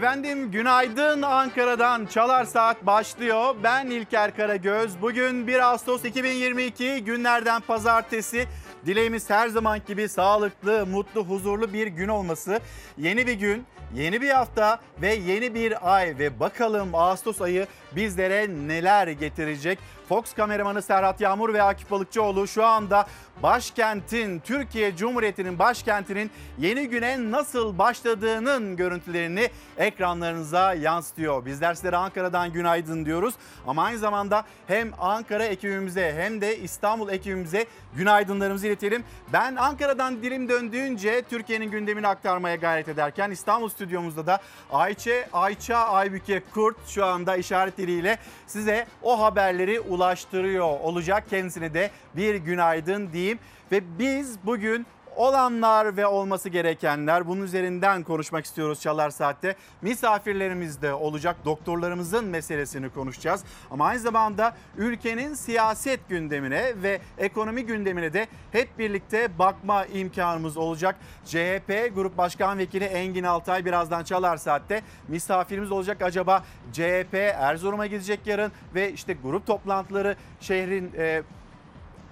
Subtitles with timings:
[0.00, 3.54] Efendim günaydın Ankara'dan Çalar Saat başlıyor.
[3.62, 5.02] Ben İlker Karagöz.
[5.02, 8.46] Bugün 1 Ağustos 2022 günlerden pazartesi.
[8.86, 12.60] Dileğimiz her zaman gibi sağlıklı, mutlu, huzurlu bir gün olması.
[12.98, 18.48] Yeni bir gün, yeni bir hafta ve yeni bir ay ve bakalım Ağustos ayı bizlere
[18.48, 19.78] neler getirecek?
[20.08, 23.06] Fox kameramanı Serhat Yağmur ve Akif Balıkçıoğlu şu anda
[23.42, 31.46] başkentin, Türkiye Cumhuriyeti'nin başkentinin yeni güne nasıl başladığının görüntülerini ekranlarınıza yansıtıyor.
[31.46, 33.34] Bizler sizlere Ankara'dan günaydın diyoruz
[33.66, 39.04] ama aynı zamanda hem Ankara ekibimize hem de İstanbul ekibimize günaydınlarımızı iletelim.
[39.32, 44.40] Ben Ankara'dan dilim döndüğünce Türkiye'nin gündemini aktarmaya gayret ederken İstanbul stüdyomuzda da
[44.72, 51.24] Ayçe, Ayça Aybüke Kurt şu anda işaret diliyle size o haberleri ulaştırıyor olacak.
[51.30, 53.38] Kendisine de bir günaydın diyeyim
[53.72, 54.86] ve biz bugün
[55.16, 59.56] olanlar ve olması gerekenler bunun üzerinden konuşmak istiyoruz Çalar Saat'te.
[59.82, 61.36] Misafirlerimiz de olacak.
[61.44, 63.44] Doktorlarımızın meselesini konuşacağız.
[63.70, 70.96] Ama aynı zamanda ülkenin siyaset gündemine ve ekonomi gündemine de hep birlikte bakma imkanımız olacak.
[71.24, 76.02] CHP Grup Başkan Vekili Engin Altay birazdan Çalar Saat'te misafirimiz olacak.
[76.02, 81.22] Acaba CHP Erzurum'a gidecek yarın ve işte grup toplantıları şehrin e,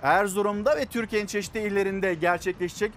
[0.02, 2.92] Erzurum'da ve Türkiye'nin çeşitli illerinde gerçekleşecek.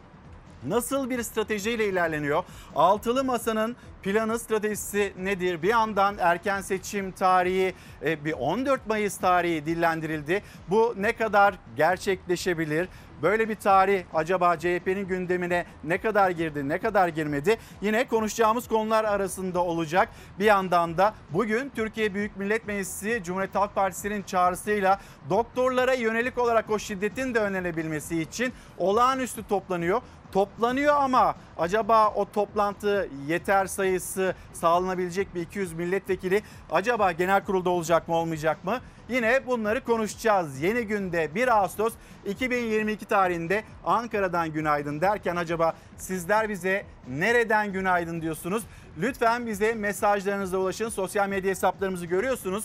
[0.67, 2.43] Nasıl bir stratejiyle ilerleniyor?
[2.75, 5.61] Altılı Masa'nın planı stratejisi nedir?
[5.61, 7.73] Bir yandan erken seçim tarihi
[8.05, 10.43] e, bir 14 Mayıs tarihi dillendirildi.
[10.69, 12.87] Bu ne kadar gerçekleşebilir?
[13.21, 17.57] Böyle bir tarih acaba CHP'nin gündemine ne kadar girdi, ne kadar girmedi?
[17.81, 20.09] Yine konuşacağımız konular arasında olacak.
[20.39, 26.69] Bir yandan da bugün Türkiye Büyük Millet Meclisi Cumhuriyet Halk Partisi'nin çağrısıyla doktorlara yönelik olarak
[26.69, 30.01] o şiddetin de önlenebilmesi için olağanüstü toplanıyor
[30.31, 38.07] toplanıyor ama acaba o toplantı yeter sayısı sağlanabilecek bir 200 milletvekili acaba genel kurulda olacak
[38.07, 38.79] mı olmayacak mı?
[39.09, 40.61] Yine bunları konuşacağız.
[40.61, 41.93] Yeni günde 1 Ağustos
[42.25, 48.63] 2022 tarihinde Ankara'dan günaydın derken acaba sizler bize nereden günaydın diyorsunuz?
[49.01, 50.89] Lütfen bize mesajlarınızla ulaşın.
[50.89, 52.63] Sosyal medya hesaplarımızı görüyorsunuz.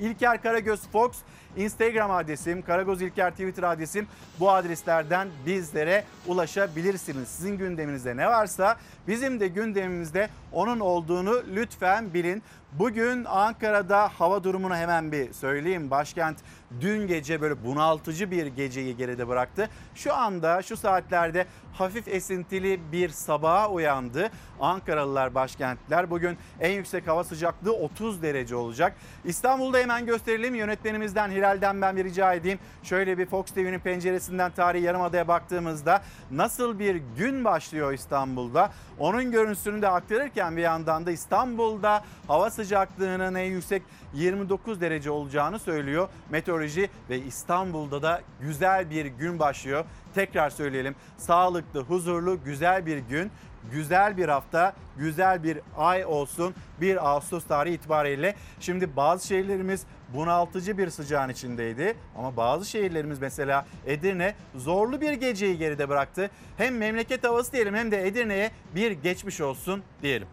[0.00, 1.10] İlker Karagöz Fox
[1.56, 4.06] Instagram adresim, Karagöz İlker Twitter adresim
[4.40, 7.28] bu adreslerden bizlere ulaşabilirsiniz.
[7.28, 8.76] Sizin gündeminizde ne varsa
[9.08, 12.42] bizim de gündemimizde onun olduğunu lütfen bilin.
[12.72, 15.90] Bugün Ankara'da hava durumunu hemen bir söyleyeyim.
[15.90, 16.38] Başkent
[16.80, 19.68] dün gece böyle bunaltıcı bir geceyi geride bıraktı.
[19.94, 21.46] Şu anda şu saatlerde
[21.78, 24.30] hafif esintili bir sabaha uyandı.
[24.60, 28.96] Ankaralılar başkentler bugün en yüksek hava sıcaklığı 30 derece olacak.
[29.24, 32.58] İstanbul'da hemen gösterelim yönetmenimizden Hilal'den ben bir rica edeyim.
[32.82, 38.70] Şöyle bir Fox TV'nin penceresinden tarihi yarımadaya baktığımızda nasıl bir gün başlıyor İstanbul'da?
[38.98, 43.82] Onun görüntüsünü de aktarırken bir yandan da İstanbul'da hava sıcaklığının en yüksek
[44.14, 49.84] 29 derece olacağını söylüyor meteoroloji ve İstanbul'da da güzel bir gün başlıyor.
[50.14, 53.30] Tekrar söyleyelim sağlıklı, huzurlu, güzel bir gün,
[53.72, 58.34] güzel bir hafta, güzel bir ay olsun 1 Ağustos tarihi itibariyle.
[58.60, 65.58] Şimdi bazı şehirlerimiz bunaltıcı bir sıcağın içindeydi ama bazı şehirlerimiz mesela Edirne zorlu bir geceyi
[65.58, 66.30] geride bıraktı.
[66.56, 70.28] Hem memleket havası diyelim hem de Edirne'ye bir geçmiş olsun diyelim.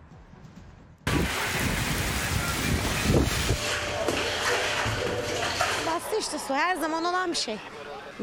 [5.88, 7.58] Bastı işte su her zaman olan bir şey.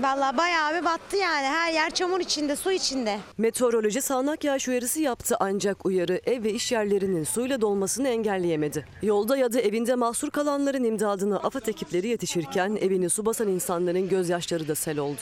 [0.02, 1.46] Vallahi bayağı bir battı yani.
[1.46, 3.18] Her yer çamur içinde, su içinde.
[3.38, 8.86] Meteoroloji sağanak yağış uyarısı yaptı ancak uyarı ev ve iş yerlerinin suyla dolmasını engelleyemedi.
[9.02, 14.68] Yolda ya da evinde mahsur kalanların imdadına AFAD ekipleri yetişirken evini su basan insanların gözyaşları
[14.68, 15.20] da sel oldu.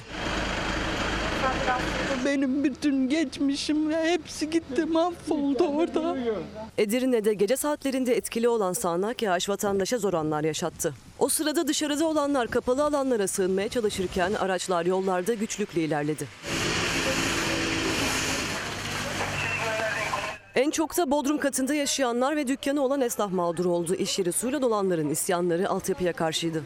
[2.26, 6.16] Benim bütün geçmişim ya hepsi gitti mahvoldu orada.
[6.78, 10.94] Edirne'de gece saatlerinde etkili olan sağanak yağış vatandaşa zor anlar yaşattı.
[11.18, 16.28] O sırada dışarıda olanlar kapalı alanlara sığınmaya çalışırken araçlar yollarda güçlükle ilerledi.
[20.54, 23.94] En çok da bodrum katında yaşayanlar ve dükkanı olan esnaf mağdur oldu.
[23.94, 26.62] İş yeri suyla dolanların isyanları altyapıya karşıydı.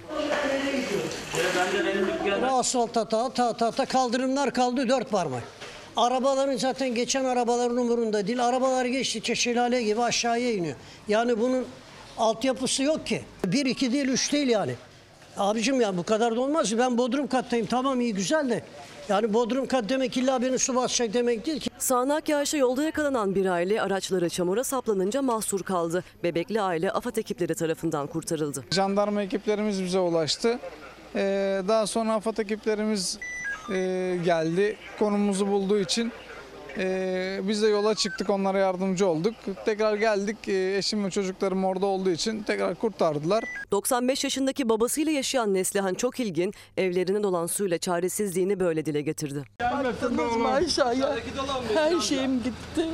[2.50, 5.59] Asfalt ata ata ata kaldırımlar kaldı dört parmak.
[6.00, 8.46] Arabaların zaten geçen arabaların umurunda değil.
[8.48, 10.76] Arabalar geçtikçe şelale gibi aşağıya iniyor.
[11.08, 11.64] Yani bunun
[12.18, 13.22] altyapısı yok ki.
[13.46, 14.74] Bir, iki değil, üç değil yani.
[15.36, 16.78] Abicim ya bu kadar da olmaz.
[16.78, 17.66] Ben bodrum kattayım.
[17.66, 18.64] Tamam iyi güzel de.
[19.08, 21.70] Yani bodrum kat demek illa beni su basacak demek değil ki.
[21.78, 26.04] Sağanak yağışa yolda yakalanan bir aile araçları çamura saplanınca mahsur kaldı.
[26.22, 28.64] Bebekli aile AFAD ekipleri tarafından kurtarıldı.
[28.70, 30.58] Jandarma ekiplerimiz bize ulaştı.
[31.14, 33.18] Ee, daha sonra AFAD ekiplerimiz
[33.70, 34.76] e, geldi.
[34.98, 36.12] Konumuzu bulduğu için
[36.78, 39.34] Ee, biz de yola çıktık onlara yardımcı olduk.
[39.64, 43.44] Tekrar geldik Ee, eşim ve çocuklarım orada olduğu için tekrar kurtardılar.
[43.72, 49.44] 95 yaşındaki babasıyla yaşayan Neslihan Çokilgin evlerine dolan suyla çaresizliğini böyle dile getirdi.
[49.60, 51.16] Baktınız mı aşağıya?
[51.74, 52.86] Her şeyim gitti.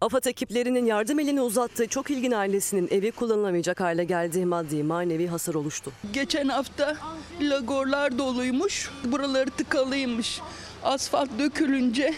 [0.00, 5.92] AFAD ekiplerinin yardım elini uzattığı Çokilgin ailesinin evi kullanılamayacak hale geldiği maddi manevi hasar oluştu.
[6.12, 6.96] Geçen hafta
[7.40, 8.90] lagorlar doluymuş.
[9.04, 10.40] Buraları tıkalıymış.
[10.82, 12.14] Asfalt dökülünce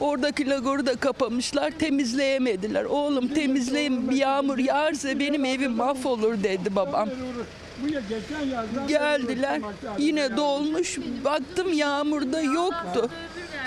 [0.00, 1.70] oradaki lagoru da kapamışlar.
[1.70, 2.84] Temizleyemediler.
[2.84, 7.08] Oğlum temizleyin bir yağmur yağarsa benim evim mahvolur dedi babam.
[8.88, 9.60] Geldiler.
[9.98, 10.98] Yine dolmuş.
[11.24, 13.10] Baktım yağmurda yoktu.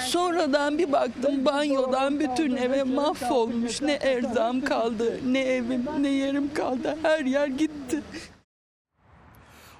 [0.07, 3.81] Sonradan bir baktım banyodan bütün eve mahvolmuş.
[3.81, 6.98] Ne erzam kaldı, ne evim, ne yerim kaldı.
[7.03, 8.01] Her yer gitti.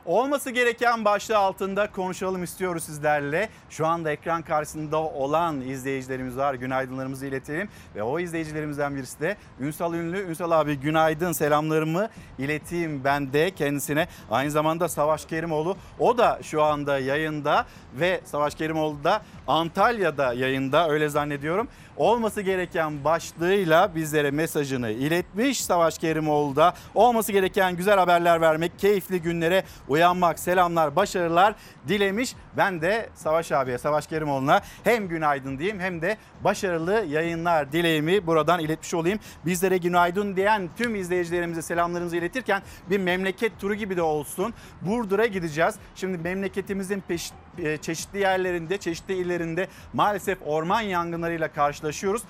[0.06, 3.50] Olması gereken başlığı altında konuşalım istiyoruz sizlerle.
[3.70, 6.54] Şu anda ekran karşısında olan izleyicilerimiz var.
[6.54, 7.70] Günaydınlarımızı iletelim.
[7.96, 10.20] Ve o izleyicilerimizden birisi de Ünsal Ünlü.
[10.20, 12.10] Ünsal abi günaydın selamlarımı
[12.40, 14.08] ileteyim ben de kendisine.
[14.32, 20.90] Aynı zamanda Savaş Kerimoğlu o da şu anda yayında ve Savaş Kerimoğlu da Antalya'da yayında
[20.90, 21.68] öyle zannediyorum.
[22.02, 26.74] Olması gereken başlığıyla bizlere mesajını iletmiş Savaş Kerimoğlu da.
[26.96, 31.56] Olması gereken güzel haberler vermek, keyifli günlere uyanmak, selamlar, başarılar
[31.88, 32.36] dilemiş.
[32.58, 38.60] Ben de Savaş abiye, Savaş Kerimoğlu'na hem günaydın diyeyim hem de başarılı yayınlar dileğimi buradan
[38.60, 39.20] iletmiş olayım.
[39.46, 44.54] Bizlere günaydın diyen tüm izleyicilerimize selamlarımızı iletirken bir memleket turu gibi de olsun.
[44.82, 45.76] Burdur'a gideceğiz.
[45.96, 52.24] Şimdi memleketimizin peş, e, çeşitli yerlerinde, çeşitli illerinde maalesef orman yangınlarıyla karşılaşıyoruz.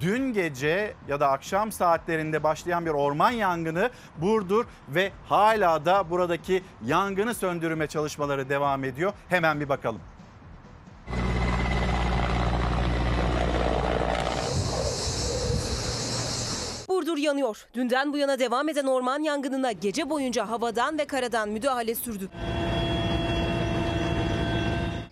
[0.00, 6.62] Dün gece ya da akşam saatlerinde başlayan bir orman yangını Burdur ve hala da buradaki
[6.86, 9.12] yangını söndürme çalışmaları devam ediyor.
[9.28, 10.00] Hemen bir bakalım.
[16.88, 17.66] Burdur yanıyor.
[17.74, 22.28] Dünden bu yana devam eden orman yangınına gece boyunca havadan ve karadan müdahale sürdü.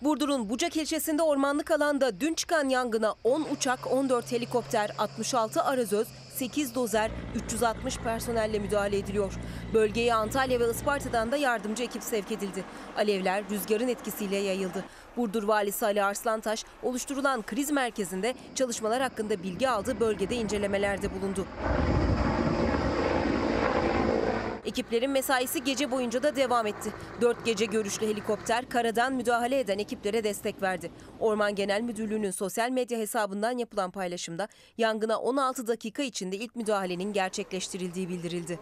[0.01, 6.75] Burdur'un Bucak ilçesinde ormanlık alanda dün çıkan yangına 10 uçak, 14 helikopter, 66 arazöz, 8
[6.75, 7.11] dozer,
[7.45, 9.33] 360 personelle müdahale ediliyor.
[9.73, 12.63] Bölgeye Antalya ve Isparta'dan da yardımcı ekip sevk edildi.
[12.97, 14.85] Alevler rüzgarın etkisiyle yayıldı.
[15.17, 21.45] Burdur Valisi Ali Arslantaş oluşturulan kriz merkezinde çalışmalar hakkında bilgi aldı, bölgede incelemelerde bulundu.
[24.71, 26.93] Ekiplerin mesaisi gece boyunca da devam etti.
[27.21, 30.91] Dört gece görüşlü helikopter karadan müdahale eden ekiplere destek verdi.
[31.19, 34.47] Orman Genel Müdürlüğü'nün sosyal medya hesabından yapılan paylaşımda
[34.77, 38.59] yangına 16 dakika içinde ilk müdahalenin gerçekleştirildiği bildirildi.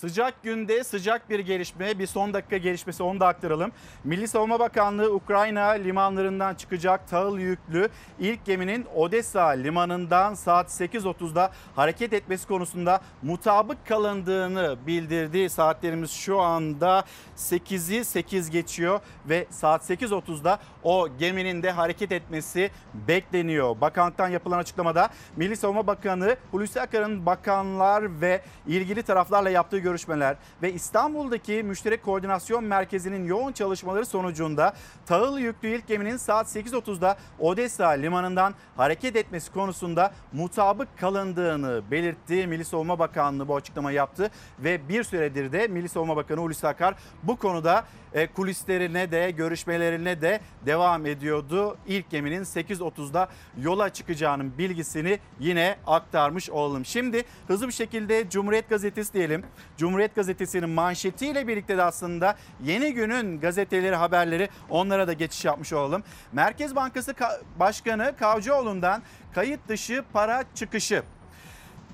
[0.00, 3.72] Sıcak günde sıcak bir gelişme, bir son dakika gelişmesi onu da aktaralım.
[4.04, 7.88] Milli Savunma Bakanlığı Ukrayna limanlarından çıkacak tahıl yüklü
[8.18, 15.50] ilk geminin Odessa limanından saat 8.30'da hareket etmesi konusunda mutabık kalındığını bildirdi.
[15.50, 17.04] Saatlerimiz şu anda
[17.36, 23.80] 8'i 8 geçiyor ve saat 8.30'da o geminin de hareket etmesi bekleniyor.
[23.80, 30.72] Bakanlıktan yapılan açıklamada Milli Savunma Bakanı Hulusi Akar'ın bakanlar ve ilgili taraflarla yaptığı görüşmeler ve
[30.72, 34.72] İstanbul'daki Müşterek Koordinasyon Merkezi'nin yoğun çalışmaları sonucunda
[35.06, 42.46] tahıl yüklü ilk geminin saat 8.30'da Odessa limanından hareket etmesi konusunda mutabık kalındığını belirtti.
[42.46, 46.94] Milli Savunma Bakanlığı bu açıklamayı yaptı ve bir süredir de Milli Savunma Bakanı Hulusi Akar
[47.22, 47.84] bu konuda
[48.34, 51.76] kulislerine de görüşmelerine de devam ediyordu.
[51.86, 53.28] İlk geminin 8.30'da
[53.62, 56.84] yola çıkacağının bilgisini yine aktarmış olalım.
[56.84, 59.44] Şimdi hızlı bir şekilde Cumhuriyet Gazetesi diyelim.
[59.76, 66.02] Cumhuriyet Gazetesi'nin manşetiyle birlikte de aslında yeni günün gazeteleri haberleri onlara da geçiş yapmış olalım.
[66.32, 67.14] Merkez Bankası
[67.58, 69.02] Başkanı Kavcıoğlu'ndan
[69.34, 71.02] kayıt dışı para çıkışı.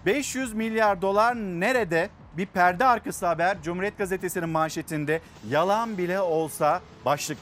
[0.06, 2.10] 500 milyar dolar nerede?
[2.36, 7.38] Bir perde arkası haber Cumhuriyet Gazetesi'nin manşetinde yalan bile olsa başlık.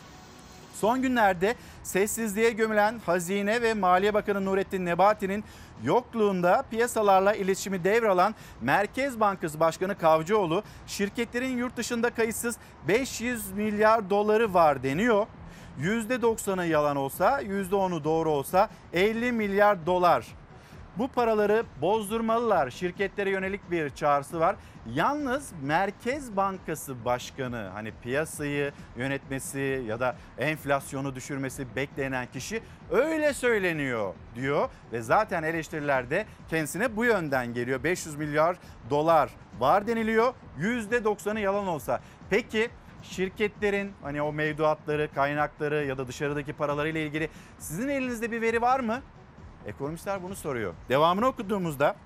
[0.75, 5.45] Son günlerde sessizliğe gömülen Hazine ve Maliye Bakanı Nurettin Nebati'nin
[5.85, 12.57] yokluğunda piyasalarla iletişimi devralan Merkez Bankası Başkanı Kavcıoğlu şirketlerin yurt dışında kayıtsız
[12.89, 15.27] 500 milyar doları var deniyor.
[15.81, 20.27] %90'ı yalan olsa, %10'u doğru olsa 50 milyar dolar
[20.99, 22.71] bu paraları bozdurmalılar.
[22.71, 24.57] Şirketlere yönelik bir çağrısı var.
[24.93, 34.15] Yalnız Merkez Bankası Başkanı hani piyasayı yönetmesi ya da enflasyonu düşürmesi beklenen kişi öyle söyleniyor
[34.35, 37.85] diyor ve zaten eleştiriler de kendisine bu yönden geliyor.
[37.85, 38.57] 500 milyar
[38.91, 40.35] dolar var deniliyor.
[40.61, 42.01] %90'ı yalan olsa.
[42.31, 42.71] Peki
[43.03, 48.81] şirketlerin hani o mevduatları, kaynakları ya da dışarıdaki paralarıyla ilgili sizin elinizde bir veri var
[48.81, 49.03] mı?
[49.67, 50.75] Ekonomistler bunu soruyor.
[50.89, 51.97] Devamını okuduğumuzda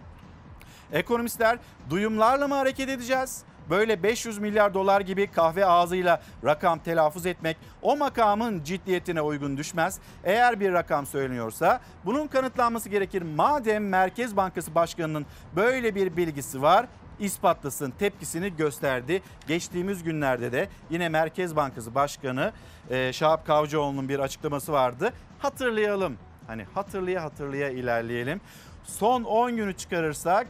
[0.92, 1.58] ekonomistler
[1.90, 3.42] duyumlarla mı hareket edeceğiz?
[3.70, 9.98] Böyle 500 milyar dolar gibi kahve ağzıyla rakam telaffuz etmek o makamın ciddiyetine uygun düşmez.
[10.24, 13.22] Eğer bir rakam söyleniyorsa bunun kanıtlanması gerekir.
[13.22, 15.26] Madem Merkez Bankası Başkanı'nın
[15.56, 16.86] böyle bir bilgisi var
[17.20, 19.22] ispatlasın tepkisini gösterdi.
[19.48, 22.52] Geçtiğimiz günlerde de yine Merkez Bankası Başkanı
[22.90, 25.12] e, Şahap Kavcıoğlu'nun bir açıklaması vardı.
[25.38, 26.16] Hatırlayalım.
[26.46, 28.40] Hani hatırlaya hatırlaya ilerleyelim.
[28.84, 30.46] Son 10 günü çıkarırsak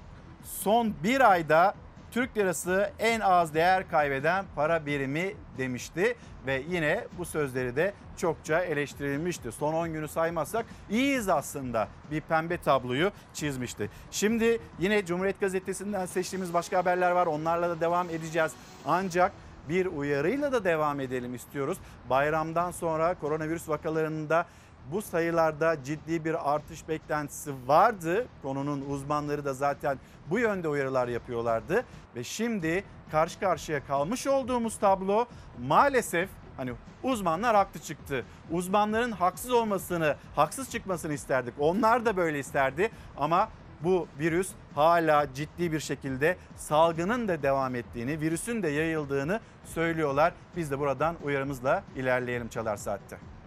[0.49, 1.75] son bir ayda
[2.11, 8.61] Türk lirası en az değer kaybeden para birimi demişti ve yine bu sözleri de çokça
[8.61, 9.53] eleştirilmişti.
[9.53, 13.91] Son 10 günü saymazsak iyiyiz aslında bir pembe tabloyu çizmişti.
[14.11, 17.27] Şimdi yine Cumhuriyet Gazetesi'nden seçtiğimiz başka haberler var.
[17.27, 18.53] Onlarla da devam edeceğiz.
[18.87, 19.33] Ancak
[19.69, 21.79] bir uyarıyla da devam edelim istiyoruz.
[22.11, 24.47] Bayramdan sonra koronavirüs vakalarında
[24.93, 28.27] bu sayılarda ciddi bir artış beklentisi vardı.
[28.43, 29.99] Konunun uzmanları da zaten
[30.31, 31.85] bu yönde uyarılar yapıyorlardı
[32.17, 35.27] ve şimdi karşı karşıya kalmış olduğumuz tablo
[35.67, 38.25] maalesef hani uzmanlar haklı çıktı.
[38.51, 41.55] Uzmanların haksız olmasını, haksız çıkmasını isterdik.
[41.59, 43.49] Onlar da böyle isterdi ama
[43.81, 50.33] bu virüs hala ciddi bir şekilde salgının da devam ettiğini, virüsün de yayıldığını söylüyorlar.
[50.57, 53.38] Biz de buradan uyarımızla ilerleyelim Çalar Saat'te.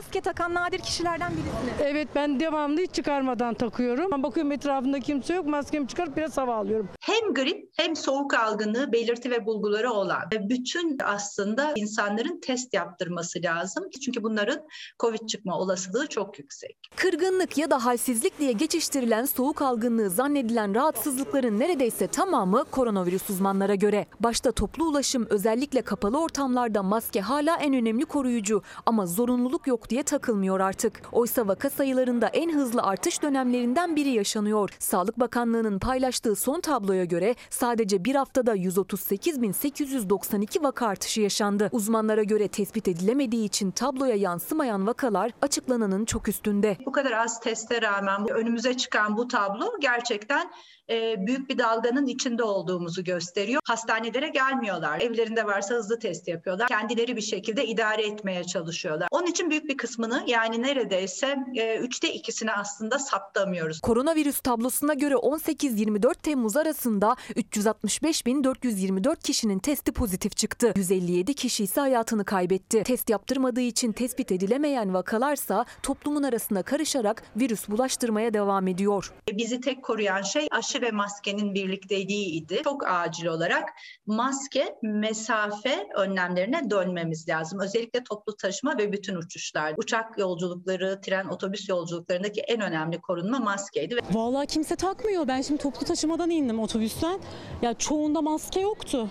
[0.00, 1.74] Maske takan nadir kişilerden birisiniz.
[1.82, 4.12] Evet ben devamlı hiç çıkarmadan takıyorum.
[4.12, 5.46] Ama bakıyorum etrafında kimse yok.
[5.46, 6.88] Maskemi çıkarıp biraz hava alıyorum.
[7.00, 13.42] Hem grip hem soğuk algınlığı belirti ve bulguları olan ve bütün aslında insanların test yaptırması
[13.42, 13.84] lazım.
[14.04, 14.60] Çünkü bunların
[15.00, 16.78] COVID çıkma olasılığı çok yüksek.
[16.96, 24.06] Kırgınlık ya da halsizlik diye geçiştirilen soğuk algınlığı zannedilen rahatsızlıkların neredeyse tamamı koronavirüs uzmanlara göre.
[24.20, 30.02] Başta toplu ulaşım özellikle kapalı ortamlarda maske hala en önemli koruyucu ama zorunluluk yok diye
[30.02, 31.00] takılmıyor artık.
[31.12, 34.70] Oysa vaka sayılarında en hızlı artış dönemlerinden biri yaşanıyor.
[34.78, 41.68] Sağlık Bakanlığı'nın paylaştığı son tabloya göre sadece bir haftada 138.892 vaka artışı yaşandı.
[41.72, 46.76] Uzmanlara göre tespit edilemediği için tabloya yansımayan vakalar açıklananın çok üstünde.
[46.86, 50.50] Bu kadar az teste rağmen önümüze çıkan bu tablo gerçekten
[50.90, 53.60] e, büyük bir dalganın içinde olduğumuzu gösteriyor.
[53.64, 55.00] Hastanelere gelmiyorlar.
[55.00, 56.68] Evlerinde varsa hızlı test yapıyorlar.
[56.68, 59.08] Kendileri bir şekilde idare etmeye çalışıyorlar.
[59.10, 63.80] Onun için büyük bir kısmını yani neredeyse e, üçte ikisini aslında saptamıyoruz.
[63.80, 70.72] Koronavirüs tablosuna göre 18-24 Temmuz arasında 365.424 kişinin testi pozitif çıktı.
[70.76, 72.82] 157 kişi ise hayatını kaybetti.
[72.82, 79.12] Test yaptırmadığı için tespit edilemeyen vakalarsa toplumun arasına karışarak virüs bulaştırmaya devam ediyor.
[79.32, 80.48] Bizi tek koruyan şey
[80.82, 82.60] ve maskenin birlikteliğiydi.
[82.64, 83.68] Çok acil olarak
[84.06, 87.60] maske, mesafe önlemlerine dönmemiz lazım.
[87.60, 89.74] Özellikle toplu taşıma ve bütün uçuşlar.
[89.76, 93.96] Uçak yolculukları, tren, otobüs yolculuklarındaki en önemli korunma maskeydi.
[94.12, 95.28] Vallahi kimse takmıyor.
[95.28, 97.20] Ben şimdi toplu taşımadan indim otobüsten.
[97.62, 99.08] Ya çoğunda maske yoktu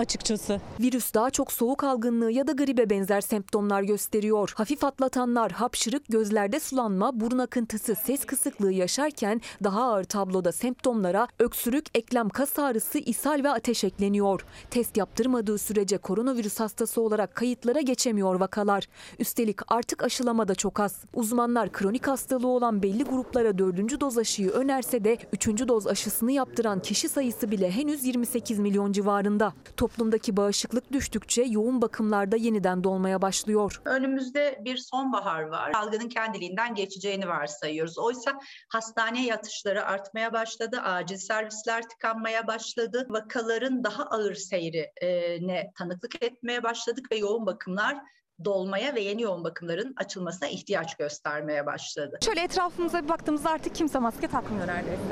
[0.00, 0.60] açıkçası.
[0.80, 4.52] Virüs daha çok soğuk algınlığı ya da gribe benzer semptomlar gösteriyor.
[4.56, 10.52] Hafif atlatanlar hapşırık, gözlerde sulanma, burun akıntısı, ses kısıklığı yaşarken daha ağır tabloda
[11.00, 14.44] semptomlara öksürük, eklem kas ağrısı, ishal ve ateş ekleniyor.
[14.70, 18.84] Test yaptırmadığı sürece koronavirüs hastası olarak kayıtlara geçemiyor vakalar.
[19.18, 21.04] Üstelik artık aşılama da çok az.
[21.14, 26.80] Uzmanlar kronik hastalığı olan belli gruplara dördüncü doz aşıyı önerse de üçüncü doz aşısını yaptıran
[26.82, 29.52] kişi sayısı bile henüz 28 milyon civarında.
[29.76, 33.80] Toplumdaki bağışıklık düştükçe yoğun bakımlarda yeniden dolmaya başlıyor.
[33.84, 35.72] Önümüzde bir sonbahar var.
[35.72, 37.98] Salgının kendiliğinden geçeceğini varsayıyoruz.
[37.98, 40.79] Oysa hastane yatışları artmaya başladı.
[40.82, 43.06] Acil servisler tıkanmaya başladı.
[43.10, 47.96] Vakaların daha ağır seyrine tanıklık etmeye başladık ve yoğun bakımlar
[48.44, 52.18] dolmaya ve yeni yoğun bakımların açılmasına ihtiyaç göstermeye başladı.
[52.24, 55.02] Şöyle etrafımıza bir baktığımızda artık kimse maske takmıyor neredeyse.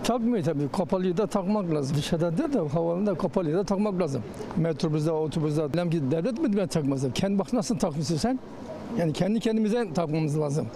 [0.00, 0.72] E, takmıyor tabii.
[0.72, 1.96] Kapalıyı da takmak lazım.
[1.96, 4.22] Dışarıda değil de havalında kapalıyı da takmak lazım.
[4.56, 5.72] Metrobüste, otobüste.
[5.72, 7.10] Bilmem ki devlet mi ben takmasın?
[7.10, 8.38] Kendi bak nasıl takmışsın sen?
[8.98, 10.68] Yani kendi kendimize takmamız lazım.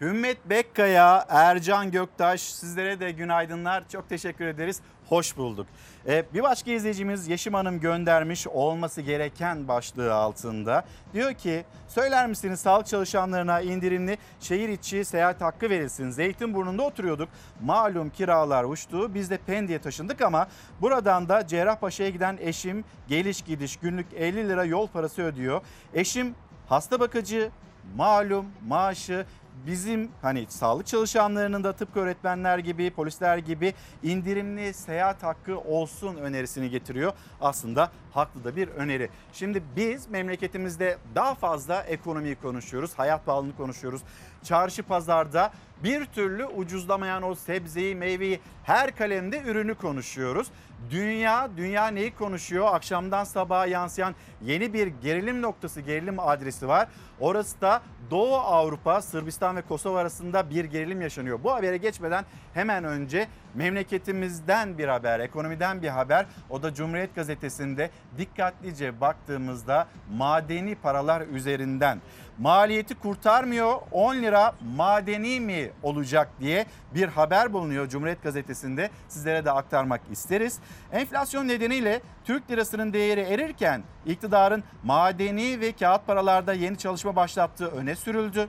[0.00, 3.88] Hümmet Bekkaya, Ercan Göktaş sizlere de günaydınlar.
[3.88, 4.80] Çok teşekkür ederiz.
[5.08, 5.66] Hoş bulduk.
[6.06, 10.84] Ee, bir başka izleyicimiz Yeşim Hanım göndermiş olması gereken başlığı altında.
[11.14, 16.10] Diyor ki söyler misiniz sağlık çalışanlarına indirimli şehir içi seyahat hakkı verilsin.
[16.10, 17.28] Zeytinburnu'nda oturuyorduk.
[17.62, 19.14] Malum kiralar uçtu.
[19.14, 20.48] Biz de Pendik'e taşındık ama
[20.80, 25.60] buradan da Cerrahpaşa'ya giden eşim geliş gidiş günlük 50 lira yol parası ödüyor.
[25.94, 26.34] Eşim
[26.68, 27.50] hasta bakıcı
[27.96, 29.26] malum maaşı
[29.66, 36.70] bizim hani sağlık çalışanlarının da tıpkı öğretmenler gibi, polisler gibi indirimli seyahat hakkı olsun önerisini
[36.70, 37.12] getiriyor.
[37.40, 39.10] Aslında haklı da bir öneri.
[39.32, 44.02] Şimdi biz memleketimizde daha fazla ekonomiyi konuşuyoruz, hayat pahalılığını konuşuyoruz.
[44.42, 45.52] Çarşı pazarda
[45.84, 50.48] bir türlü ucuzlamayan o sebzeyi, meyveyi, her kalemde ürünü konuşuyoruz.
[50.90, 52.66] Dünya, dünya neyi konuşuyor?
[52.74, 56.88] Akşamdan sabaha yansıyan yeni bir gerilim noktası, gerilim adresi var.
[57.20, 61.38] Orası da Doğu Avrupa, Sırbistan ve Kosova arasında bir gerilim yaşanıyor.
[61.44, 66.26] Bu habere geçmeden hemen önce memleketimizden bir haber, ekonomiden bir haber.
[66.50, 69.86] O da Cumhuriyet Gazetesi'nde dikkatlice baktığımızda
[70.16, 72.00] madeni paralar üzerinden
[72.38, 79.50] maliyeti kurtarmıyor 10 lira madeni mi olacak diye bir haber bulunuyor Cumhuriyet Gazetesi'nde sizlere de
[79.50, 80.58] aktarmak isteriz.
[80.92, 87.96] Enflasyon nedeniyle Türk lirasının değeri erirken iktidarın madeni ve kağıt paralarda yeni çalışma başlattığı öne
[87.96, 88.48] sürüldü.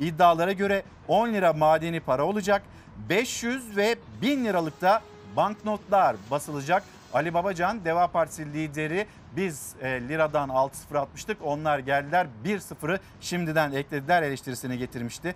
[0.00, 2.62] İddialara göre 10 lira madeni para olacak
[3.08, 5.02] 500 ve 1000 liralıkta
[5.36, 6.82] banknotlar basılacak.
[7.14, 14.22] Ali Babacan Deva Partisi lideri biz e, liradan 6-0 atmıştık onlar geldiler 1-0'ı şimdiden eklediler
[14.22, 15.34] eleştirisini getirmişti.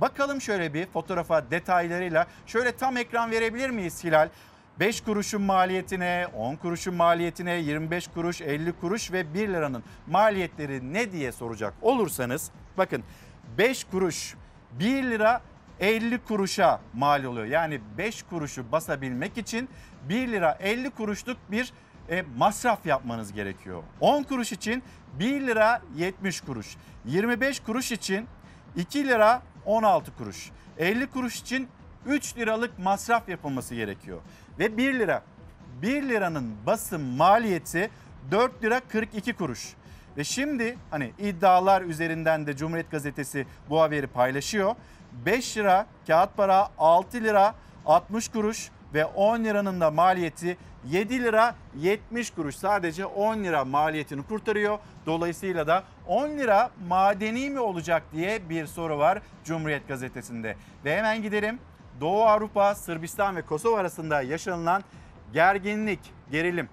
[0.00, 4.28] Bakalım şöyle bir fotoğrafa detaylarıyla şöyle tam ekran verebilir miyiz Hilal?
[4.80, 11.12] 5 kuruşun maliyetine, 10 kuruşun maliyetine, 25 kuruş, 50 kuruş ve 1 liranın maliyetleri ne
[11.12, 13.02] diye soracak olursanız bakın
[13.58, 14.34] 5 kuruş
[14.72, 15.40] 1 lira
[15.80, 17.46] 50 kuruşa mal oluyor.
[17.46, 19.68] Yani 5 kuruşu basabilmek için
[20.08, 21.72] 1 lira 50 kuruşluk bir
[22.10, 23.82] e, masraf yapmanız gerekiyor.
[24.00, 24.82] 10 kuruş için
[25.18, 26.76] 1 lira 70 kuruş.
[27.04, 28.26] 25 kuruş için
[28.76, 30.50] 2 lira 16 kuruş.
[30.78, 31.68] 50 kuruş için
[32.06, 34.20] 3 liralık masraf yapılması gerekiyor.
[34.58, 35.22] Ve 1 lira
[35.82, 37.90] 1 liranın basım maliyeti
[38.30, 39.74] 4 lira 42 kuruş.
[40.16, 44.74] Ve şimdi hani iddialar üzerinden de Cumhuriyet Gazetesi bu haberi paylaşıyor.
[45.26, 47.54] 5 lira kağıt para 6 lira
[47.86, 50.56] 60 kuruş ve 10 liranın da maliyeti
[50.90, 52.56] 7 lira 70 kuruş.
[52.56, 54.78] Sadece 10 lira maliyetini kurtarıyor.
[55.06, 60.56] Dolayısıyla da 10 lira madeni mi olacak diye bir soru var Cumhuriyet Gazetesi'nde.
[60.84, 61.58] Ve hemen gidelim
[62.00, 64.84] Doğu Avrupa, Sırbistan ve Kosova arasında yaşanılan
[65.32, 66.00] gerginlik,
[66.30, 66.68] gerilim.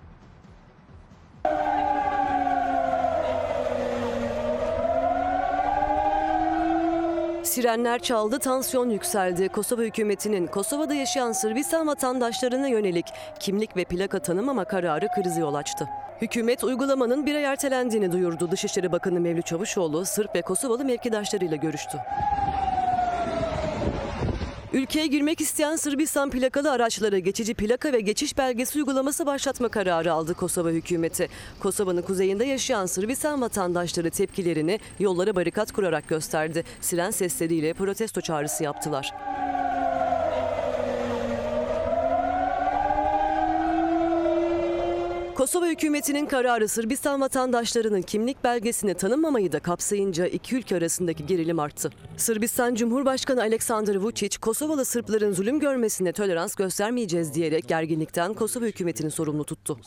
[7.54, 9.50] Sirenler çaldı, tansiyon yükseldi.
[9.50, 13.06] Kosova hükümetinin Kosova'da yaşayan Sırbistan vatandaşlarına yönelik
[13.40, 15.90] kimlik ve plaka tanımama kararı krize yol açtı.
[16.22, 18.52] Hükümet uygulamanın bir ay ertelendiğini duyurdu.
[18.52, 21.98] Dışişleri Bakanı Mevlüt Çavuşoğlu, Sırp ve Kosovalı mevkidaşlarıyla görüştü.
[24.74, 30.34] Ülkeye girmek isteyen Sırbistan plakalı araçlara geçici plaka ve geçiş belgesi uygulaması başlatma kararı aldı
[30.34, 31.30] Kosova hükümeti.
[31.60, 36.64] Kosova'nın kuzeyinde yaşayan Sırbistan vatandaşları tepkilerini yollara barikat kurarak gösterdi.
[36.82, 39.14] Siren sesleriyle protesto çağrısı yaptılar.
[45.36, 51.90] Kosova hükümetinin kararı Sırbistan vatandaşlarının kimlik belgesini tanımamayı da kapsayınca iki ülke arasındaki gerilim arttı.
[52.18, 59.44] Sırbistan Cumhurbaşkanı Aleksandar Vučić, Kosovalı Sırpların zulüm görmesine tolerans göstermeyeceğiz diyerek gerginlikten Kosova hükümetini sorumlu
[59.44, 59.80] tuttu.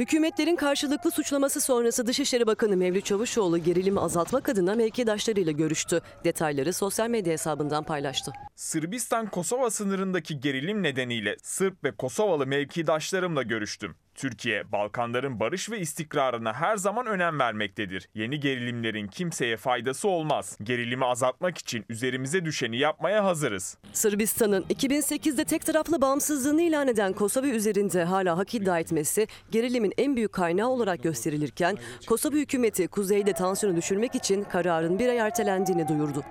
[0.00, 6.00] Hükümetlerin karşılıklı suçlaması sonrası Dışişleri Bakanı Mevlüt Çavuşoğlu gerilimi azaltmak adına mevkidaşlarıyla görüştü.
[6.24, 8.32] Detayları sosyal medya hesabından paylaştı.
[8.56, 13.94] Sırbistan-Kosova sınırındaki gerilim nedeniyle Sırp ve Kosovalı mevkidaşlarımla görüştüm.
[14.20, 18.08] Türkiye, Balkanların barış ve istikrarına her zaman önem vermektedir.
[18.14, 20.58] Yeni gerilimlerin kimseye faydası olmaz.
[20.62, 23.78] Gerilimi azaltmak için üzerimize düşeni yapmaya hazırız.
[23.92, 30.16] Sırbistan'ın 2008'de tek taraflı bağımsızlığını ilan eden Kosova üzerinde hala hak iddia etmesi gerilimin en
[30.16, 36.24] büyük kaynağı olarak gösterilirken Kosova hükümeti kuzeyde tansiyonu düşürmek için kararın bir ay ertelendiğini duyurdu.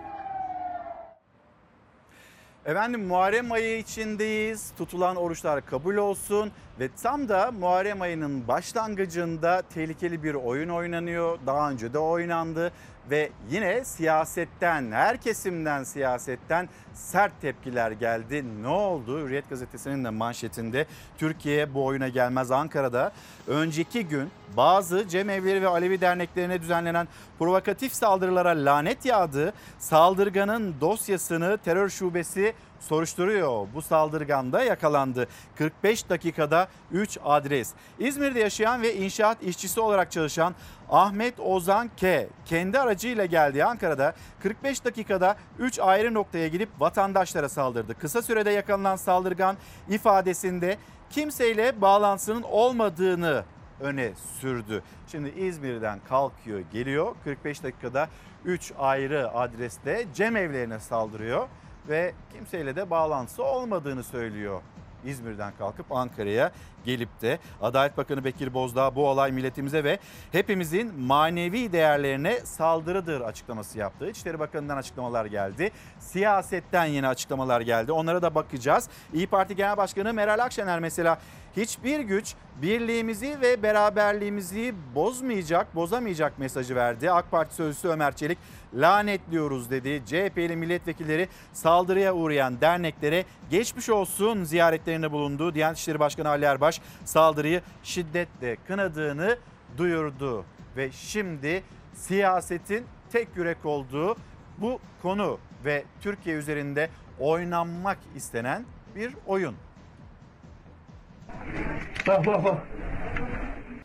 [2.69, 4.71] Efendim Muharrem ayı içindeyiz.
[4.77, 11.39] Tutulan oruçlar kabul olsun ve tam da Muharrem ayının başlangıcında tehlikeli bir oyun oynanıyor.
[11.45, 12.71] Daha önce de oynandı
[13.10, 18.45] ve yine siyasetten, her kesimden siyasetten sert tepkiler geldi.
[18.62, 19.19] Ne oldu?
[19.19, 20.86] Hürriyet gazetesinin de manşetinde
[21.17, 23.12] Türkiye bu oyuna gelmez Ankara'da.
[23.48, 27.08] Önceki gün bazı cemevleri ve Alevi derneklerine düzenlenen
[27.39, 29.54] provokatif saldırılara lanet yağdı.
[29.80, 33.68] Saldırganın dosyasını terör şubesi soruşturuyor.
[33.74, 35.28] Bu saldırganda yakalandı.
[35.56, 37.74] 45 dakikada 3 adres.
[38.00, 40.56] İzmir'de yaşayan ve inşaat işçisi olarak çalışan
[40.89, 42.28] Ahmet Ozan K.
[42.46, 44.13] kendi aracıyla geldiği Ankara'da
[44.44, 47.94] 45 dakikada 3 ayrı noktaya gidip vatandaşlara saldırdı.
[48.00, 49.58] Kısa sürede yakalanan saldırgan
[49.89, 50.78] ifadesinde
[51.10, 53.44] kimseyle bağlantısının olmadığını
[53.80, 54.84] öne sürdü.
[55.08, 58.10] Şimdi İzmir'den kalkıyor geliyor 45 dakikada
[58.46, 61.48] 3 ayrı adreste cem evlerine saldırıyor
[61.89, 64.62] ve kimseyle de bağlantısı olmadığını söylüyor.
[65.06, 66.52] İzmir'den kalkıp Ankara'ya
[66.86, 69.99] gelip de Adalet Bakanı Bekir Bozdağ bu olay milletimize ve
[70.32, 74.10] hepimizin manevi değerlerine saldırıdır açıklaması yaptı.
[74.10, 75.71] İçişleri Bakanı'ndan açıklamalar geldi.
[75.99, 77.91] Siyasetten yine açıklamalar geldi.
[77.91, 78.89] Onlara da bakacağız.
[79.13, 81.17] İyi Parti Genel Başkanı Meral Akşener mesela
[81.58, 87.12] hiçbir güç birliğimizi ve beraberliğimizi bozmayacak, bozamayacak mesajı verdi.
[87.12, 88.38] AK Parti sözcüsü Ömer Çelik
[88.74, 90.02] lanetliyoruz dedi.
[90.06, 95.54] CHP'li milletvekilleri saldırıya uğrayan derneklere geçmiş olsun ziyaretlerinde bulundu.
[95.54, 99.38] Diyanet İşleri Başkanı Ali Erbaş saldırıyı şiddetle kınadığını
[99.78, 100.46] duyurdu.
[100.78, 104.16] Ve şimdi siyasetin tek yürek olduğu
[104.58, 109.56] bu konu ve Türkiye üzerinde oynanmak istenen bir oyun.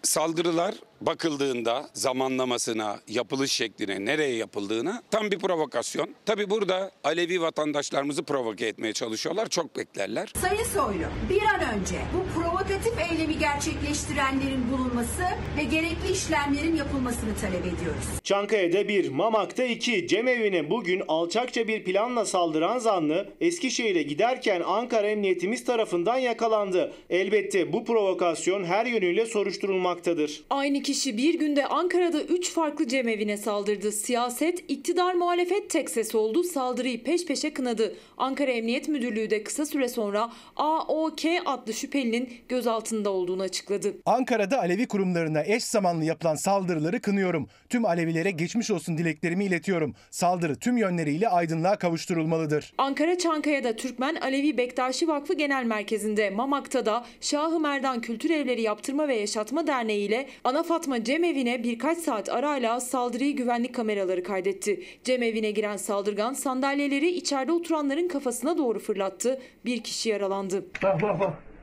[0.02, 0.74] Saldırılar
[1.06, 6.08] bakıldığında zamanlamasına, yapılış şekline, nereye yapıldığına tam bir provokasyon.
[6.26, 9.48] Tabi burada Alevi vatandaşlarımızı provoke etmeye çalışıyorlar.
[9.48, 10.32] Çok beklerler.
[10.40, 15.22] Sayın Soylu, bir an önce bu provokatif eylemi gerçekleştirenlerin bulunması
[15.56, 18.04] ve gerekli işlemlerin yapılmasını talep ediyoruz.
[18.24, 20.06] Çankaya'da bir, Mamak'ta iki.
[20.08, 26.92] Cemevine bugün alçakça bir planla saldıran zanlı Eskişehir'e giderken Ankara Emniyetimiz tarafından yakalandı.
[27.10, 30.44] Elbette bu provokasyon her yönüyle soruşturulmaktadır.
[30.50, 33.92] Aynı kişi bir günde Ankara'da 3 farklı cemevine saldırdı.
[33.92, 36.42] Siyaset, iktidar muhalefet tek ses oldu.
[36.42, 37.96] Saldırıyı peş peşe kınadı.
[38.16, 43.94] Ankara Emniyet Müdürlüğü de kısa süre sonra AOK adlı şüphelinin gözaltında olduğunu açıkladı.
[44.07, 47.48] Ankara'da Alevi kurumlarına eş zamanlı yapılan saldırıları kınıyorum.
[47.68, 49.94] Tüm Alevilere geçmiş olsun dileklerimi iletiyorum.
[50.11, 52.72] Saldırı tüm yönleriyle aydınlığa kavuşturulmalıdır.
[52.78, 59.09] Ankara Çankaya'da Türkmen Alevi Bektaşi Vakfı Genel Merkezi'nde, Mamak'ta da Şahı Merdan Kültür Evleri Yaptırma
[59.09, 64.82] ve Yaşatma Derneği ile Ana Fatma Cemevine birkaç saat arayla saldırıyı güvenlik kameraları kaydetti.
[65.04, 69.40] Cemevine giren saldırgan sandalyeleri içeride oturanların kafasına doğru fırlattı.
[69.64, 70.64] Bir kişi yaralandı.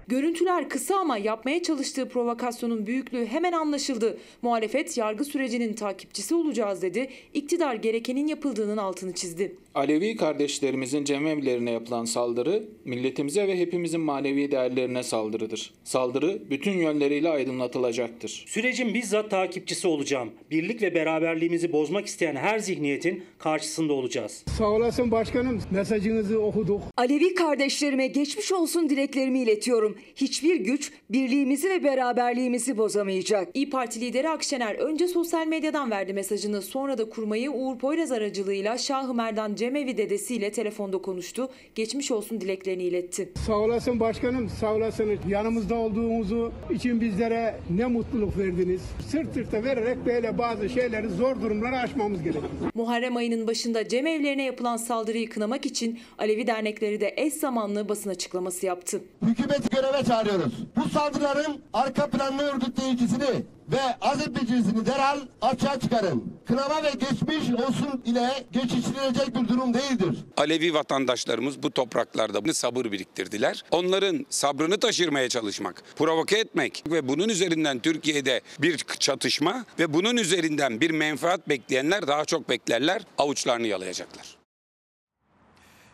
[0.07, 4.17] Görüntüler kısa ama yapmaya çalıştığı provokasyonun büyüklüğü hemen anlaşıldı.
[4.41, 7.09] Muhalefet yargı sürecinin takipçisi olacağız dedi.
[7.33, 9.55] İktidar gerekenin yapıldığının altını çizdi.
[9.75, 15.73] Alevi kardeşlerimizin cemevlerine yapılan saldırı milletimize ve hepimizin manevi değerlerine saldırıdır.
[15.83, 18.43] Saldırı bütün yönleriyle aydınlatılacaktır.
[18.47, 20.29] Sürecin bizzat takipçisi olacağım.
[20.51, 24.43] Birlik ve beraberliğimizi bozmak isteyen her zihniyetin karşısında olacağız.
[24.57, 25.61] Sağ olasın başkanım.
[25.71, 26.81] Mesajınızı okuduk.
[26.97, 29.90] Alevi kardeşlerime geçmiş olsun dileklerimi iletiyorum.
[30.15, 33.47] Hiçbir güç birliğimizi ve beraberliğimizi bozamayacak.
[33.53, 36.61] İyi Parti lideri Akşener önce sosyal medyadan verdi mesajını.
[36.61, 41.49] Sonra da kurmayı Uğur Poyraz aracılığıyla Şahı Merdan Cemevi dedesiyle telefonda konuştu.
[41.75, 43.29] Geçmiş olsun dileklerini iletti.
[43.47, 44.49] Sağ olasın başkanım.
[44.49, 45.19] Sağ olasınız.
[45.29, 48.81] Yanımızda olduğumuzu için bizlere ne mutluluk verdiniz.
[49.11, 52.43] Sırt sırta vererek böyle bazı şeyleri zor durumları aşmamız gerekiyor.
[52.75, 58.65] Muharrem ayının başında cemevlerine yapılan saldırıyı kınamak için Alevi dernekleri de eş zamanlı basın açıklaması
[58.65, 59.01] yaptı.
[59.25, 60.53] Hükümeti göreve çağırıyoruz.
[60.75, 66.33] Bu saldırıların arka planlı örgütleyicisini ve azim becerisini derhal açığa çıkarın.
[66.47, 70.17] Kınama ve geçmiş olsun ile geçiştirilecek bir durum değildir.
[70.37, 73.63] Alevi vatandaşlarımız bu topraklarda sabır biriktirdiler.
[73.71, 80.81] Onların sabrını taşırmaya çalışmak, provoke etmek ve bunun üzerinden Türkiye'de bir çatışma ve bunun üzerinden
[80.81, 84.40] bir menfaat bekleyenler daha çok beklerler, avuçlarını yalayacaklar.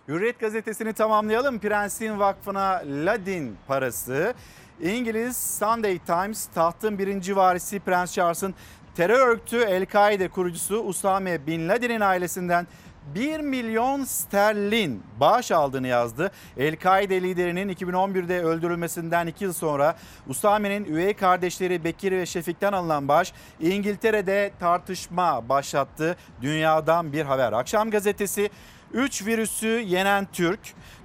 [0.08, 1.60] Hürriyet gazetesini tamamlayalım.
[1.60, 4.34] Prensin Vakfı'na Ladin parası.
[4.82, 8.56] İngiliz Sunday Times tahtın birinci varisi Prens Charles'ın
[8.96, 12.68] terör örgütü El-Kaide kurucusu Usame Bin Laden'in ailesinden
[13.16, 16.32] 1 milyon sterlin bağış aldığını yazdı.
[16.58, 19.96] El-Kaide liderinin 2011'de öldürülmesinden 2 yıl sonra
[20.28, 26.16] Usame'nin üvey kardeşleri Bekir ve Şefik'ten alınan bağış İngiltere'de tartışma başlattı.
[26.42, 27.54] Dünyadan bir haber.
[27.54, 28.50] Akşam gazetesi
[28.94, 30.60] 3 virüsü yenen Türk,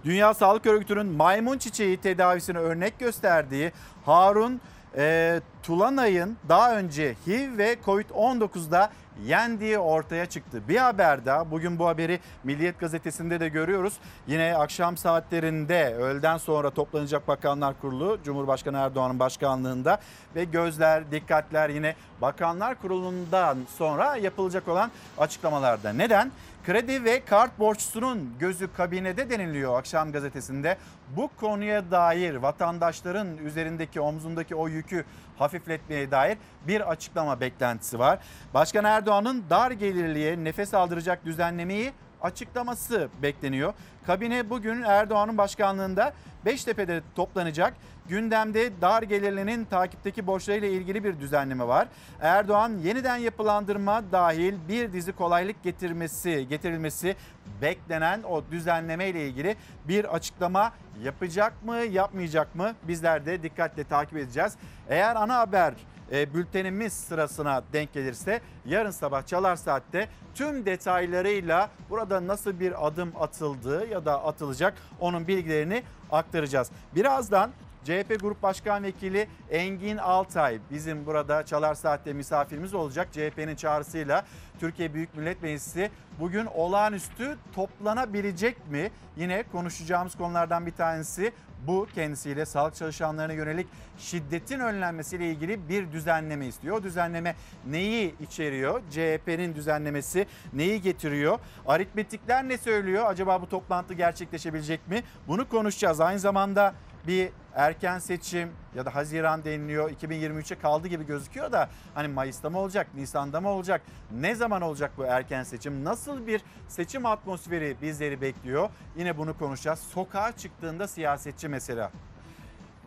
[0.05, 3.73] Dünya Sağlık Örgütü'nün maymun çiçeği tedavisine örnek gösterdiği
[4.07, 4.61] Harun
[4.97, 8.91] e, Tulanay'ın daha önce HIV ve Covid-19'da
[9.27, 10.63] yendiği ortaya çıktı.
[10.69, 13.95] Bir haber daha bugün bu haberi Milliyet Gazetesi'nde de görüyoruz.
[14.27, 20.01] Yine akşam saatlerinde öğleden sonra toplanacak Bakanlar Kurulu Cumhurbaşkanı Erdoğan'ın başkanlığında
[20.35, 25.93] ve gözler, dikkatler yine Bakanlar Kurulu'ndan sonra yapılacak olan açıklamalarda.
[25.93, 26.33] Neden?
[26.67, 30.77] Kredi ve kart borçlusunun gözü kabinede deniliyor akşam gazetesinde.
[31.17, 35.05] Bu konuya dair vatandaşların üzerindeki omzundaki o yükü
[35.39, 38.19] hafifletmeye dair bir açıklama beklentisi var.
[38.55, 43.75] Başkan Erdoğan'ın dar gelirliye nefes aldıracak düzenlemeyi açıklaması bekleniyor.
[44.07, 46.13] Kabine bugün Erdoğan'ın başkanlığında
[46.45, 47.75] Beştepe'de toplanacak.
[48.09, 51.89] Gündemde dar gelirlinin takipteki borçlarıyla ilgili bir düzenleme var.
[52.21, 57.17] Erdoğan yeniden yapılandırma dahil bir dizi kolaylık getirmesi, getirilmesi
[57.63, 59.57] beklenen o düzenleme ile ilgili
[59.89, 62.75] bir açıklama yapacak mı, yapmayacak mı?
[62.89, 64.57] Bizler de dikkatle takip edeceğiz.
[64.89, 65.75] Eğer ana haber
[66.13, 73.13] e, bültenimiz sırasına denk gelirse yarın sabah Çalar Saat'te tüm detaylarıyla burada nasıl bir adım
[73.21, 76.71] atıldığı ya da atılacak onun bilgilerini aktaracağız.
[76.95, 77.51] Birazdan
[77.85, 83.09] CHP Grup Başkan Vekili Engin Altay bizim burada Çalar Saat'te misafirimiz olacak.
[83.13, 84.25] CHP'nin çağrısıyla
[84.61, 85.91] Türkiye Büyük Millet Meclisi
[86.21, 88.91] bugün olağanüstü toplanabilecek mi?
[89.17, 91.33] Yine konuşacağımız konulardan bir tanesi
[91.67, 93.67] bu kendisiyle sağlık çalışanlarına yönelik
[93.99, 96.77] şiddetin önlenmesiyle ilgili bir düzenleme istiyor.
[96.77, 97.35] O düzenleme
[97.67, 98.83] neyi içeriyor?
[98.91, 101.39] CHP'nin düzenlemesi neyi getiriyor?
[101.67, 103.05] Aritmetikler ne söylüyor?
[103.07, 105.03] Acaba bu toplantı gerçekleşebilecek mi?
[105.29, 106.01] Bunu konuşacağız.
[106.01, 106.75] Aynı zamanda
[107.07, 109.91] bir erken seçim ya da Haziran deniliyor.
[109.91, 113.83] 2023'e kaldı gibi gözüküyor da hani Mayıs'ta mı olacak, Nisan'da mı olacak,
[114.21, 118.69] ne zaman olacak bu erken seçim, nasıl bir seçim atmosferi bizleri bekliyor?
[118.97, 119.79] Yine bunu konuşacağız.
[119.79, 121.91] Sokağa çıktığında siyasetçi mesela.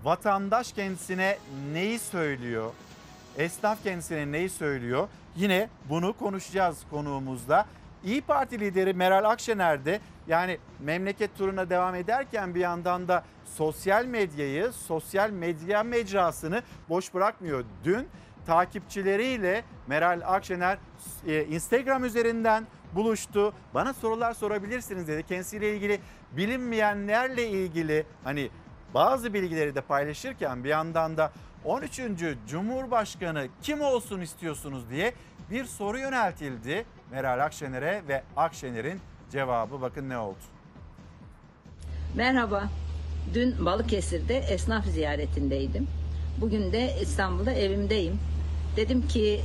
[0.04, 1.38] Vatandaş kendisine
[1.74, 2.72] neyi söylüyor,
[3.38, 5.08] esnaf kendisine neyi söylüyor?
[5.36, 7.66] Yine bunu konuşacağız konuğumuzda.
[8.06, 14.06] İyi Parti lideri Meral Akşener de yani memleket turuna devam ederken bir yandan da sosyal
[14.06, 17.66] medyayı, sosyal medya mecrasını boş bırakmıyor.
[17.84, 18.08] Dün
[18.46, 20.78] takipçileriyle Meral Akşener
[21.28, 23.54] e, Instagram üzerinden buluştu.
[23.74, 25.24] Bana sorular sorabilirsiniz dedi.
[25.24, 26.00] Kendisiyle ilgili
[26.32, 28.50] bilinmeyenlerle ilgili hani
[28.94, 31.32] bazı bilgileri de paylaşırken bir yandan da
[31.64, 32.02] 13.
[32.48, 35.14] Cumhurbaşkanı kim olsun istiyorsunuz diye
[35.52, 39.00] bir soru yöneltildi Meral Akşener'e ve Akşener'in
[39.32, 40.38] cevabı bakın ne oldu.
[42.16, 42.70] Merhaba.
[43.34, 45.88] Dün Balıkesir'de esnaf ziyaretindeydim.
[46.42, 48.20] Bugün de İstanbul'da evimdeyim.
[48.76, 49.42] Dedim ki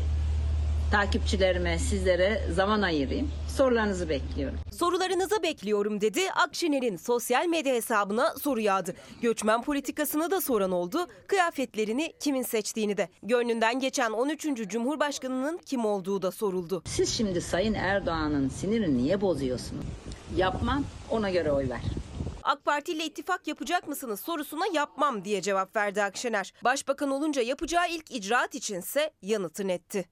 [0.91, 3.31] takipçilerime, sizlere zaman ayırayım.
[3.57, 4.59] Sorularınızı bekliyorum.
[4.73, 6.21] Sorularınızı bekliyorum dedi.
[6.31, 8.95] Akşener'in sosyal medya hesabına soru yağdı.
[9.23, 11.07] Göçmen politikasını da soran oldu.
[11.27, 13.09] Kıyafetlerini kimin seçtiğini de.
[13.23, 14.47] Gönlünden geçen 13.
[14.69, 16.83] Cumhurbaşkanının kim olduğu da soruldu.
[16.87, 19.85] Siz şimdi Sayın Erdoğan'ın sinirini niye bozuyorsunuz?
[20.37, 21.81] Yapmam, ona göre oy ver.
[22.43, 26.53] AK Parti ile ittifak yapacak mısınız sorusuna yapmam diye cevap verdi Akşener.
[26.65, 30.05] Başbakan olunca yapacağı ilk icraat içinse yanıtı netti.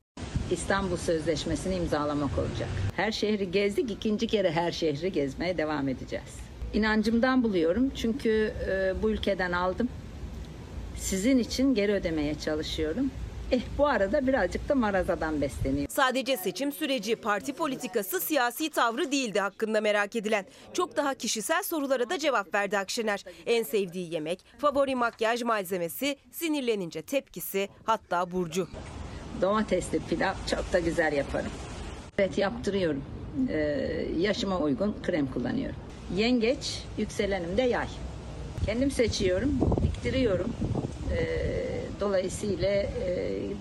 [0.50, 2.68] İstanbul Sözleşmesi'ni imzalamak olacak.
[2.96, 6.34] Her şehri gezdik, ikinci kere her şehri gezmeye devam edeceğiz.
[6.74, 9.88] İnancımdan buluyorum çünkü e, bu ülkeden aldım.
[10.96, 13.11] Sizin için geri ödemeye çalışıyorum.
[13.52, 15.88] Eh bu arada birazcık da marazadan besleniyor.
[15.90, 20.46] Sadece seçim süreci, parti politikası, siyasi tavrı değildi hakkında merak edilen.
[20.72, 23.24] Çok daha kişisel sorulara da cevap verdi Akşener.
[23.46, 28.68] En sevdiği yemek, favori makyaj malzemesi, sinirlenince tepkisi, hatta burcu.
[29.42, 31.51] Domatesli pilav çok da güzel yaparım.
[32.18, 33.03] Evet yaptırıyorum.
[33.48, 35.77] Ee, yaşıma uygun krem kullanıyorum.
[36.14, 37.88] Yengeç, yükselenim de yay.
[38.66, 39.51] Kendim seçiyorum,
[39.83, 40.51] diktiriyorum.
[41.16, 41.20] Ee,
[42.01, 42.87] dolayısıyla e,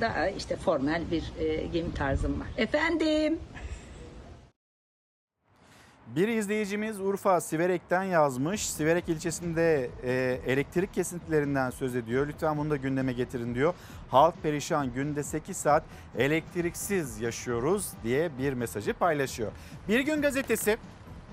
[0.02, 2.48] daha işte formal bir e, giyim tarzım var.
[2.58, 3.40] Efendim?
[6.15, 8.70] Bir izleyicimiz Urfa Siverek'ten yazmış.
[8.70, 12.28] Siverek ilçesinde e, elektrik kesintilerinden söz ediyor.
[12.28, 13.74] Lütfen bunu da gündeme getirin diyor.
[14.12, 15.84] Halk perişan günde 8 saat
[16.17, 19.52] elektriksiz yaşıyoruz diye bir mesajı paylaşıyor.
[19.88, 20.78] Bir gün gazetesi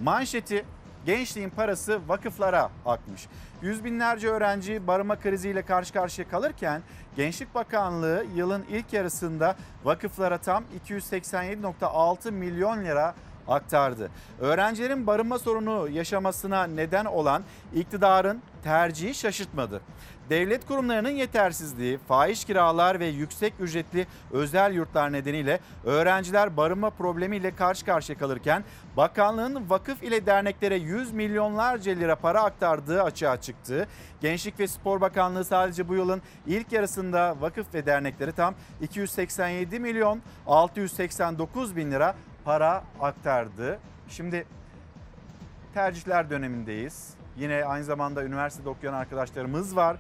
[0.03, 0.65] manşeti
[1.07, 3.27] gençliğin parası vakıflara akmış.
[3.63, 6.83] Yüz binlerce öğrenci barınma kriziyle karşı karşıya kalırken
[7.17, 13.15] Gençlik Bakanlığı yılın ilk yarısında vakıflara tam 287.6 milyon lira
[13.49, 14.11] aktardı.
[14.41, 17.43] Öğrencilerin barınma sorunu yaşamasına neden olan
[17.75, 19.81] iktidarın tercihi şaşırtmadı.
[20.31, 27.85] Devlet kurumlarının yetersizliği, fahiş kiralar ve yüksek ücretli özel yurtlar nedeniyle öğrenciler barınma problemiyle karşı
[27.85, 28.65] karşıya kalırken
[28.97, 33.89] bakanlığın vakıf ile derneklere 100 milyonlarca lira para aktardığı açığa çıktı.
[34.21, 40.23] Gençlik ve Spor Bakanlığı sadece bu yılın ilk yarısında vakıf ve derneklere tam 287 milyon
[40.47, 43.79] 689 bin lira para aktardı.
[44.09, 44.47] Şimdi
[45.75, 47.15] tercihler dönemindeyiz.
[47.37, 49.97] Yine aynı zamanda üniversitede okuyan arkadaşlarımız var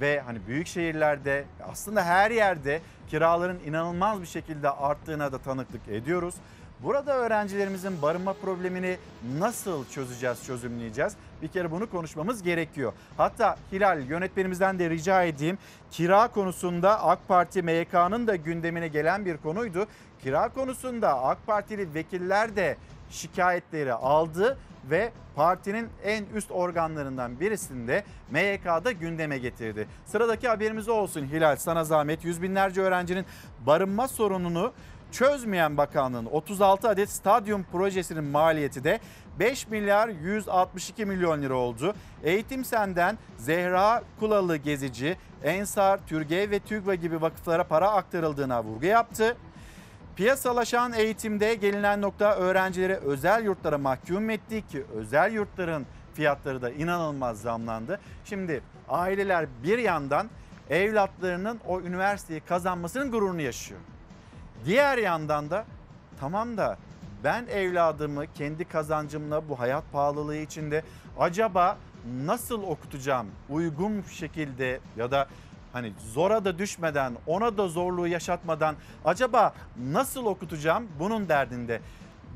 [0.00, 6.34] ve hani büyük şehirlerde aslında her yerde kiraların inanılmaz bir şekilde arttığına da tanıklık ediyoruz.
[6.82, 8.96] Burada öğrencilerimizin barınma problemini
[9.38, 11.12] nasıl çözeceğiz, çözümleyeceğiz?
[11.42, 12.92] Bir kere bunu konuşmamız gerekiyor.
[13.16, 15.58] Hatta Hilal yönetmenimizden de rica edeyim.
[15.90, 19.86] Kira konusunda AK Parti MYK'nın da gündemine gelen bir konuydu.
[20.28, 22.76] Kira konusunda AK Partili vekiller de
[23.10, 24.58] şikayetleri aldı
[24.90, 29.88] ve partinin en üst organlarından birisinde MYK'da gündeme getirdi.
[30.06, 32.24] Sıradaki haberimiz olsun Hilal sana zahmet.
[32.24, 33.26] Yüz binlerce öğrencinin
[33.66, 34.72] barınma sorununu
[35.12, 39.00] çözmeyen bakanlığın 36 adet stadyum projesinin maliyeti de
[39.38, 41.94] 5 milyar 162 milyon lira oldu.
[42.24, 49.36] Eğitim Sen'den Zehra Kulalı Gezici, Ensar, Türgev ve TÜGVA gibi vakıflara para aktarıldığına vurgu yaptı.
[50.18, 57.40] Piyasalaşan eğitimde gelinen nokta öğrencileri özel yurtlara mahkum etti ki özel yurtların fiyatları da inanılmaz
[57.40, 58.00] zamlandı.
[58.24, 60.28] Şimdi aileler bir yandan
[60.70, 63.80] evlatlarının o üniversiteyi kazanmasının gururunu yaşıyor.
[64.64, 65.64] Diğer yandan da
[66.20, 66.78] tamam da
[67.24, 70.82] ben evladımı kendi kazancımla bu hayat pahalılığı içinde
[71.18, 71.78] acaba
[72.24, 75.28] nasıl okutacağım uygun şekilde ya da
[75.72, 81.80] hani zora da düşmeden ona da zorluğu yaşatmadan acaba nasıl okutacağım bunun derdinde.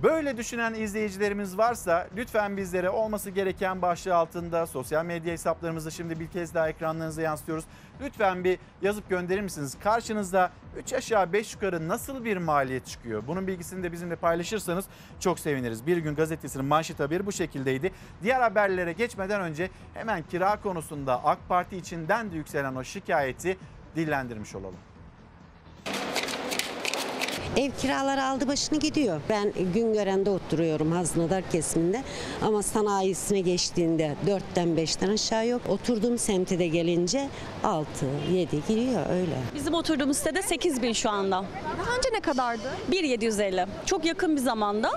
[0.02, 6.26] Böyle düşünen izleyicilerimiz varsa lütfen bizlere olması gereken başlığı altında sosyal medya hesaplarımızı şimdi bir
[6.26, 7.64] kez daha ekranlarınıza yansıtıyoruz.
[8.00, 9.76] Lütfen bir yazıp gönderir misiniz?
[9.82, 13.22] Karşınızda 3 aşağı 5 yukarı nasıl bir maliyet çıkıyor?
[13.26, 14.84] Bunun bilgisini de bizimle paylaşırsanız
[15.20, 15.86] çok seviniriz.
[15.86, 17.92] Bir gün gazetesinin manşet haberi bu şekildeydi.
[18.22, 23.56] Diğer haberlere geçmeden önce hemen kira konusunda AK Parti içinden de yükselen o şikayeti
[23.96, 24.78] dillendirmiş olalım.
[27.56, 29.20] Ev kiraları aldı başını gidiyor.
[29.28, 32.02] Ben Güngören'de oturuyorum Haznadar kesiminde
[32.42, 35.62] ama sanayisine geçtiğinde 4'ten 5'ten aşağı yok.
[35.68, 37.28] Oturduğum semte de gelince
[37.64, 37.88] 6,
[38.32, 39.36] 7 giriyor öyle.
[39.54, 41.44] Bizim oturduğumuz sitede 8 bin şu anda.
[41.78, 42.62] Daha önce ne kadardı?
[42.92, 43.66] 1.750.
[43.86, 44.90] Çok yakın bir zamanda.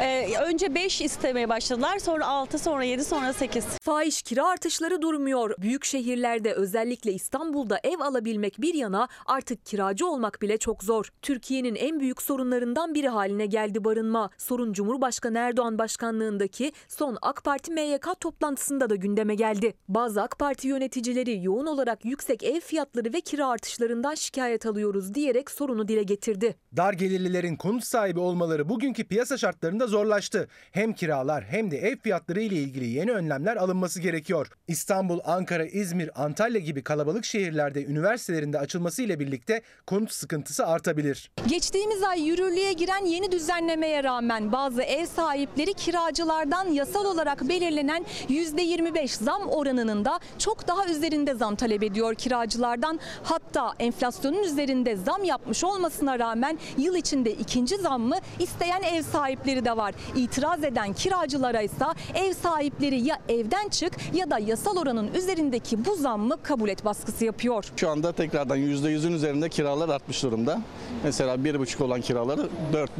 [0.00, 1.98] Ee, önce 5 istemeye başladılar.
[1.98, 3.64] Sonra 6, sonra 7, sonra 8.
[3.64, 5.54] Fahiş kira artışları durmuyor.
[5.58, 11.08] Büyük şehirlerde özellikle İstanbul'da ev alabilmek bir yana artık kiracı olmak bile çok zor.
[11.22, 14.30] Türkiye'nin en büyük sorunlarından biri haline geldi barınma.
[14.38, 19.74] Sorun Cumhurbaşkanı Erdoğan başkanlığındaki son AK Parti MYK toplantısında da gündeme geldi.
[19.88, 25.50] Bazı AK Parti yöneticileri yoğun olarak yüksek ev fiyatları ve kira artışlarından şikayet alıyoruz diyerek
[25.50, 26.56] sorunu dile getirdi.
[26.76, 30.48] Dar gelirlilerin konut sahibi olmaları bugünkü piyasa şartlarında zorlaştı.
[30.72, 34.48] Hem kiralar hem de ev fiyatları ile ilgili yeni önlemler alınması gerekiyor.
[34.68, 41.30] İstanbul, Ankara, İzmir, Antalya gibi kalabalık şehirlerde üniversitelerinde açılması ile birlikte konut sıkıntısı artabilir.
[41.76, 49.24] Geçtiğimiz ay yürürlüğe giren yeni düzenlemeye rağmen bazı ev sahipleri kiracılardan yasal olarak belirlenen %25
[49.24, 53.00] zam oranının da çok daha üzerinde zam talep ediyor kiracılardan.
[53.22, 59.76] Hatta enflasyonun üzerinde zam yapmış olmasına rağmen yıl içinde ikinci zammı isteyen ev sahipleri de
[59.76, 59.94] var.
[60.14, 61.84] İtiraz eden kiracılara ise
[62.14, 67.24] ev sahipleri ya evden çık ya da yasal oranın üzerindeki bu zammı kabul et baskısı
[67.24, 67.64] yapıyor.
[67.76, 70.60] Şu anda tekrardan %100'ün üzerinde kiralar artmış durumda.
[71.04, 72.48] Mesela 1,5 olan kiraları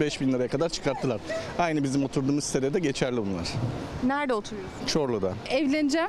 [0.00, 1.20] 4-5 bin liraya kadar çıkarttılar.
[1.58, 3.48] Aynı bizim oturduğumuz sitede de geçerli bunlar.
[4.04, 4.86] Nerede oturuyorsun?
[4.86, 5.34] Çorlu'da.
[5.50, 6.08] Evleneceğim.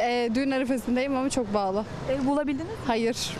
[0.00, 1.84] Ee, düğün arifesindeyim ama çok bağlı.
[2.10, 2.74] Ev bulabildiniz mi?
[2.86, 3.30] Hayır.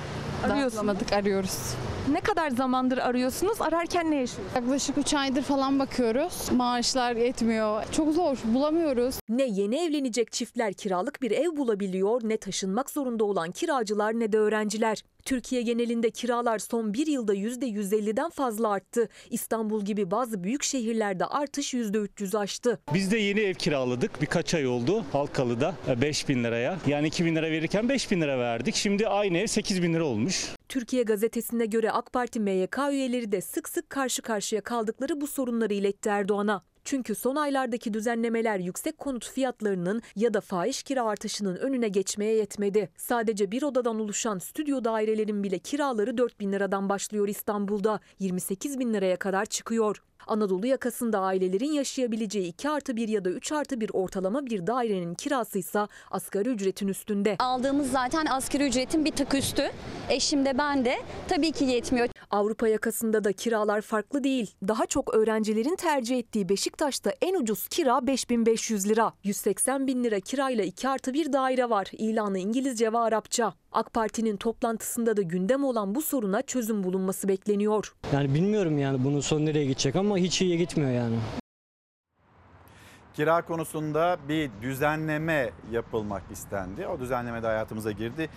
[0.44, 1.12] Arıyorsunuz.
[1.12, 1.74] arıyoruz.
[2.08, 3.60] Ne kadar zamandır arıyorsunuz?
[3.60, 4.56] Ararken ne yaşıyorsunuz?
[4.56, 6.52] Yaklaşık 3 aydır falan bakıyoruz.
[6.52, 7.82] Maaşlar yetmiyor.
[7.92, 9.14] Çok zor bulamıyoruz.
[9.28, 14.38] Ne yeni evlenecek çiftler kiralık bir ev bulabiliyor ne taşınmak zorunda olan kiracılar ne de
[14.38, 15.02] öğrenciler.
[15.24, 19.08] Türkiye genelinde kiralar son bir yılda %150'den fazla arttı.
[19.30, 22.80] İstanbul gibi bazı büyük şehirlerde artış %300 aştı.
[22.94, 24.22] Biz de yeni ev kiraladık.
[24.22, 26.78] Birkaç ay oldu Halkalı'da 5 bin liraya.
[26.86, 28.74] Yani 2 bin lira verirken 5 bin lira verdik.
[28.74, 30.48] Şimdi aynı ev 8 bin lira olmuş.
[30.68, 35.74] Türkiye gazetesine göre AK Parti MYK üyeleri de sık sık karşı karşıya kaldıkları bu sorunları
[35.74, 36.62] iletti Erdoğan'a.
[36.84, 42.90] Çünkü son aylardaki düzenlemeler yüksek konut fiyatlarının ya da fahiş kira artışının önüne geçmeye yetmedi.
[42.96, 48.00] Sadece bir odadan oluşan stüdyo dairelerin bile kiraları 4 bin liradan başlıyor İstanbul'da.
[48.18, 50.02] 28 bin liraya kadar çıkıyor.
[50.30, 55.14] Anadolu yakasında ailelerin yaşayabileceği 2 artı 1 ya da 3 artı 1 ortalama bir dairenin
[55.14, 57.36] kirası ise asgari ücretin üstünde.
[57.38, 59.70] Aldığımız zaten asgari ücretin bir tık üstü.
[60.08, 62.08] Eşim de ben de tabii ki yetmiyor.
[62.30, 64.54] Avrupa yakasında da kiralar farklı değil.
[64.68, 69.12] Daha çok öğrencilerin tercih ettiği Beşiktaş'ta en ucuz kira 5500 lira.
[69.24, 71.88] 180 bin lira kirayla 2 artı 1 daire var.
[71.92, 73.54] İlanı İngilizce ve Arapça.
[73.72, 77.94] AK Parti'nin toplantısında da gündem olan bu soruna çözüm bulunması bekleniyor.
[78.12, 81.16] Yani bilmiyorum yani bunun sonu nereye gidecek ama hiç iyiye gitmiyor yani.
[83.14, 86.86] Kira konusunda bir düzenleme yapılmak istendi.
[86.86, 88.28] O düzenleme de hayatımıza girdi.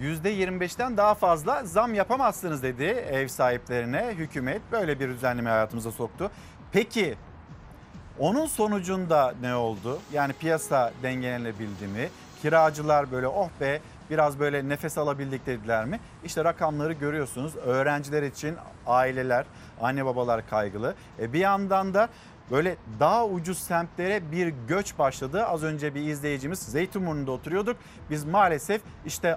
[0.00, 4.62] %25'ten daha fazla zam yapamazsınız dedi ev sahiplerine hükümet.
[4.72, 6.30] Böyle bir düzenleme hayatımıza soktu.
[6.72, 7.14] Peki
[8.18, 9.98] onun sonucunda ne oldu?
[10.12, 12.08] Yani piyasa dengelenebildi mi?
[12.42, 13.80] Kiracılar böyle oh be
[14.10, 16.00] biraz böyle nefes alabildik dediler mi?
[16.24, 17.56] İşte rakamları görüyorsunuz.
[17.56, 18.56] Öğrenciler için
[18.86, 19.44] aileler,
[19.80, 20.94] anne babalar kaygılı.
[21.18, 22.08] E bir yandan da
[22.50, 25.44] böyle daha ucuz semtlere bir göç başladı.
[25.46, 27.76] Az önce bir izleyicimiz Zeytinburnu'nda oturuyorduk.
[28.10, 29.36] Biz maalesef işte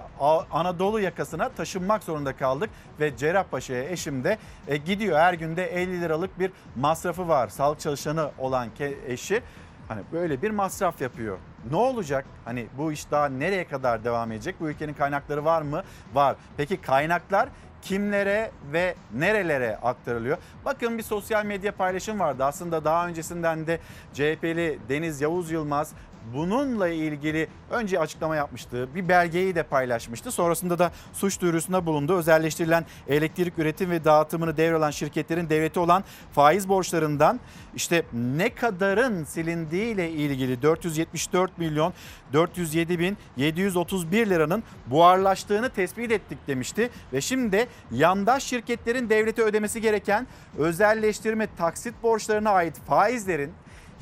[0.50, 2.70] Anadolu yakasına taşınmak zorunda kaldık
[3.00, 5.18] ve Cerrahpaşa'ya eşim de e, gidiyor.
[5.18, 7.48] Her günde 50 liralık bir masrafı var.
[7.48, 8.68] Sağlık çalışanı olan
[9.06, 9.42] eşi
[9.88, 11.38] hani böyle bir masraf yapıyor.
[11.70, 12.24] Ne olacak?
[12.44, 14.56] Hani bu iş daha nereye kadar devam edecek?
[14.60, 15.82] Bu ülkenin kaynakları var mı?
[16.14, 16.36] Var.
[16.56, 17.48] Peki kaynaklar
[17.82, 20.38] kimlere ve nerelere aktarılıyor?
[20.64, 22.44] Bakın bir sosyal medya paylaşım vardı.
[22.44, 23.80] Aslında daha öncesinden de
[24.12, 25.92] CHP'li Deniz Yavuz Yılmaz
[26.34, 28.88] bununla ilgili önce açıklama yapmıştı.
[28.94, 30.30] Bir belgeyi de paylaşmıştı.
[30.30, 32.16] Sonrasında da suç duyurusunda bulundu.
[32.16, 37.40] Özelleştirilen elektrik üretim ve dağıtımını devralan şirketlerin devleti olan faiz borçlarından
[37.74, 41.92] işte ne kadarın silindiği ile ilgili 474 milyon
[42.32, 46.90] 407 bin 731 liranın buharlaştığını tespit ettik demişti.
[47.12, 50.26] Ve şimdi yandaş şirketlerin devlete ödemesi gereken
[50.58, 53.52] özelleştirme taksit borçlarına ait faizlerin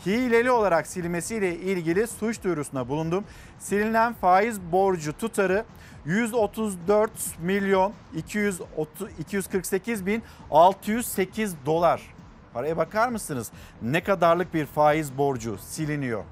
[0.06, 3.24] hileli olarak silmesiyle ilgili suç duyurusuna bulundum.
[3.58, 5.64] Silinen faiz borcu tutarı
[6.04, 7.10] 134
[7.42, 12.02] milyon 230, 248 bin 608 dolar.
[12.54, 13.50] Paraya bakar mısınız?
[13.82, 16.24] Ne kadarlık bir faiz borcu siliniyor.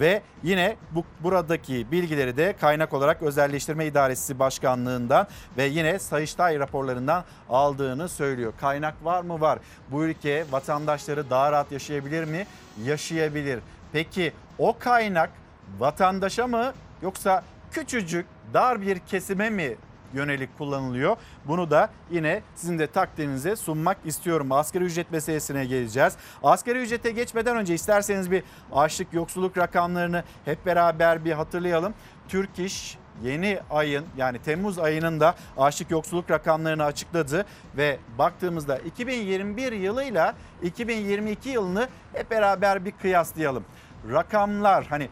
[0.00, 5.26] Ve yine bu buradaki bilgileri de kaynak olarak Özelleştirme İdaresi Başkanlığından
[5.56, 8.52] ve yine Sayıştay raporlarından aldığını söylüyor.
[8.60, 9.40] Kaynak var mı?
[9.40, 9.58] Var.
[9.90, 12.46] Bu ülke vatandaşları daha rahat yaşayabilir mi?
[12.84, 13.60] Yaşayabilir.
[13.92, 15.30] Peki o kaynak
[15.78, 16.72] vatandaşa mı
[17.02, 17.42] yoksa
[17.72, 19.76] küçücük dar bir kesime mi
[20.14, 21.16] yönelik kullanılıyor.
[21.44, 24.52] Bunu da yine sizin de takdirinize sunmak istiyorum.
[24.52, 26.16] Asgari ücret meselesine geleceğiz.
[26.42, 28.42] Asgari ücrete geçmeden önce isterseniz bir
[28.72, 31.94] açlık yoksulluk rakamlarını hep beraber bir hatırlayalım.
[32.28, 37.46] Türk İş yeni ayın yani Temmuz ayının da açlık yoksulluk rakamlarını açıkladı
[37.76, 43.64] ve baktığımızda 2021 yılıyla 2022 yılını hep beraber bir kıyaslayalım.
[44.12, 45.08] Rakamlar hani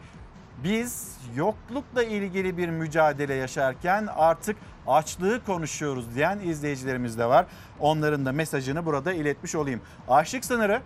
[0.63, 7.45] biz yoklukla ilgili bir mücadele yaşarken artık açlığı konuşuyoruz diyen izleyicilerimiz de var.
[7.79, 9.81] Onların da mesajını burada iletmiş olayım.
[10.07, 10.81] Açlık sınırı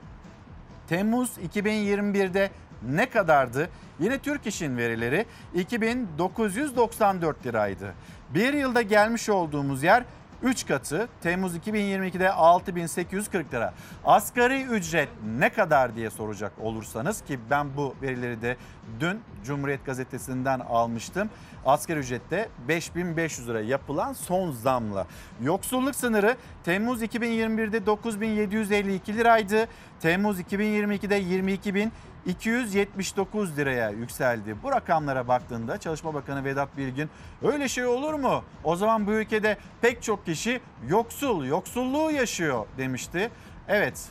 [0.88, 2.52] Temmuz 2021'de
[2.90, 3.70] ne kadardı?
[4.00, 7.94] Yine Türk İş'in verileri 2994 liraydı.
[8.30, 10.04] Bir yılda gelmiş olduğumuz yer
[10.44, 13.74] 3 katı Temmuz 2022'de 6840 lira.
[14.06, 18.58] Asgari ücret ne kadar diye soracak olursanız ki ben bu verileri de
[19.00, 21.30] dün Cumhuriyet Gazetesi'nden almıştım.
[21.66, 25.08] Asgari ücrette 5500 lira yapılan son zamla.
[25.42, 29.68] Yoksulluk sınırı Temmuz 2021'de 9752 liraydı.
[30.00, 31.92] Temmuz 2022'de 22000
[32.26, 34.56] 279 liraya yükseldi.
[34.64, 37.10] Bu rakamlara baktığında Çalışma Bakanı Vedat Bilgin
[37.44, 38.44] öyle şey olur mu?
[38.64, 43.32] O zaman bu ülkede pek çok kişi yoksul, yoksulluğu yaşıyor demişti.
[43.68, 44.10] Evet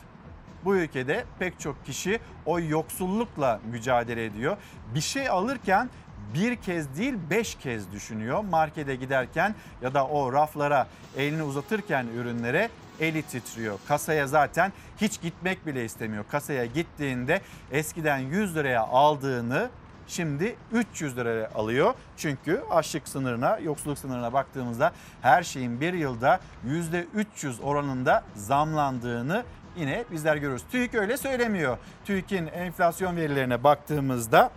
[0.65, 4.57] bu ülkede pek çok kişi o yoksullukla mücadele ediyor.
[4.95, 5.89] Bir şey alırken
[6.33, 8.43] bir kez değil beş kez düşünüyor.
[8.43, 10.87] Markete giderken ya da o raflara
[11.17, 12.69] elini uzatırken ürünlere
[13.01, 13.79] eli titriyor.
[13.87, 16.25] Kasaya zaten hiç gitmek bile istemiyor.
[16.31, 17.41] Kasaya gittiğinde
[17.71, 19.69] eskiden 100 liraya aldığını
[20.07, 21.93] şimdi 300 liraya alıyor.
[22.17, 24.91] Çünkü açlık sınırına, yoksulluk sınırına baktığımızda
[25.21, 29.43] her şeyin bir yılda %300 oranında zamlandığını
[29.77, 30.63] yine bizler görüyoruz.
[30.71, 31.77] TÜİK öyle söylemiyor.
[32.05, 34.51] TÜİK'in enflasyon verilerine baktığımızda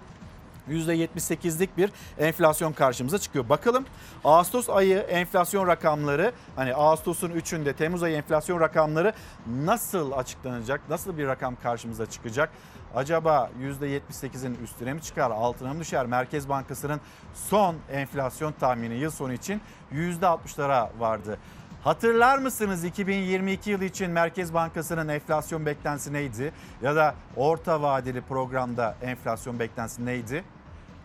[0.70, 3.48] %78'lik bir enflasyon karşımıza çıkıyor.
[3.48, 3.84] Bakalım
[4.24, 9.12] Ağustos ayı enflasyon rakamları hani Ağustos'un 3'ünde Temmuz ayı enflasyon rakamları
[9.46, 10.80] nasıl açıklanacak?
[10.88, 12.50] Nasıl bir rakam karşımıza çıkacak?
[12.94, 16.06] Acaba %78'in üstüne mi çıkar, altına mı düşer?
[16.06, 17.00] Merkez Bankası'nın
[17.34, 19.60] son enflasyon tahmini yıl sonu için
[19.92, 21.38] %60'lara vardı.
[21.84, 26.52] Hatırlar mısınız 2022 yılı için Merkez Bankası'nın enflasyon beklentisi neydi?
[26.82, 30.44] Ya da orta vadeli programda enflasyon beklentisi neydi?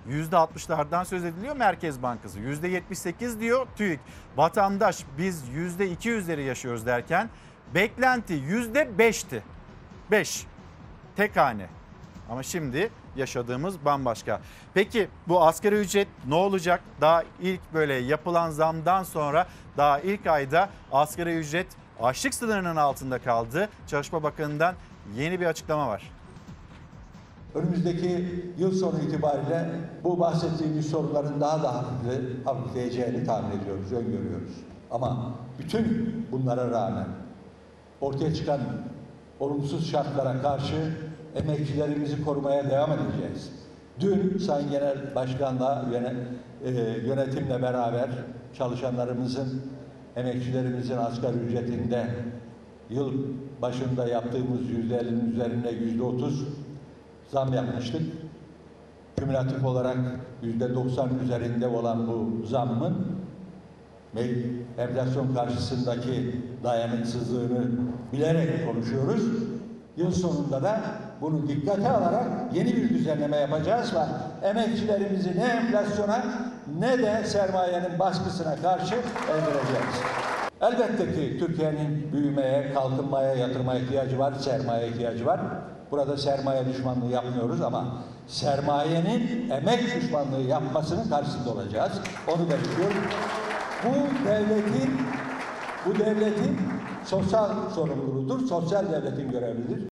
[0.09, 2.39] %60'lardan söz ediliyor Merkez Bankası.
[2.39, 3.99] %78 diyor TÜİK.
[4.37, 7.29] Vatandaş biz %200'leri yaşıyoruz derken
[7.75, 9.43] beklenti %5'ti.
[10.11, 10.45] 5.
[11.15, 11.78] Tek hane.
[12.29, 14.41] Ama şimdi yaşadığımız bambaşka.
[14.73, 16.81] Peki bu asgari ücret ne olacak?
[17.01, 21.67] Daha ilk böyle yapılan zamdan sonra daha ilk ayda asgari ücret
[22.01, 23.69] açlık sınırının altında kaldı.
[23.87, 24.75] Çalışma Bakanı'ndan
[25.15, 26.11] yeni bir açıklama var.
[27.55, 29.69] Önümüzdeki yıl sonu itibariyle
[30.03, 34.51] bu bahsettiğimiz sorunların daha da hafifle, hafifleyeceğini tahmin ediyoruz, öngörüyoruz.
[34.91, 37.07] Ama bütün bunlara rağmen
[38.01, 38.59] ortaya çıkan
[39.39, 43.51] olumsuz şartlara karşı emekçilerimizi korumaya devam edeceğiz.
[43.99, 45.85] Dün Sayın Genel Başkan'la
[46.65, 46.69] e,
[47.07, 48.09] yönetimle beraber
[48.57, 49.61] çalışanlarımızın,
[50.15, 52.05] emekçilerimizin asgari ücretinde
[52.89, 53.13] yıl
[53.61, 56.47] başında yaptığımız yüzde ellinin üzerine yüzde otuz
[57.31, 58.01] zam yapmıştık.
[59.17, 59.97] Kümülatif olarak
[60.43, 62.95] yüzde doksan üzerinde olan bu zammın
[64.77, 67.67] enflasyon karşısındaki dayanıksızlığını
[68.13, 69.23] bilerek konuşuyoruz.
[69.97, 70.81] Yıl sonunda da
[71.21, 76.23] bunu dikkate alarak yeni bir düzenleme yapacağız ve emekçilerimizi ne enflasyona
[76.79, 78.95] ne de sermayenin baskısına karşı
[79.31, 79.95] öldüreceğiz.
[80.61, 85.39] Elbette ki Türkiye'nin büyümeye, kalkınmaya, yatırmaya ihtiyacı var, sermaye ihtiyacı var.
[85.91, 87.85] Burada sermaye düşmanlığı yapmıyoruz ama
[88.27, 91.91] sermayenin emek düşmanlığı yapmasının karşısında olacağız.
[92.27, 93.03] Onu belirtiyorum.
[93.83, 95.01] Bu devletin
[95.85, 96.59] bu devletin
[97.05, 98.47] sosyal sorumluluğudur.
[98.47, 99.88] Sosyal devletin görevidir.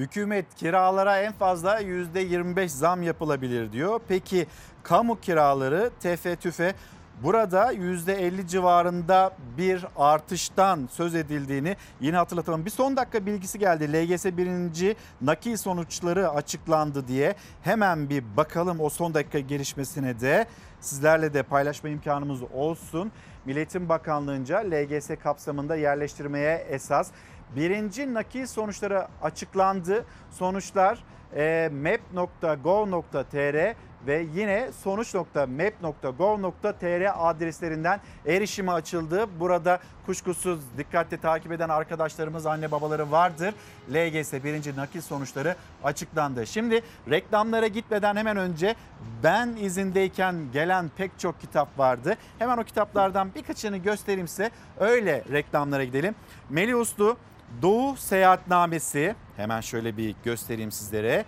[0.00, 4.00] Hükümet kiralara en fazla %25 zam yapılabilir diyor.
[4.08, 4.46] Peki
[4.82, 6.74] kamu kiraları tefe tüfe
[7.22, 12.64] burada %50 civarında bir artıştan söz edildiğini yine hatırlatalım.
[12.64, 13.92] Bir son dakika bilgisi geldi.
[13.92, 14.96] LGS 1.
[15.20, 20.46] nakil sonuçları açıklandı diye hemen bir bakalım o son dakika gelişmesine de
[20.80, 23.12] sizlerle de paylaşma imkanımız olsun.
[23.44, 27.10] Milletin Bakanlığı'nca LGS kapsamında yerleştirmeye esas
[27.56, 30.04] Birinci nakil sonuçları açıklandı.
[30.30, 30.98] Sonuçlar
[31.36, 33.74] e, map.gov.tr
[34.06, 39.26] ve yine sonuç.map.gov.tr adreslerinden erişime açıldı.
[39.40, 43.54] Burada kuşkusuz dikkatle takip eden arkadaşlarımız, anne babaları vardır.
[43.90, 46.46] LGS birinci nakil sonuçları açıklandı.
[46.46, 48.74] Şimdi reklamlara gitmeden hemen önce
[49.22, 52.16] ben izindeyken gelen pek çok kitap vardı.
[52.38, 54.50] Hemen o kitaplardan birkaçını göstereyim size.
[54.78, 56.14] Öyle reklamlara gidelim.
[56.50, 57.16] Melih Uslu
[57.62, 61.24] Doğu Seyahatnamesi hemen şöyle bir göstereyim sizlere.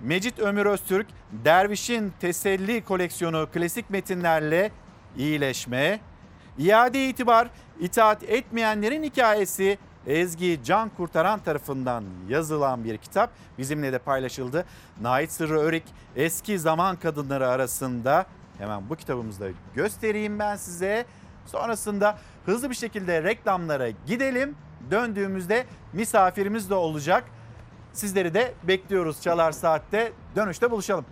[0.00, 4.70] Mecit Ömür Öztürk Derviş'in Teselli koleksiyonu klasik metinlerle
[5.16, 6.00] iyileşme.
[6.58, 14.64] İade itibar itaat etmeyenlerin hikayesi Ezgi Can Kurtaran tarafından yazılan bir kitap bizimle de paylaşıldı.
[15.00, 15.84] Nait Sırrı Örik
[16.16, 18.26] eski zaman kadınları arasında
[18.58, 21.06] hemen bu kitabımızda göstereyim ben size.
[21.46, 24.56] Sonrasında hızlı bir şekilde reklamlara gidelim.
[24.90, 27.24] Döndüğümüzde misafirimiz de olacak.
[27.92, 30.12] Sizleri de bekliyoruz Çalar Saat'te.
[30.36, 31.04] Dönüşte buluşalım.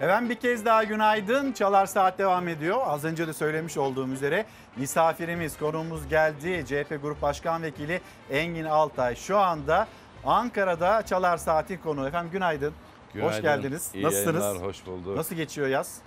[0.00, 1.52] Efendim bir kez daha günaydın.
[1.52, 2.78] Çalar Saat devam ediyor.
[2.84, 6.64] Az önce de söylemiş olduğum üzere misafirimiz, konuğumuz geldi.
[6.66, 9.88] CHP Grup Başkan Vekili Engin Altay şu anda
[10.24, 12.06] Ankara'da Çalar Saat'in konuğu.
[12.08, 12.72] Efendim günaydın.
[13.14, 13.32] Günaydın.
[13.32, 13.90] Hoş geldiniz.
[13.94, 14.44] İyi Nasılsınız?
[14.44, 15.16] yayınlar, hoş bulduk.
[15.16, 15.98] Nasıl geçiyor yaz?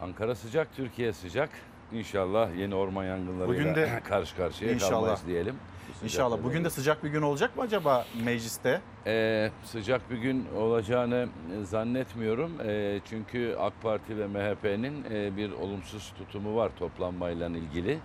[0.00, 1.50] Ankara sıcak, Türkiye sıcak.
[1.94, 4.90] İnşallah yeni orman yangınlarıyla Bugün de karşı karşıya İnşallah.
[4.90, 5.54] kalmayız diyelim.
[6.04, 6.38] İnşallah.
[6.44, 8.80] Bugün de sıcak bir gün olacak mı acaba mecliste?
[9.06, 11.28] Ee, sıcak bir gün olacağını
[11.62, 12.52] zannetmiyorum.
[12.64, 17.98] Ee, çünkü AK Parti ve MHP'nin e, bir olumsuz tutumu var toplanmayla ilgili.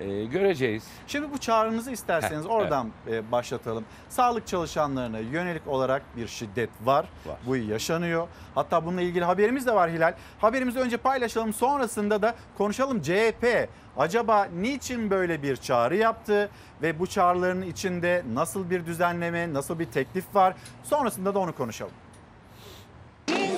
[0.00, 0.84] Ee, göreceğiz.
[1.06, 3.84] Şimdi bu çağrınızı isterseniz Heh, oradan e, başlatalım.
[4.08, 7.06] Sağlık çalışanlarına yönelik olarak bir şiddet var.
[7.26, 7.36] Var.
[7.46, 8.28] Bu yaşanıyor.
[8.54, 10.14] Hatta bununla ilgili haberimiz de var Hilal.
[10.40, 13.02] Haberimizi önce paylaşalım sonrasında da konuşalım.
[13.02, 16.50] CHP acaba niçin böyle bir çağrı yaptı
[16.82, 20.54] ve bu çağrıların içinde nasıl bir düzenleme, nasıl bir teklif var?
[20.84, 21.92] Sonrasında da onu konuşalım.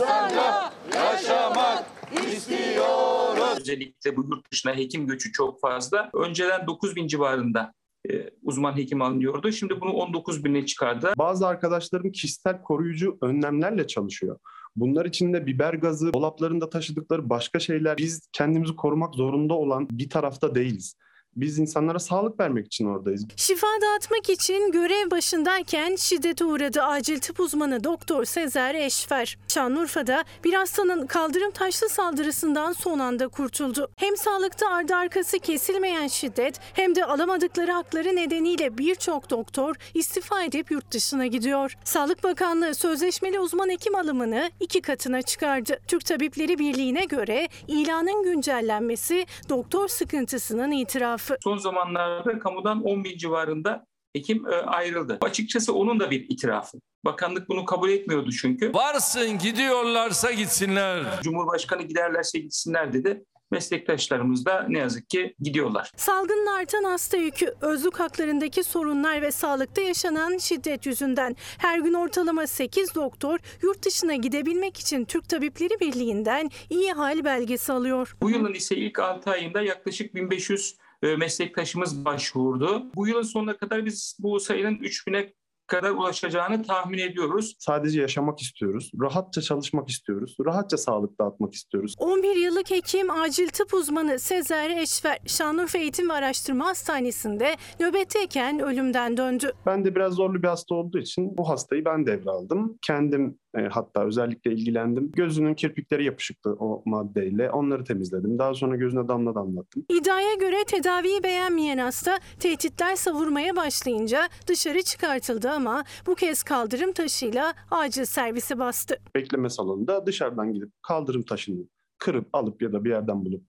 [0.00, 1.84] İnsanca yaşamak
[2.32, 3.58] istiyoruz.
[3.60, 6.10] Özellikle bu yurt dışına hekim göçü çok fazla.
[6.14, 7.72] Önceden 9 bin civarında
[8.10, 9.52] e, uzman hekim alınıyordu.
[9.52, 11.12] Şimdi bunu 19 bine çıkardı.
[11.18, 14.38] Bazı arkadaşlarım kişisel koruyucu önlemlerle çalışıyor.
[14.76, 17.96] Bunlar içinde biber gazı, dolaplarında taşıdıkları başka şeyler.
[17.96, 20.94] Biz kendimizi korumak zorunda olan bir tarafta değiliz.
[21.36, 23.26] Biz insanlara sağlık vermek için oradayız.
[23.36, 29.38] Şifa dağıtmak için görev başındayken şiddete uğradı acil tıp uzmanı Doktor Sezer Eşfer.
[29.48, 33.90] Şanlıurfa'da bir hastanın kaldırım taşlı saldırısından son anda kurtuldu.
[33.96, 40.70] Hem sağlıkta ardı arkası kesilmeyen şiddet hem de alamadıkları hakları nedeniyle birçok doktor istifa edip
[40.70, 41.74] yurt dışına gidiyor.
[41.84, 45.78] Sağlık Bakanlığı sözleşmeli uzman hekim alımını iki katına çıkardı.
[45.88, 51.19] Türk Tabipleri Birliği'ne göre ilanın güncellenmesi doktor sıkıntısının itirafı.
[51.44, 55.18] Son zamanlarda kamudan 10 bin civarında hekim e, ayrıldı.
[55.20, 56.78] Açıkçası onun da bir itirafı.
[57.04, 58.74] Bakanlık bunu kabul etmiyordu çünkü.
[58.74, 61.20] Varsın gidiyorlarsa gitsinler.
[61.22, 63.24] Cumhurbaşkanı giderlerse gitsinler dedi.
[63.50, 65.92] Meslektaşlarımız da ne yazık ki gidiyorlar.
[65.96, 72.46] Salgının artan hasta yükü, özlük haklarındaki sorunlar ve sağlıkta yaşanan şiddet yüzünden her gün ortalama
[72.46, 78.16] 8 doktor yurt dışına gidebilmek için Türk Tabipleri Birliği'nden iyi hal belgesi alıyor.
[78.22, 82.82] Bu yılın ise ilk 6 ayında yaklaşık 1500 e, meslektaşımız başvurdu.
[82.94, 85.34] Bu yılın sonuna kadar biz bu sayının 3000'e
[85.70, 87.56] kadar ulaşacağını tahmin ediyoruz.
[87.58, 91.94] Sadece yaşamak istiyoruz, rahatça çalışmak istiyoruz, rahatça sağlık dağıtmak istiyoruz.
[91.98, 99.16] 11 yıllık hekim acil tıp uzmanı Sezer Eşver Şanlıurfa Eğitim ve Araştırma Hastanesi'nde nöbetteyken ölümden
[99.16, 99.52] döndü.
[99.66, 102.78] Ben de biraz zorlu bir hasta olduğu için bu hastayı ben devraldım.
[102.82, 105.12] Kendim e, hatta özellikle ilgilendim.
[105.12, 107.50] Gözünün kirpikleri yapışıktı o maddeyle.
[107.50, 108.38] Onları temizledim.
[108.38, 109.84] Daha sonra gözüne damla damlattım.
[109.88, 117.54] İddiaya göre tedaviyi beğenmeyen hasta tehditler savurmaya başlayınca dışarı çıkartıldı ama bu kez kaldırım taşıyla
[117.70, 118.96] acil servisi bastı.
[119.14, 121.64] Bekleme salonunda dışarıdan gidip kaldırım taşını
[121.98, 123.42] kırıp alıp ya da bir yerden bulup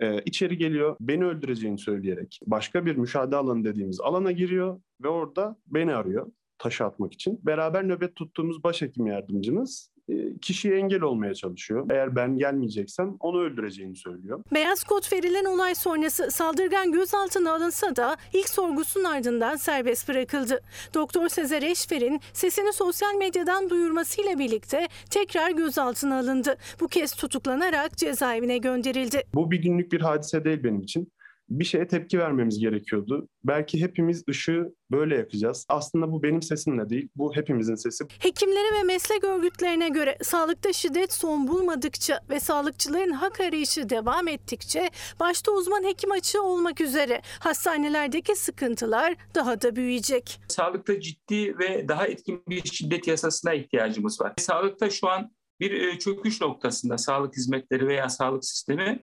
[0.00, 0.96] e, içeri geliyor.
[1.00, 6.26] Beni öldüreceğini söyleyerek başka bir müşahede alanı dediğimiz alana giriyor ve orada beni arıyor
[6.58, 7.40] taşı atmak için.
[7.46, 11.86] Beraber nöbet tuttuğumuz başhekim yardımcımız e, kişiye engel olmaya çalışıyor.
[11.90, 14.44] Eğer ben gelmeyeceksem onu öldüreceğini söylüyor.
[14.54, 20.60] Beyaz kod verilen olay sonrası saldırgan gözaltına alınsa da ilk sorgusunun ardından serbest bırakıldı.
[20.94, 26.56] Doktor Sezer Eşver'in sesini sosyal medyadan duyurmasıyla birlikte tekrar gözaltına alındı.
[26.80, 29.22] Bu kez tutuklanarak cezaevine gönderildi.
[29.34, 31.12] Bu bir günlük bir hadise değil benim için.
[31.50, 33.28] Bir şeye tepki vermemiz gerekiyordu.
[33.44, 35.66] Belki hepimiz ışığı böyle yakacağız.
[35.68, 38.04] Aslında bu benim sesimle değil, bu hepimizin sesi.
[38.18, 44.90] Hekimlere ve meslek örgütlerine göre sağlıkta şiddet son bulmadıkça ve sağlıkçıların hak arayışı devam ettikçe
[45.20, 50.40] başta uzman hekim açığı olmak üzere hastanelerdeki sıkıntılar daha da büyüyecek.
[50.48, 54.32] Sağlıkta ciddi ve daha etkin bir şiddet yasasına ihtiyacımız var.
[54.38, 55.30] Sağlıkta şu an
[55.60, 59.02] bir e, çöküş noktasında sağlık hizmetleri veya sağlık sistemi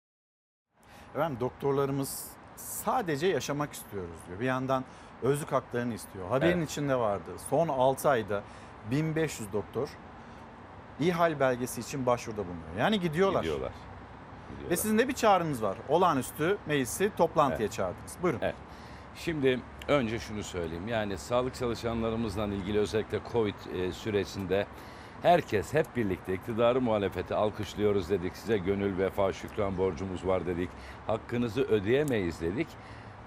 [1.17, 2.25] Efendim doktorlarımız
[2.57, 4.41] sadece yaşamak istiyoruz diyor.
[4.41, 4.85] Bir yandan
[5.23, 6.29] özlük haklarını istiyor.
[6.29, 6.71] Haberin Evet.
[6.71, 7.31] içinde vardı.
[7.51, 8.43] Son 6 ayda
[8.91, 9.89] 1500 doktor
[11.01, 12.77] İHAL belgesi için başvuruda bulunuyor.
[12.79, 13.41] Yani gidiyorlar.
[13.43, 13.73] Gidiyorlar.
[14.71, 15.77] Ve sizin de bir çağrınız var.
[15.89, 18.17] Olağanüstü meclisi toplantıya çağırdınız.
[18.23, 18.39] Buyurun.
[18.43, 18.55] Evet.
[19.15, 20.89] Şimdi önce şunu söyleyeyim.
[20.89, 24.67] Yani sağlık çalışanlarımızla ilgili özellikle Covid e, sürecinde
[25.27, 28.37] herkes hep birlikte iktidarı muhalefeti alkışlıyoruz dedik.
[28.37, 30.69] Size gönül vefa şükran borcumuz var dedik.
[31.07, 32.67] Hakkınızı ödeyemeyiz dedik.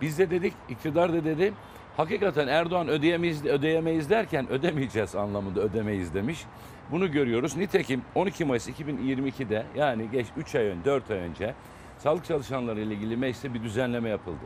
[0.01, 1.53] Biz de dedik iktidar da dedi
[1.97, 6.45] hakikaten Erdoğan ödeyemeyiz, ödeyemeyiz derken ödemeyeceğiz anlamında ödemeyiz demiş.
[6.91, 7.57] Bunu görüyoruz.
[7.57, 11.53] Nitekim 12 Mayıs 2022'de yani geç 3 ay önce 4 ay önce
[11.97, 14.45] sağlık çalışanları ile ilgili mecliste bir düzenleme yapıldı.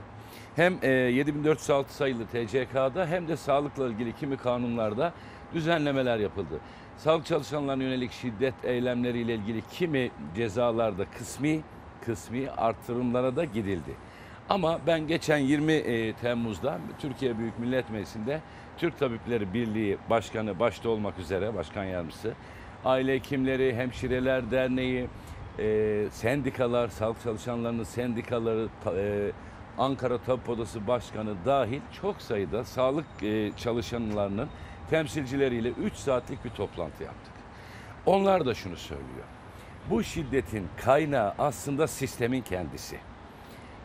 [0.56, 5.14] Hem e, 7406 sayılı TCK'da hem de sağlıkla ilgili kimi kanunlarda
[5.54, 6.60] düzenlemeler yapıldı.
[6.98, 11.62] Sağlık çalışanlarına yönelik şiddet eylemleriyle ilgili kimi cezalarda kısmi
[12.06, 13.92] kısmi artırımlara da gidildi.
[14.50, 18.42] Ama ben geçen 20 e, Temmuz'da Türkiye Büyük Millet Meclisi'nde
[18.78, 22.34] Türk Tabipleri Birliği Başkanı başta olmak üzere Başkan Yardımcısı,
[22.86, 25.08] Aile Hekimleri, Hemşireler Derneği,
[25.60, 28.68] e, sendikalar, sağlık çalışanlarının sendikaları,
[28.98, 29.32] e,
[29.78, 33.06] Ankara Tabip Odası Başkanı dahil çok sayıda sağlık
[33.58, 34.50] çalışanlarının
[34.94, 37.34] temsilcileriyle 3 saatlik bir toplantı yaptık.
[38.06, 39.26] Onlar da şunu söylüyor.
[39.90, 42.98] Bu şiddetin kaynağı aslında sistemin kendisi.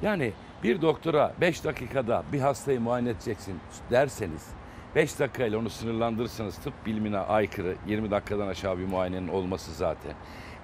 [0.03, 0.33] Yani
[0.63, 4.47] bir doktora 5 dakikada bir hastayı muayene edeceksin derseniz
[4.95, 10.13] 5 dakikayla onu sınırlandırırsanız tıp bilimine aykırı 20 dakikadan aşağı bir muayenenin olması zaten.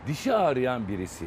[0.07, 1.26] Dişi ağrıyan birisi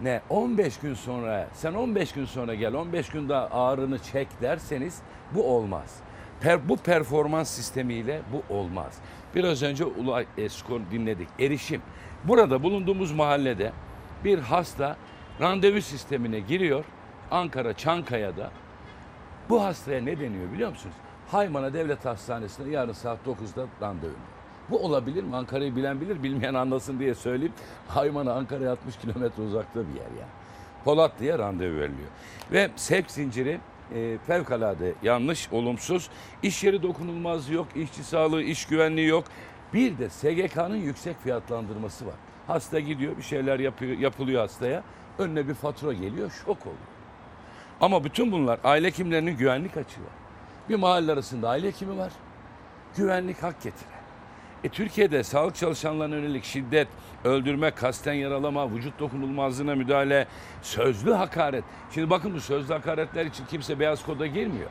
[0.00, 5.02] ne 15 gün sonra sen 15 gün sonra gel 15 gün daha ağrını çek derseniz
[5.34, 6.02] bu olmaz.
[6.40, 8.98] Per, bu performans sistemiyle bu olmaz.
[9.34, 11.28] Biraz önce Ulu Eskor dinledik.
[11.38, 11.82] Erişim.
[12.24, 13.72] Burada bulunduğumuz mahallede
[14.24, 14.96] bir hasta
[15.40, 16.84] randevu sistemine giriyor.
[17.30, 18.50] Ankara Çankaya'da.
[19.48, 20.94] Bu hastaya ne deniyor biliyor musunuz?
[21.30, 24.12] Haymana Devlet Hastanesi'nde yarın saat 9'da randevu.
[24.70, 25.36] Bu olabilir mi?
[25.36, 27.54] Ankara'yı bilen bilir, bilmeyen anlasın diye söyleyeyim.
[27.88, 30.30] Haymana Ankara'ya 60 kilometre uzakta bir yer yani.
[30.84, 32.08] Polat diye randevu veriliyor.
[32.52, 33.60] Ve sevk zinciri
[33.94, 36.10] e, fevkalade yanlış, olumsuz.
[36.42, 39.24] İş yeri dokunulmazlığı yok, işçi sağlığı, iş güvenliği yok.
[39.74, 42.14] Bir de SGK'nın yüksek fiyatlandırması var.
[42.46, 44.82] Hasta gidiyor, bir şeyler yapıyor, yapılıyor hastaya.
[45.18, 46.90] Önüne bir fatura geliyor, şok oluyor.
[47.80, 50.12] Ama bütün bunlar aile hekimlerinin güvenlik açığı var.
[50.68, 52.12] Bir mahalle arasında aile hekimi var.
[52.96, 53.89] Güvenlik hak getire.
[54.64, 56.88] E, Türkiye'de sağlık çalışanlarına yönelik şiddet,
[57.24, 60.26] öldürme, kasten yaralama, vücut dokunulmazlığına müdahale,
[60.62, 61.64] sözlü hakaret.
[61.94, 64.70] Şimdi bakın bu sözlü hakaretler için kimse beyaz koda girmiyor.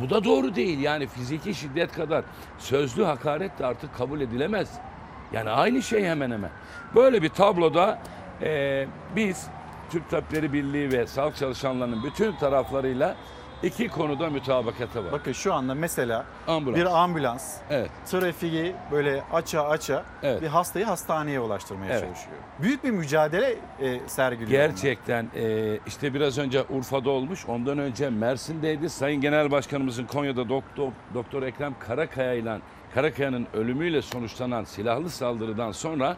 [0.00, 0.78] Bu da doğru değil.
[0.80, 2.24] Yani fiziki şiddet kadar
[2.58, 4.70] sözlü hakaret de artık kabul edilemez.
[5.32, 6.50] Yani aynı şey hemen hemen.
[6.94, 7.98] Böyle bir tabloda
[8.42, 8.86] e,
[9.16, 9.46] biz
[9.90, 13.16] Türk Tabipleri Birliği ve sağlık çalışanlarının bütün taraflarıyla
[13.62, 15.12] İki konuda mütabakata var.
[15.12, 16.76] Bakın şu anda mesela Ambulans.
[16.80, 17.90] bir ambulans Evet.
[18.06, 20.42] trafiği böyle aça aça Evet.
[20.42, 22.00] bir hastayı hastaneye ulaştırmaya Evet.
[22.04, 22.36] çalışıyor.
[22.62, 24.60] Büyük bir mücadele e, sergiliyor.
[24.60, 24.68] onlar.
[24.70, 28.90] Gerçekten e, işte biraz önce Urfa'da olmuş, ondan önce Mersin'deydi.
[28.90, 32.58] Sayın Genel Başkanımızın Konya'da Doktor, Doktor Ekrem Karakaya ile
[32.94, 36.16] Karakaya'nın ölümüyle sonuçlanan silahlı saldırıdan sonra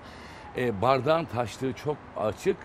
[0.56, 2.56] e, bardağın taştığı çok açık.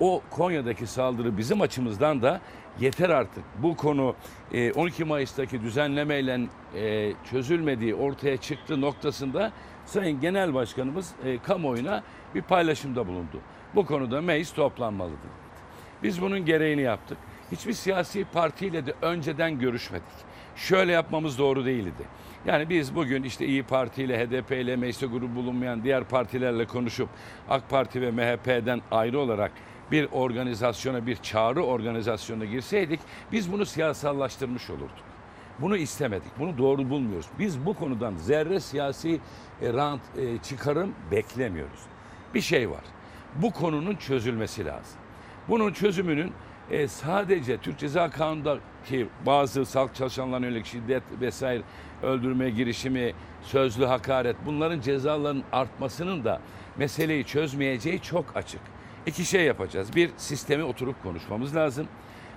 [0.00, 2.40] O Konya'daki saldırı bizim açımızdan da
[2.80, 3.44] yeter artık.
[3.58, 4.14] Bu konu
[4.52, 6.40] e, 12 Mayıs'taki düzenlemeyle
[6.76, 9.52] e, çözülmediği ortaya çıktı noktasında
[9.86, 12.02] Sayın Genel Başkanımız e, kamuoyuna
[12.34, 13.40] bir paylaşımda bulundu.
[13.74, 15.18] Bu konuda meclis toplanmalıdır.
[16.02, 17.18] Biz bunun gereğini yaptık.
[17.52, 20.34] Hiçbir siyasi partiyle de önceden görüşmedik.
[20.56, 22.04] Şöyle yapmamız doğru değildi.
[22.46, 27.08] Yani biz bugün işte İyi Parti ile HDP ile mecliste grubu bulunmayan diğer partilerle konuşup
[27.48, 29.52] AK Parti ve MHP'den ayrı olarak
[29.90, 33.00] bir organizasyona, bir çağrı organizasyonuna girseydik
[33.32, 35.04] biz bunu siyasallaştırmış olurduk.
[35.58, 36.38] Bunu istemedik.
[36.38, 37.26] Bunu doğru bulmuyoruz.
[37.38, 39.20] Biz bu konudan zerre siyasi
[39.62, 41.80] e, rant, e, çıkarım beklemiyoruz.
[42.34, 42.84] Bir şey var.
[43.34, 44.98] Bu konunun çözülmesi lazım.
[45.48, 46.32] Bunun çözümünün
[46.70, 51.62] e, sadece Türk Ceza Kanunu'ndaki bazı sağlık çalışanlarına yönelik şiddet vesaire
[52.02, 53.12] öldürme girişimi,
[53.42, 56.40] sözlü hakaret bunların cezalarının artmasının da
[56.76, 58.60] meseleyi çözmeyeceği çok açık.
[59.06, 59.96] İki şey yapacağız.
[59.96, 61.88] Bir, sistemi oturup konuşmamız lazım.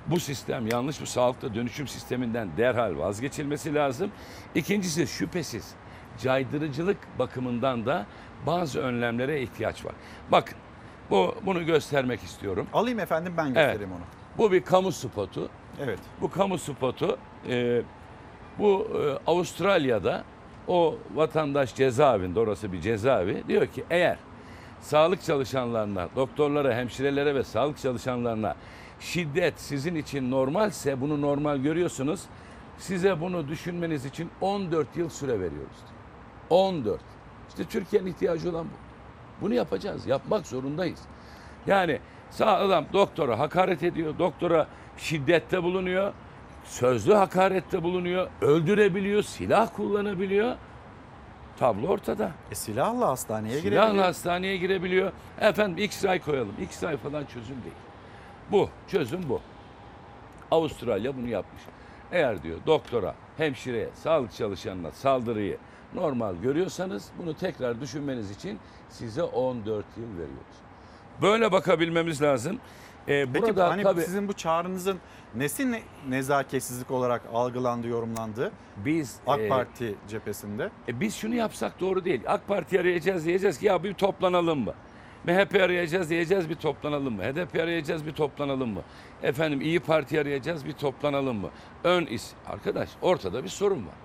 [0.08, 4.12] Bu sistem yanlış bir sağlıkta dönüşüm sisteminden derhal vazgeçilmesi lazım.
[4.56, 5.74] İkincisi şüphesiz
[6.20, 8.06] caydırıcılık bakımından da
[8.46, 9.94] bazı önlemlere ihtiyaç var.
[10.32, 10.58] Bakın
[11.10, 12.68] bu bunu göstermek istiyorum.
[12.74, 14.02] Alayım efendim ben göstereyim onu.
[14.38, 15.50] Bu bir kamu spotu.
[15.84, 16.00] Evet.
[16.22, 17.18] Bu kamu spotu
[17.50, 17.82] e,
[18.60, 20.24] bu e, Avustralya'da
[20.68, 24.18] o vatandaş cezaevinde orası bir cezaevi diyor ki eğer
[24.82, 28.56] sağlık çalışanlarına, doktorlara, hemşirelere ve sağlık çalışanlarına
[29.00, 32.22] şiddet sizin için normalse bunu normal görüyorsunuz.
[32.78, 35.78] Size bunu düşünmeniz için 14 yıl süre veriyoruz.
[35.78, 35.98] diyor.
[36.50, 37.02] 14.
[37.50, 38.88] İşte Türkiye'nin ihtiyacı olan bu.
[39.42, 40.08] Bunu yapacağız.
[40.08, 41.00] Yapmak zorundayız.
[41.68, 42.00] Yani
[42.30, 44.20] sağ adam doktora hakaret ediyor.
[44.20, 44.68] Doktora
[44.98, 46.14] şiddette bulunuyor.
[46.64, 48.28] Sözlü hakarette bulunuyor.
[48.42, 49.24] Öldürebiliyor.
[49.24, 50.56] Silah kullanabiliyor.
[51.60, 52.32] Tablo ortada.
[52.52, 54.06] E, silahla hastaneye Silahla girebiliyor.
[54.06, 55.12] hastaneye girebiliyor.
[55.42, 56.54] Efendim X-ray koyalım.
[56.62, 57.76] X-ray falan çözüm değil.
[58.52, 58.70] Bu.
[58.88, 59.42] Çözüm bu.
[60.52, 61.62] Avustralya bunu yapmış.
[62.12, 65.58] Eğer diyor doktora, hemşireye, sağlık çalışanına saldırıyı
[65.94, 70.58] normal görüyorsanız bunu tekrar düşünmeniz için size 14 yıl veriyoruz.
[71.22, 72.60] Böyle bakabilmemiz lazım.
[73.08, 74.98] Ee, Peki burada hani tabii sizin bu çağrınızın
[75.36, 78.52] nesi ne- nezaketsizlik olarak algılandı, yorumlandı?
[78.86, 80.70] biz AK e, Parti cephesinde.
[80.88, 82.22] E biz şunu yapsak doğru değil.
[82.28, 84.74] AK Parti arayacağız diyeceğiz ki ya bir toplanalım mı?
[85.24, 87.24] MHP arayacağız diyeceğiz bir toplanalım mı?
[87.24, 88.82] HDP arayacağız bir toplanalım mı?
[89.24, 91.50] Efendim İyi Parti arayacağız bir toplanalım mı?
[91.84, 93.96] Ön is arkadaş ortada bir sorun var.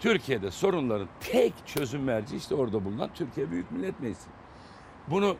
[0.00, 4.28] Türkiye'de sorunların tek çözüm merci işte orada bulunan Türkiye Büyük Millet Meclisi.
[5.08, 5.36] Bunu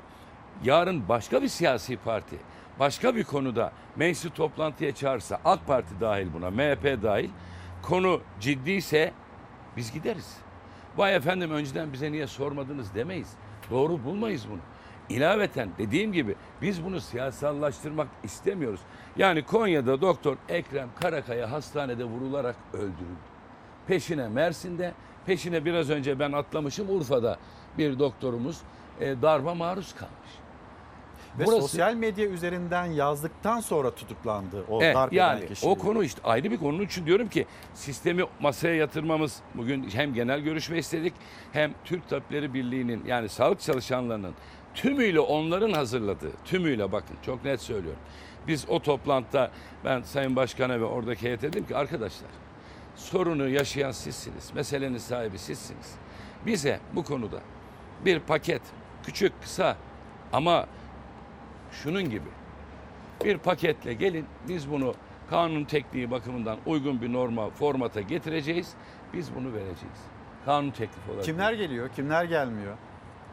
[0.65, 2.37] yarın başka bir siyasi parti
[2.81, 7.31] başka bir konuda meclisi toplantıya çağırsa AK Parti dahil buna MHP dahil
[7.83, 9.13] konu ciddiyse
[9.77, 10.37] biz gideriz.
[10.97, 13.33] Vay efendim önceden bize niye sormadınız demeyiz.
[13.71, 14.61] Doğru bulmayız bunu.
[15.09, 18.81] İlaveten dediğim gibi biz bunu siyasallaştırmak istemiyoruz.
[19.17, 23.27] Yani Konya'da doktor Ekrem Karakaya hastanede vurularak öldürüldü.
[23.87, 24.93] Peşine Mersin'de,
[25.27, 27.39] peşine biraz önce ben atlamışım Urfa'da
[27.79, 28.61] bir doktorumuz
[29.01, 30.31] e, darba maruz kalmış.
[31.39, 35.67] Ve Burası- sosyal medya üzerinden yazdıktan sonra tutuklandı o Evet, darp yani kişi.
[35.67, 40.41] o konu işte ayrı bir konu için diyorum ki sistemi masaya yatırmamız bugün hem genel
[40.41, 41.13] görüşme istedik
[41.53, 44.35] hem Türk Tabipleri Birliği'nin yani sağlık çalışanlarının
[44.75, 48.01] tümüyle onların hazırladığı tümüyle bakın çok net söylüyorum.
[48.49, 49.51] Biz o toplantıda
[49.85, 52.29] ben Sayın Başkan'a ve oradaki heyete dedim ki arkadaşlar
[52.97, 54.51] sorunu yaşayan sizsiniz.
[54.55, 55.95] Meselenin sahibi sizsiniz.
[56.47, 57.41] Bize bu konuda
[58.05, 58.63] bir paket
[59.03, 59.77] küçük kısa
[60.33, 60.67] ama
[61.73, 62.29] şunun gibi
[63.25, 64.95] bir paketle gelin biz bunu
[65.31, 68.75] kanun tekniği bakımından uygun bir norma formata getireceğiz.
[69.13, 70.01] Biz bunu vereceğiz.
[70.45, 71.25] Kanun teklifi olarak.
[71.25, 72.77] Kimler geliyor, kimler gelmiyor?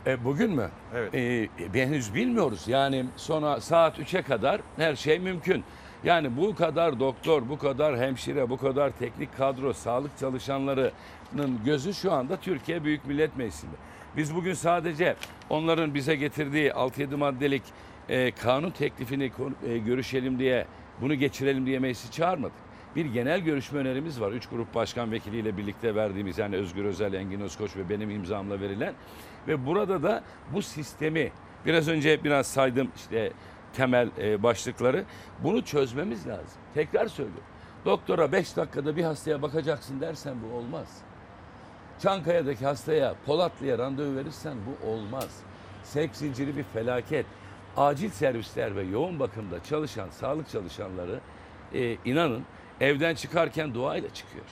[0.08, 0.70] E, bugün mü?
[0.96, 1.16] Evet.
[1.16, 2.68] E, e, henüz bilmiyoruz.
[2.68, 5.64] Yani sonra saat 3'e kadar her şey mümkün.
[6.04, 12.12] Yani bu kadar doktor, bu kadar hemşire, bu kadar teknik kadro, sağlık çalışanlarının gözü şu
[12.12, 13.76] anda Türkiye Büyük Millet Meclisi'nde.
[14.18, 15.16] Biz bugün sadece
[15.50, 17.64] onların bize getirdiği 6-7 maddelik
[18.10, 19.32] e, kanun teklifini
[19.68, 20.66] e, görüşelim diye,
[21.02, 22.56] bunu geçirelim diye meclisi çağırmadık.
[22.96, 24.32] Bir genel görüşme önerimiz var.
[24.32, 28.94] Üç grup başkan vekiliyle birlikte verdiğimiz yani Özgür Özel, Engin Özkoç ve benim imzamla verilen.
[29.48, 30.24] Ve burada da
[30.54, 31.32] bu sistemi
[31.66, 33.32] biraz önce biraz saydım işte
[33.74, 35.04] temel e, başlıkları
[35.44, 36.62] bunu çözmemiz lazım.
[36.74, 37.44] Tekrar söylüyorum.
[37.86, 40.98] Doktora 5 dakikada bir hastaya bakacaksın dersen bu olmaz.
[42.00, 45.40] Çankaya'daki hastaya Polatlı'ya randevu verirsen bu olmaz.
[45.84, 47.26] Sevk zinciri bir felaket.
[47.78, 51.20] Acil servisler ve yoğun bakımda çalışan sağlık çalışanları
[51.74, 52.44] e, inanın
[52.82, 54.46] evden çıkarken duayla çıkıyor.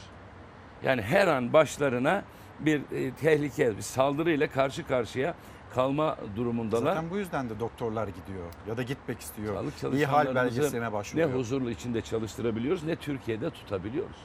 [0.83, 2.23] Yani her an başlarına
[2.59, 5.35] bir e, tehlike, bir saldırıyla karşı karşıya
[5.73, 6.95] kalma durumundalar.
[6.95, 9.55] Zaten bu yüzden de doktorlar gidiyor ya da gitmek istiyor.
[9.55, 11.33] Sağlık İyi hal belgesine ne başvuruyor.
[11.33, 14.17] huzurlu içinde çalıştırabiliyoruz ne Türkiye'de tutabiliyoruz.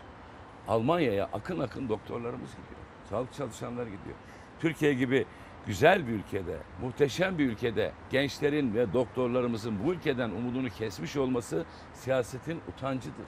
[0.68, 2.80] Almanya'ya akın akın doktorlarımız gidiyor.
[3.10, 4.16] Sağlık çalışanları gidiyor.
[4.60, 5.26] Türkiye gibi
[5.66, 11.64] güzel bir ülkede, muhteşem bir ülkede gençlerin ve doktorlarımızın bu ülkeden umudunu kesmiş olması
[11.94, 13.26] siyasetin utancıdır.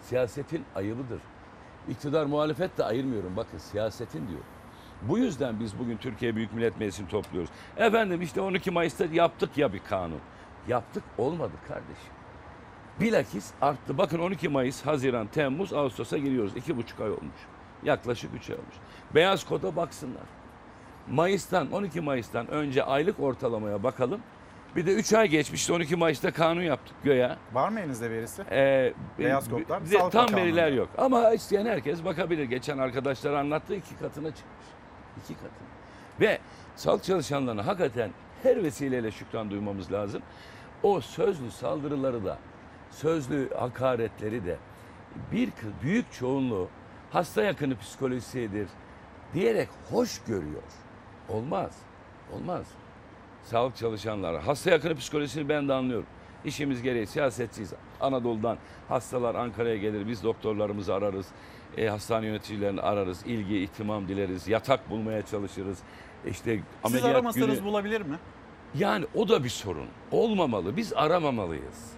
[0.00, 1.20] Siyasetin ayıbıdır.
[1.88, 3.36] İktidar muhalefet de ayırmıyorum.
[3.36, 4.40] Bakın siyasetin diyor.
[5.02, 7.50] Bu yüzden biz bugün Türkiye Büyük Millet Meclisi'ni topluyoruz.
[7.76, 10.20] Efendim işte 12 Mayıs'ta yaptık ya bir kanun.
[10.68, 12.12] Yaptık olmadı kardeşim.
[13.00, 13.98] Bilakis arttı.
[13.98, 16.56] Bakın 12 Mayıs, Haziran, Temmuz, Ağustos'a giriyoruz.
[16.56, 17.40] İki buçuk ay olmuş.
[17.84, 18.74] Yaklaşık üç ay olmuş.
[19.14, 20.43] Beyaz koda baksınlar.
[21.10, 24.20] Mayıs'tan, 12 Mayıs'tan önce aylık ortalamaya bakalım.
[24.76, 27.36] Bir de 3 ay geçmişti 12 Mayıs'ta kanun yaptık göya.
[27.52, 28.42] Var mı elinizde verisi?
[28.50, 30.36] Ee, Beyaz kodlar, Sağlık Tam Bakanlığı'nda.
[30.36, 30.88] veriler yok.
[30.98, 32.44] Ama isteyen herkes bakabilir.
[32.44, 34.66] Geçen arkadaşlar anlattı iki katına çıkmış.
[35.24, 35.68] İki katına.
[36.20, 36.38] Ve
[36.76, 38.10] sağlık çalışanlarına hakikaten
[38.42, 40.22] her vesileyle şükran duymamız lazım.
[40.82, 42.38] O sözlü saldırıları da,
[42.90, 44.56] sözlü hakaretleri de
[45.32, 45.50] bir
[45.82, 46.68] büyük çoğunluğu
[47.12, 48.68] hasta yakını psikolojisidir
[49.34, 50.62] diyerek hoş görüyor.
[51.28, 51.78] Olmaz.
[52.32, 52.66] Olmaz.
[53.44, 54.38] Sağlık çalışanları.
[54.38, 56.06] Hasta yakını psikolojisini ben de anlıyorum.
[56.44, 57.72] İşimiz gereği siyasetçiyiz.
[58.00, 58.58] Anadolu'dan
[58.88, 60.08] hastalar Ankara'ya gelir.
[60.08, 61.26] Biz doktorlarımızı ararız.
[61.76, 63.26] E, hastane yöneticilerini ararız.
[63.26, 64.48] ilgi, ihtimam dileriz.
[64.48, 65.78] Yatak bulmaya çalışırız.
[66.26, 67.64] İşte Siz ameliyat aramasanız günü...
[67.64, 68.16] bulabilir mi?
[68.74, 69.86] Yani o da bir sorun.
[70.12, 70.76] Olmamalı.
[70.76, 71.92] Biz aramamalıyız.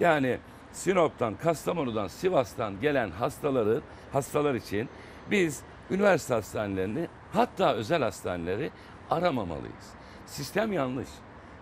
[0.00, 0.38] Yani
[0.72, 3.80] Sinop'tan, Kastamonu'dan, Sivas'tan gelen hastaları,
[4.12, 4.88] hastalar için
[5.30, 8.70] biz üniversite hastanelerini hatta özel hastaneleri
[9.10, 9.86] aramamalıyız.
[10.26, 11.08] Sistem yanlış.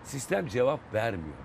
[0.03, 1.35] Sistem cevap vermiyor.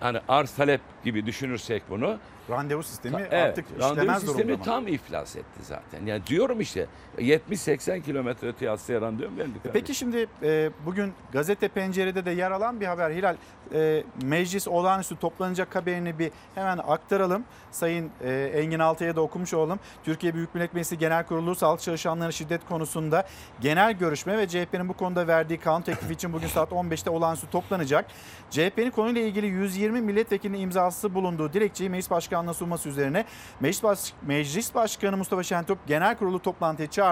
[0.00, 2.18] Hani arz talep gibi düşünürsek bunu.
[2.50, 6.06] Randevu sistemi Ta- evet, artık randevu işlemez sistemi durumda tam iflas etti zaten.
[6.06, 6.86] Yani diyorum işte
[7.20, 9.62] 70-80 kilometre öteye hastaya randevu verdik.
[9.72, 13.10] Peki şimdi e, bugün gazete pencerede de yer alan bir haber.
[13.10, 13.36] Hilal
[13.74, 17.44] e, meclis olağanüstü toplanacak haberini bir hemen aktaralım.
[17.70, 19.80] Sayın e, Engin Altay'a da okumuş olalım.
[20.04, 23.26] Türkiye Büyük Millet Meclisi Genel Kurulu sağlık çalışanlarının şiddet konusunda
[23.60, 28.06] genel görüşme ve CHP'nin bu konuda verdiği kanun teklifi için bugün saat 15'te olağanüstü toplanacak.
[28.50, 33.24] CHP'nin konuyla ilgili 120 milletvekilinin imzası bulunduğu dilekçeyi meclis başkanlığına sunması üzerine
[33.60, 37.09] Meclis, Baş- Meclis Başkanı Mustafa Şentop genel kurulu toplantıya çağırdı.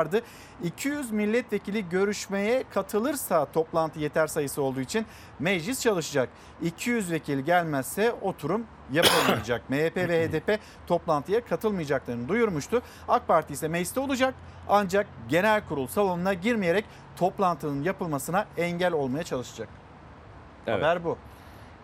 [0.62, 5.06] 200 milletvekili görüşmeye katılırsa toplantı yeter sayısı olduğu için
[5.38, 6.28] meclis çalışacak.
[6.62, 9.62] 200 vekil gelmezse oturum yapılmayacak.
[9.70, 12.82] MHP ve HDP toplantıya katılmayacaklarını duyurmuştu.
[13.08, 14.34] AK Parti ise mecliste olacak
[14.68, 16.84] ancak genel kurul salonuna girmeyerek
[17.16, 19.68] toplantının yapılmasına engel olmaya çalışacak.
[20.66, 20.78] Evet.
[20.78, 21.18] Haber bu.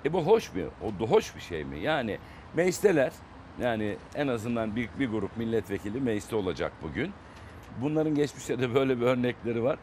[0.04, 0.62] E bu hoş mu?
[0.82, 1.78] O da hoş bir şey mi?
[1.78, 2.18] Yani
[2.54, 3.12] meclisteler
[3.60, 7.12] yani en azından bir, bir grup milletvekili mecliste olacak bugün.
[7.80, 9.78] Bunların geçmişte de böyle bir örnekleri var.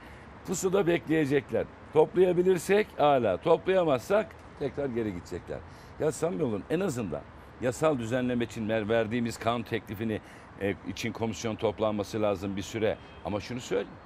[0.47, 1.65] Pusuda bekleyecekler.
[1.93, 5.59] Toplayabilirsek hala, toplayamazsak tekrar geri gidecekler.
[5.99, 7.21] Ya samimi olun en azından
[7.61, 10.21] yasal düzenleme için ver- verdiğimiz kanun teklifini
[10.61, 12.97] e, için komisyon toplanması lazım bir süre.
[13.25, 13.97] Ama şunu söyleyeyim.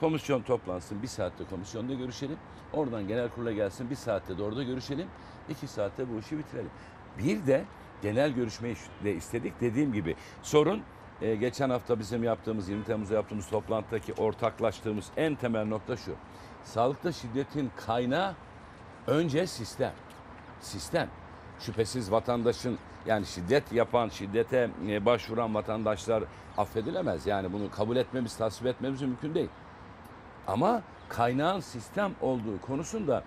[0.00, 2.36] Komisyon toplansın bir saatte komisyonda görüşelim.
[2.72, 5.06] Oradan genel kurula gelsin bir saatte de orada görüşelim.
[5.48, 6.70] iki saatte bu işi bitirelim.
[7.18, 7.64] Bir de
[8.02, 9.60] genel görüşmeyi de istedik.
[9.60, 10.82] Dediğim gibi sorun
[11.22, 16.12] e, geçen hafta bizim yaptığımız 20 Temmuz'da yaptığımız toplantıdaki ortaklaştığımız en temel nokta şu.
[16.64, 18.34] Sağlıkta şiddetin kaynağı
[19.06, 19.92] önce sistem.
[20.60, 21.08] Sistem.
[21.60, 26.24] Şüphesiz vatandaşın yani şiddet yapan, şiddete e, başvuran vatandaşlar
[26.58, 27.26] affedilemez.
[27.26, 29.48] Yani bunu kabul etmemiz, tasvip etmemiz mümkün değil.
[30.46, 33.22] Ama kaynağın sistem olduğu konusunda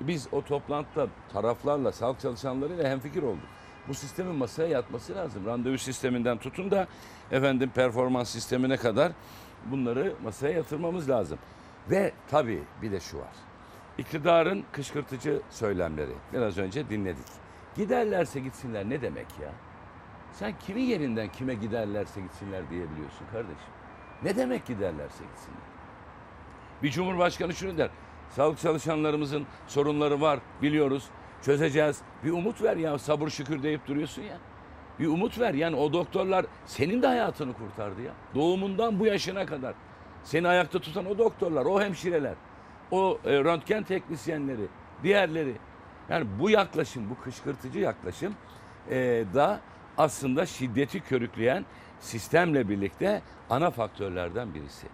[0.00, 3.59] biz o toplantıda taraflarla, sağlık çalışanlarıyla hemfikir olduk.
[3.90, 5.46] Bu sistemin masaya yatması lazım.
[5.46, 6.86] Randevu sisteminden tutun da
[7.30, 9.12] efendim performans sistemine kadar
[9.66, 11.38] bunları masaya yatırmamız lazım.
[11.90, 13.34] Ve tabii bir de şu var.
[13.98, 17.26] İktidarın kışkırtıcı söylemleri biraz önce dinledik.
[17.76, 19.52] Giderlerse gitsinler ne demek ya?
[20.32, 23.72] Sen kimin yerinden kime giderlerse gitsinler diyebiliyorsun kardeşim.
[24.22, 25.62] Ne demek giderlerse gitsinler?
[26.82, 27.90] Bir cumhurbaşkanı şunu der.
[28.30, 31.04] Sağlık çalışanlarımızın sorunları var biliyoruz.
[31.42, 31.98] Çözeceğiz.
[32.24, 34.38] Bir umut ver ya sabır şükür deyip duruyorsun ya.
[34.98, 38.12] Bir umut ver yani o doktorlar senin de hayatını kurtardı ya.
[38.34, 39.74] Doğumundan bu yaşına kadar.
[40.24, 42.34] Seni ayakta tutan o doktorlar, o hemşireler,
[42.90, 44.66] o e, röntgen teknisyenleri,
[45.02, 45.54] diğerleri.
[46.08, 48.34] Yani bu yaklaşım, bu kışkırtıcı yaklaşım
[48.90, 49.60] e, da
[49.98, 51.64] aslında şiddeti körükleyen
[52.00, 54.86] sistemle birlikte ana faktörlerden birisi.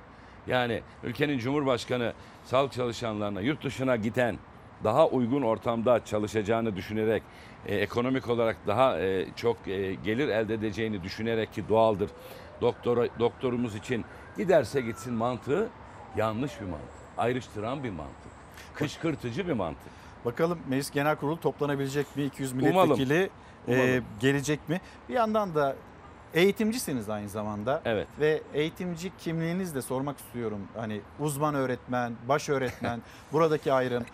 [0.47, 2.13] Yani ülkenin Cumhurbaşkanı
[2.45, 4.39] sağlık çalışanlarına yurt dışına giden
[4.85, 7.23] daha uygun ortamda çalışacağını düşünerek
[7.67, 12.11] e, ekonomik olarak daha e, çok e, gelir elde edeceğini düşünerek ki doğaldır.
[12.61, 14.05] Doktora, doktorumuz için
[14.37, 15.69] giderse gitsin mantığı
[16.17, 16.89] yanlış bir mantık.
[17.19, 18.33] Ayrıştıran bir mantık.
[18.75, 19.93] Kışkırtıcı bir mantık.
[20.25, 22.25] Bakalım Meclis Genel Kurulu toplanabilecek mi?
[22.25, 22.75] 200 Umalım.
[22.75, 23.31] milletvekili
[23.69, 24.05] e, Umalım.
[24.21, 24.81] gelecek mi?
[25.09, 25.77] Bir yandan da
[26.37, 27.83] eğitimcisiniz aynı zamanda.
[27.85, 28.09] Evet.
[28.21, 30.61] Ve eğitimci kimliğinizi de sormak istiyorum.
[30.77, 34.05] Hani uzman öğretmen, baş öğretmen, buradaki ayrım.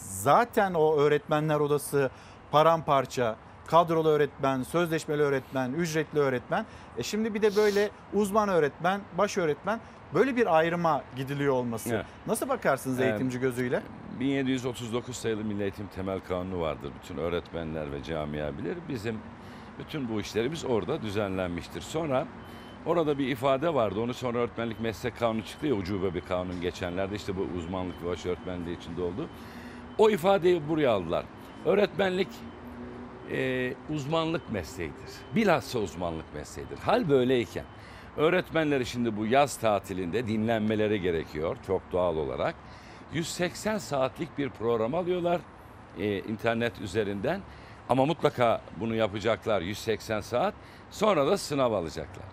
[0.00, 2.10] Zaten o öğretmenler odası
[2.50, 3.36] paramparça.
[3.66, 6.66] Kadrolu öğretmen, sözleşmeli öğretmen, ücretli öğretmen.
[6.98, 9.80] E şimdi bir de böyle uzman öğretmen, baş öğretmen
[10.14, 11.94] böyle bir ayrıma gidiliyor olması.
[11.94, 12.06] Evet.
[12.26, 13.82] Nasıl bakarsınız eğitimci gözüyle?
[14.20, 16.92] 1739 sayılı Milli Eğitim Temel Kanunu vardır.
[17.02, 18.78] Bütün öğretmenler ve camia bilir.
[18.88, 19.18] Bizim
[19.80, 21.80] bütün bu işlerimiz orada düzenlenmiştir.
[21.80, 22.26] Sonra
[22.86, 24.00] orada bir ifade vardı.
[24.00, 27.16] Onu sonra öğretmenlik meslek kanunu çıktı ya ucube bir kanun geçenlerde.
[27.16, 29.28] işte bu uzmanlık ve baş öğretmenliği içinde oldu.
[29.98, 31.24] O ifadeyi buraya aldılar.
[31.64, 32.28] Öğretmenlik
[33.30, 35.10] e, uzmanlık mesleğidir.
[35.34, 36.78] Bilhassa uzmanlık mesleğidir.
[36.78, 37.64] Hal böyleyken
[38.16, 42.54] öğretmenleri şimdi bu yaz tatilinde dinlenmeleri gerekiyor çok doğal olarak.
[43.12, 45.40] 180 saatlik bir program alıyorlar
[45.98, 47.40] e, internet üzerinden.
[47.88, 50.54] Ama mutlaka bunu yapacaklar 180 saat.
[50.90, 52.24] Sonra da sınav alacaklar.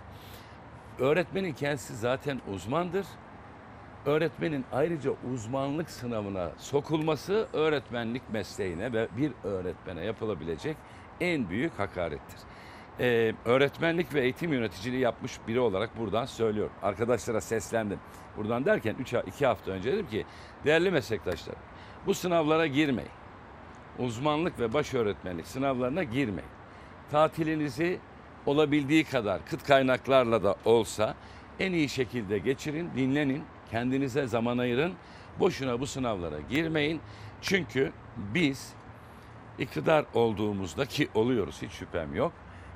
[1.00, 3.06] Öğretmenin kendisi zaten uzmandır.
[4.06, 10.78] Öğretmenin ayrıca uzmanlık sınavına sokulması öğretmenlik mesleğine ve bir öğretmene yapılabilecek
[11.22, 12.39] en büyük hakarettir.
[13.00, 16.74] Ee, öğretmenlik ve eğitim yöneticiliği yapmış biri olarak buradan söylüyorum.
[16.84, 18.00] Arkadaşlara seslendim.
[18.38, 20.26] Buradan derken 3 2 hafta önce dedim ki
[20.66, 21.56] değerli meslektaşlar
[22.06, 23.12] bu sınavlara girmeyin.
[24.00, 26.50] Uzmanlık ve baş öğretmenlik sınavlarına girmeyin.
[27.12, 28.00] Tatilinizi
[28.45, 31.16] olabildiği kadar kıt kaynaklarla da olsa
[31.60, 34.93] en iyi şekilde geçirin, dinlenin, kendinize zaman ayırın.
[35.39, 37.02] Boşuna bu sınavlara girmeyin.
[37.41, 38.74] Çünkü biz
[39.60, 42.34] iktidar olduğumuzda ki oluyoruz hiç şüphem yok.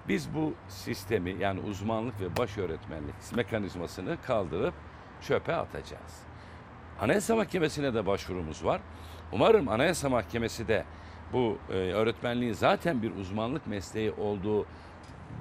[0.08, 4.74] Biz bu sistemi yani uzmanlık ve baş öğretmenlik mekanizmasını kaldırıp
[5.22, 6.20] çöpe atacağız.
[7.00, 8.82] Anayasa Mahkemesi'ne de başvurumuz var.
[9.32, 10.86] Umarım Anayasa Mahkemesi de
[11.34, 14.66] bu e, öğretmenliğin zaten bir uzmanlık mesleği olduğu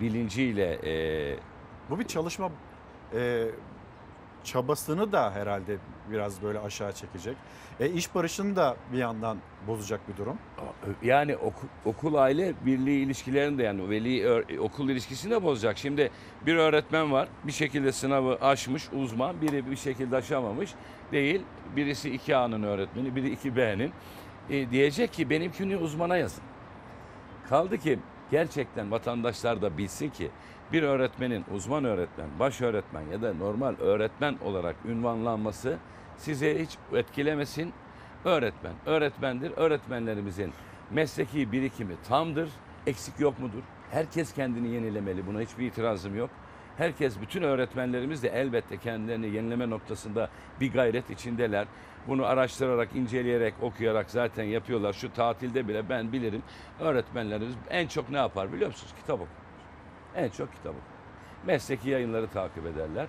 [0.01, 1.37] bilinciyle e,
[1.91, 2.51] Bu bir çalışma
[3.15, 3.47] e,
[4.45, 5.77] çabasını da herhalde
[6.11, 7.37] biraz böyle aşağı çekecek.
[7.81, 10.39] E, iş barışını da bir yandan bozacak bir durum.
[11.03, 15.79] yani okul, okul aile birliği ilişkilerini de yani veli okul ilişkisini de bozacak.
[15.79, 16.11] Şimdi
[16.47, 20.71] bir öğretmen var bir şekilde sınavı aşmış uzman biri bir şekilde aşamamış
[21.13, 21.43] değil.
[21.77, 23.93] Birisi 2A'nın öğretmeni biri 2B'nin.
[24.51, 26.43] E, diyecek ki benimkini uzmana yazın.
[27.49, 27.99] Kaldı ki
[28.31, 30.31] gerçekten vatandaşlar da bilsin ki
[30.73, 35.79] bir öğretmenin uzman öğretmen, baş öğretmen ya da normal öğretmen olarak ünvanlanması
[36.17, 37.73] size hiç etkilemesin.
[38.25, 39.53] Öğretmen, öğretmendir.
[39.57, 40.53] Öğretmenlerimizin
[40.91, 42.49] mesleki birikimi tamdır.
[42.87, 43.63] Eksik yok mudur?
[43.91, 45.27] Herkes kendini yenilemeli.
[45.27, 46.31] Buna hiçbir itirazım yok.
[46.77, 50.31] Herkes, bütün öğretmenlerimiz de elbette kendilerini yenileme noktasında
[50.61, 51.67] bir gayret içindeler.
[52.09, 54.93] Bunu araştırarak, inceleyerek, okuyarak zaten yapıyorlar.
[54.93, 56.43] Şu tatilde bile ben bilirim
[56.81, 58.95] öğretmenlerimiz en çok ne yapar biliyor musunuz?
[59.01, 59.31] Kitap okur.
[60.15, 60.83] En çok kitap okur.
[61.47, 63.07] Mesleki yayınları takip ederler.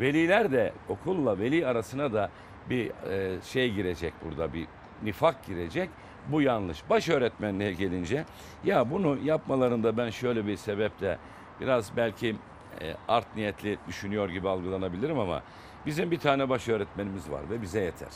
[0.00, 2.30] Veliler de okulla veli arasına da
[2.70, 4.66] bir e, şey girecek burada bir
[5.02, 5.90] nifak girecek.
[6.28, 6.90] Bu yanlış.
[6.90, 8.24] Baş öğretmenliğe gelince
[8.64, 11.18] ya bunu yapmalarında ben şöyle bir sebeple
[11.60, 12.36] biraz belki
[12.80, 15.42] e, art niyetli düşünüyor gibi algılanabilirim ama
[15.86, 18.12] bizim bir tane baş öğretmenimiz var ve bize yeter.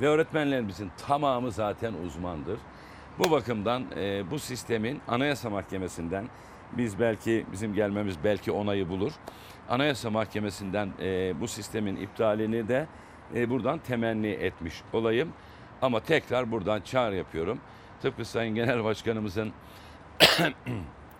[0.00, 2.58] Ve öğretmenlerimizin tamamı zaten uzmandır.
[3.18, 6.28] Bu bakımdan e, bu sistemin Anayasa Mahkemesi'nden
[6.72, 9.12] biz belki bizim gelmemiz belki onayı bulur.
[9.68, 12.86] Anayasa Mahkemesi'nden e, bu sistemin iptalini de
[13.34, 15.32] e, buradan temenni etmiş olayım.
[15.82, 17.58] Ama tekrar buradan çağrı yapıyorum.
[18.02, 19.52] Tıpkı Sayın Genel Başkanımızın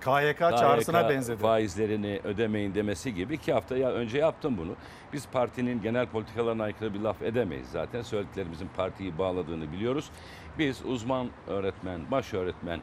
[0.05, 1.43] KYK çağrısına benzedi.
[1.43, 4.73] faizlerini ödemeyin demesi gibi iki hafta ya önce yaptım bunu.
[5.13, 8.03] Biz partinin genel politikalarına aykırı bir laf edemeyiz zaten.
[8.03, 10.11] Söylediklerimizin partiyi bağladığını biliyoruz.
[10.59, 12.81] Biz uzman öğretmen, baş öğretmen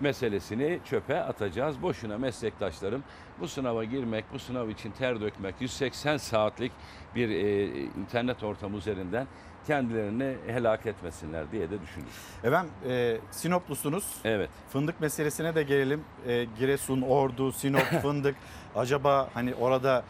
[0.00, 1.82] meselesini çöpe atacağız.
[1.82, 3.02] Boşuna meslektaşlarım
[3.40, 6.72] bu sınava girmek, bu sınav için ter dökmek, 180 saatlik
[7.14, 7.64] bir e,
[8.00, 9.26] internet ortamı üzerinden
[9.68, 12.14] kendilerini helak etmesinler diye de düşünüyorum.
[12.44, 14.04] Efendim e, Sinoplusunuz.
[14.24, 14.50] Evet.
[14.72, 16.04] Fındık meselesine de gelelim.
[16.26, 18.36] E, Giresun, Ordu, Sinop, Fındık.
[18.76, 20.04] Acaba hani orada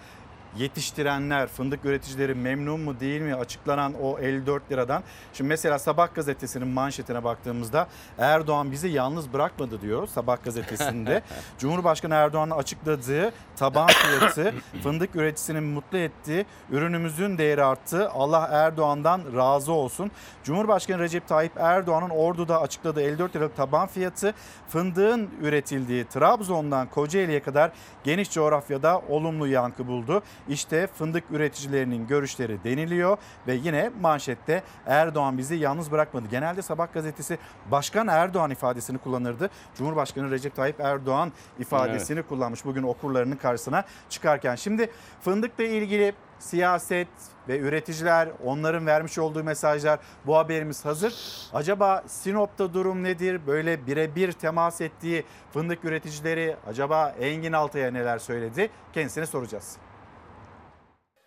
[0.57, 5.03] yetiştirenler, fındık üreticileri memnun mu değil mi açıklanan o 54 liradan.
[5.33, 7.89] Şimdi mesela Sabah gazetesinin manşetine baktığımızda
[8.19, 11.23] Erdoğan bizi yalnız bırakmadı diyor Sabah gazetesinde.
[11.59, 16.47] Cumhurbaşkanı Erdoğan'ın açıkladığı taban fiyatı fındık üreticisini mutlu etti.
[16.71, 18.11] Ürünümüzün değeri arttı.
[18.11, 20.11] Allah Erdoğan'dan razı olsun.
[20.45, 24.35] Cumhurbaşkanı Recep Tayyip Erdoğan'ın Ordu'da açıkladığı 54 liralık taban fiyatı
[24.69, 27.71] fındığın üretildiği Trabzon'dan Kocaeli'ye kadar
[28.05, 30.23] geniş coğrafyada olumlu yankı buldu.
[30.49, 33.17] İşte fındık üreticilerinin görüşleri deniliyor
[33.47, 36.27] ve yine manşette Erdoğan bizi yalnız bırakmadı.
[36.31, 37.39] Genelde Sabah gazetesi
[37.71, 39.51] Başkan Erdoğan ifadesini kullanırdı.
[39.75, 44.55] Cumhurbaşkanı Recep Tayyip Erdoğan ifadesini kullanmış bugün okurlarının karşısına çıkarken.
[44.55, 47.09] Şimdi fındıkla ilgili siyaset
[47.49, 51.15] ve üreticiler onların vermiş olduğu mesajlar bu haberimiz hazır.
[51.53, 53.47] Acaba Sinop'ta durum nedir?
[53.47, 58.71] Böyle birebir temas ettiği fındık üreticileri acaba Engin Altay'a neler söyledi?
[58.93, 59.77] Kendisine soracağız.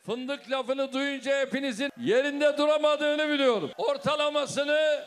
[0.06, 3.72] Fındık lafını duyunca hepinizin yerinde duramadığını biliyorum.
[3.78, 5.00] Ortalamasını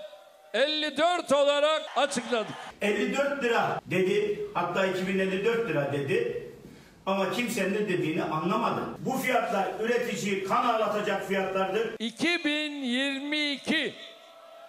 [0.55, 2.55] 54 olarak açıkladık.
[2.83, 4.41] 54 lira dedi.
[4.55, 6.43] Hatta 2054 lira dedi.
[7.07, 8.81] Ama kimsenin ne dediğini anlamadı.
[8.99, 11.95] Bu fiyatlar üretici kan ağlatacak fiyatlardır.
[11.99, 13.95] 2022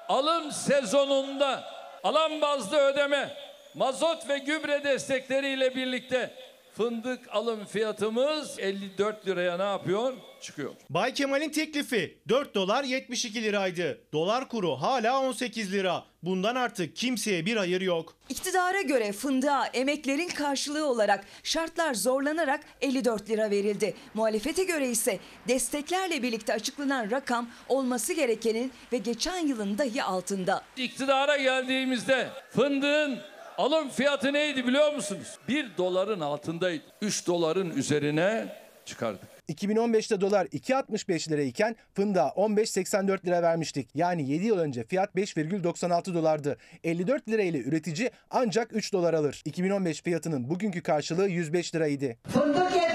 [0.09, 1.63] alım sezonunda
[2.03, 3.29] alan bazlı ödeme,
[3.73, 6.31] mazot ve gübre destekleriyle birlikte
[6.77, 10.13] fındık alım fiyatımız 54 liraya ne yapıyor?
[10.41, 10.71] Çıkıyor.
[10.89, 14.01] Bay Kemal'in teklifi 4 dolar 72 liraydı.
[14.13, 16.03] Dolar kuru hala 18 lira.
[16.23, 18.15] Bundan artık kimseye bir hayır yok.
[18.29, 23.93] İktidara göre fındığa emeklerin karşılığı olarak şartlar zorlanarak 54 lira verildi.
[24.13, 30.61] Muhalefete göre ise desteklerle birlikte açıklanan rakam olması gerekenin ve geçen yılın dahi altında.
[30.77, 33.19] İktidara geldiğimizde fındığın
[33.57, 35.37] alım fiyatı neydi biliyor musunuz?
[35.47, 36.83] 1 doların altındaydı.
[37.01, 38.47] 3 doların üzerine
[38.85, 39.35] çıkardık.
[39.49, 43.89] 2015'te dolar 2.65 lirayken fındığa 15.84 lira vermiştik.
[43.95, 46.57] Yani 7 yıl önce fiyat 5,96 dolardı.
[46.83, 49.41] 54 lira ile üretici ancak 3 dolar alır.
[49.45, 52.15] 2015 fiyatının bugünkü karşılığı 105 liraydı.
[52.27, 52.94] Fındık 74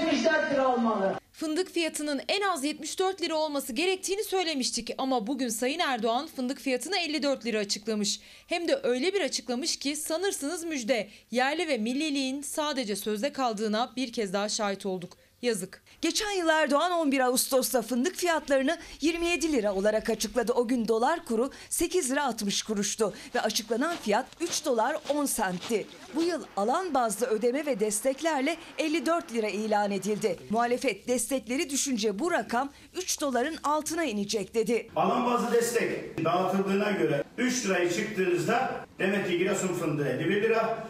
[0.73, 1.15] olmalı.
[1.31, 6.97] Fındık fiyatının en az 74 lira olması gerektiğini söylemiştik ama bugün Sayın Erdoğan fındık fiyatını
[6.97, 8.19] 54 lira açıklamış.
[8.47, 11.07] Hem de öyle bir açıklamış ki sanırsınız müjde.
[11.31, 15.17] Yerli ve milliliğin sadece sözde kaldığına bir kez daha şahit olduk.
[15.41, 15.83] Yazık.
[16.01, 20.53] Geçen yıl Erdoğan 11 Ağustos'ta fındık fiyatlarını 27 lira olarak açıkladı.
[20.53, 25.87] O gün dolar kuru 8 lira 60 kuruştu ve açıklanan fiyat 3 dolar 10 sentti.
[26.15, 30.39] Bu yıl alan bazlı ödeme ve desteklerle 54 lira ilan edildi.
[30.49, 34.89] Muhalefet destekleri düşünce bu rakam 3 doların altına inecek dedi.
[34.95, 40.87] Alan bazı destek dağıtıldığına göre 3 lirayı çıktığınızda demek ki Giresun fındığı 51 lira,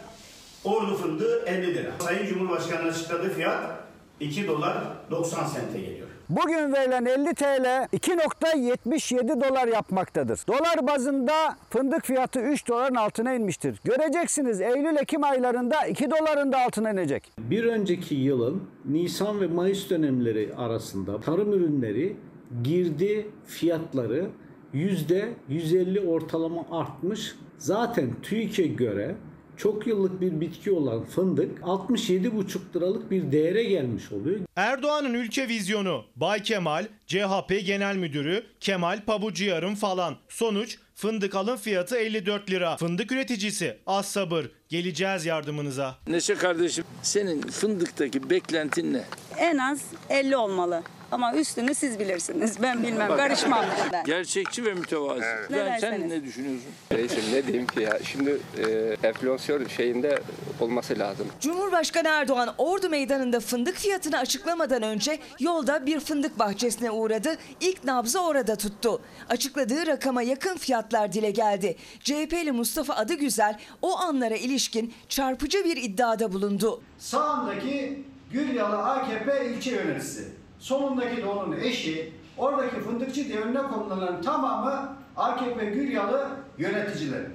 [0.64, 1.90] Ordu fındığı 50 lira.
[2.00, 3.81] Sayın Cumhurbaşkanı'nın açıkladığı fiyat
[4.22, 4.76] 2 dolar
[5.10, 6.08] 90 sente geliyor.
[6.28, 10.40] Bugün verilen 50 TL 2.77 dolar yapmaktadır.
[10.48, 13.80] Dolar bazında fındık fiyatı 3 doların altına inmiştir.
[13.84, 17.32] Göreceksiniz Eylül-Ekim aylarında 2 doların da altına inecek.
[17.38, 22.16] Bir önceki yılın Nisan ve Mayıs dönemleri arasında tarım ürünleri
[22.64, 24.26] girdi fiyatları
[24.74, 27.34] %150 ortalama artmış.
[27.58, 29.14] Zaten TÜİK'e göre
[29.56, 34.40] çok yıllık bir bitki olan fındık 67,5 liralık bir değere gelmiş oluyor.
[34.56, 40.16] Erdoğan'ın ülke vizyonu Bay Kemal, CHP Genel Müdürü Kemal Pabucuyar'ın falan.
[40.28, 42.76] Sonuç fındık alım fiyatı 54 lira.
[42.76, 45.94] Fındık üreticisi az sabır geleceğiz yardımınıza.
[46.06, 49.04] Neşe kardeşim senin fındıktaki beklentin ne?
[49.38, 50.82] En az 50 olmalı.
[51.12, 52.62] Ama üstünü siz bilirsiniz.
[52.62, 53.16] Ben bilmem.
[53.16, 53.64] Karışmam.
[53.92, 54.04] Ben.
[54.04, 55.20] Gerçekçi ve mütevazi.
[55.50, 56.12] Ne Yani sen derseniz.
[56.12, 56.70] ne düşünüyorsun?
[56.92, 60.18] Reisim ne diyeyim ki ya şimdi e, enflasyon şeyinde
[60.60, 61.26] olması lazım.
[61.40, 67.36] Cumhurbaşkanı Erdoğan Ordu Meydanı'nda fındık fiyatını açıklamadan önce yolda bir fındık bahçesine uğradı.
[67.60, 69.00] İlk nabzı orada tuttu.
[69.28, 71.76] Açıkladığı rakama yakın fiyatlar dile geldi.
[72.00, 76.82] CHP'li Mustafa Adıgüzel o anlara ilişkin çarpıcı bir iddiada bulundu.
[76.98, 80.41] Sağındaki Gülyalı AKP ilçe yöneticisi.
[80.62, 82.12] Solundaki de onun eşi.
[82.38, 86.28] Oradaki fındıkçı diye önüne konulanların tamamı AKP Gülyalı
[86.58, 87.26] yöneticileri.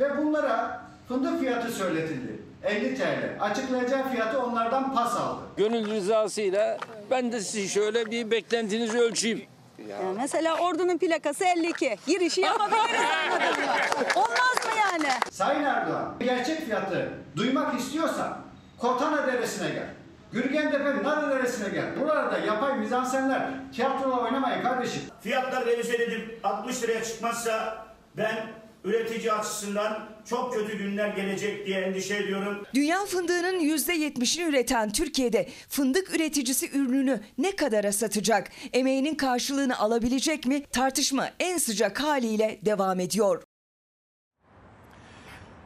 [0.00, 2.42] Ve bunlara fındık fiyatı söyletildi.
[2.64, 3.36] 50 TL.
[3.40, 5.40] Açıklayacağı fiyatı onlardan pas aldı.
[5.56, 6.78] Gönül rızasıyla
[7.10, 9.42] ben de sizin şöyle bir beklentinizi ölçeyim.
[9.90, 11.96] Yani mesela ordunun plakası 52.
[12.06, 13.72] Girişi yapabiliriz anladın mı?
[14.16, 15.08] Olmaz mı yani?
[15.30, 18.38] Sayın Erdoğan, gerçek fiyatı duymak istiyorsan
[18.78, 19.88] Kotana Deresi'ne gel.
[20.36, 22.00] Gürgentepe Narı Deresi'ne gel.
[22.00, 25.02] Buralarda yapay mizansenler tiyatrola oynamayın kardeşim.
[25.20, 27.86] Fiyatlar revize edilip 60 liraya çıkmazsa
[28.16, 28.46] ben
[28.84, 32.66] üretici açısından çok kötü günler gelecek diye endişe ediyorum.
[32.74, 38.50] Dünya fındığının %70'ini üreten Türkiye'de fındık üreticisi ürününü ne kadara satacak?
[38.72, 40.62] Emeğinin karşılığını alabilecek mi?
[40.66, 43.42] Tartışma en sıcak haliyle devam ediyor.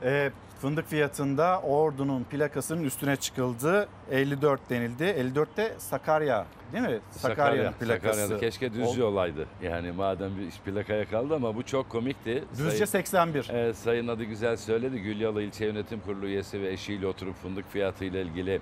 [0.04, 0.30] E,
[0.60, 3.88] fındık fiyatında Ordu'nun plakasının üstüne çıkıldı.
[4.10, 5.04] 54 denildi.
[5.04, 7.00] 54'te Sakarya değil mi?
[7.10, 8.18] Sakarya'nın plakası.
[8.18, 8.40] Sakarya'da.
[8.40, 9.46] Keşke Düzce olaydı.
[9.62, 12.44] Yani madem bir iş plakaya kaldı ama bu çok komikti.
[12.52, 13.50] Düzce Sayın- 81.
[13.52, 15.00] Evet, Sayın adı güzel söyledi.
[15.00, 18.60] Gülyalı İlçe Yönetim Kurulu üyesi ve eşiyle oturup fındık fiyatı ile ilgili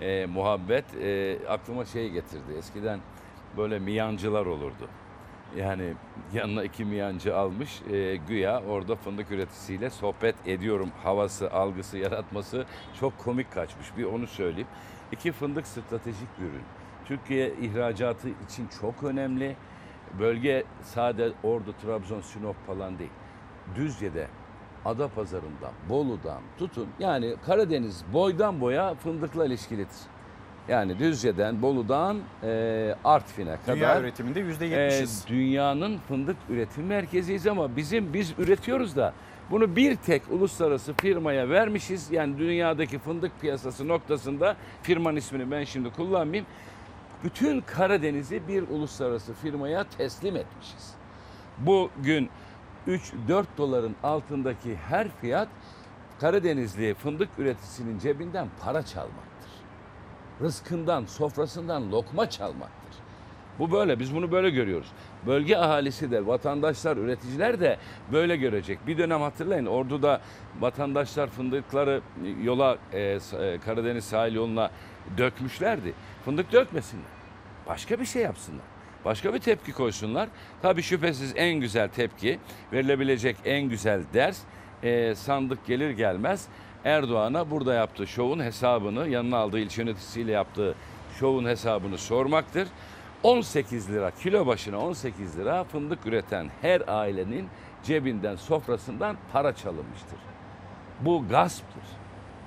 [0.00, 2.52] e, muhabbet e, aklıma şey getirdi.
[2.58, 3.00] Eskiden
[3.56, 4.88] böyle miyancılar olurdu.
[5.56, 5.94] Yani
[6.34, 12.66] yanına iki miyancı almış e, güya orada fındık üreticisiyle sohbet ediyorum havası, algısı yaratması
[13.00, 13.96] çok komik kaçmış.
[13.96, 14.68] Bir onu söyleyeyim.
[15.12, 16.62] İki fındık stratejik ürün.
[17.04, 19.56] Türkiye ihracatı için çok önemli.
[20.18, 23.10] Bölge sade Ordu, Trabzon, Sinop falan değil.
[23.76, 24.26] Düzce'de,
[24.84, 26.88] Adapazarı'ndan, Bolu'dan tutun.
[26.98, 29.96] Yani Karadeniz boydan boya fındıkla ilişkilidir.
[30.68, 33.76] Yani Düzce'den, Bolu'dan e, Artvin'e kadar.
[33.76, 35.24] Dünya üretiminde %70'iz.
[35.24, 39.12] e, dünyanın fındık üretim merkeziyiz ama bizim biz üretiyoruz da
[39.50, 42.10] bunu bir tek uluslararası firmaya vermişiz.
[42.10, 46.46] Yani dünyadaki fındık piyasası noktasında firmanın ismini ben şimdi kullanmayayım.
[47.24, 50.94] Bütün Karadeniz'i bir uluslararası firmaya teslim etmişiz.
[51.58, 52.30] Bugün
[52.88, 55.48] 3-4 doların altındaki her fiyat
[56.20, 59.31] Karadenizli fındık üreticisinin cebinden para çalmaktır.
[60.42, 62.82] Rızkından, sofrasından lokma çalmaktır.
[63.58, 64.88] Bu böyle, biz bunu böyle görüyoruz.
[65.26, 67.78] Bölge ahalisi de, vatandaşlar, üreticiler de
[68.12, 68.86] böyle görecek.
[68.86, 70.20] Bir dönem hatırlayın, Ordu'da
[70.60, 72.00] vatandaşlar fındıkları
[72.42, 73.18] yola, e, e,
[73.64, 74.70] Karadeniz sahil yoluna
[75.18, 75.92] dökmüşlerdi.
[76.24, 77.04] Fındık dökmesinler.
[77.66, 78.64] Başka bir şey yapsınlar.
[79.04, 80.28] Başka bir tepki koysunlar.
[80.62, 82.38] Tabii şüphesiz en güzel tepki,
[82.72, 84.38] verilebilecek en güzel ders
[84.82, 86.48] e, sandık gelir gelmez
[86.84, 90.74] Erdoğan'a burada yaptığı şovun hesabını, yanına aldığı ilçe yöneticisiyle yaptığı
[91.20, 92.68] şovun hesabını sormaktır.
[93.22, 97.48] 18 lira, kilo başına 18 lira fındık üreten her ailenin
[97.82, 100.18] cebinden, sofrasından para çalınmıştır.
[101.00, 101.82] Bu gasptır.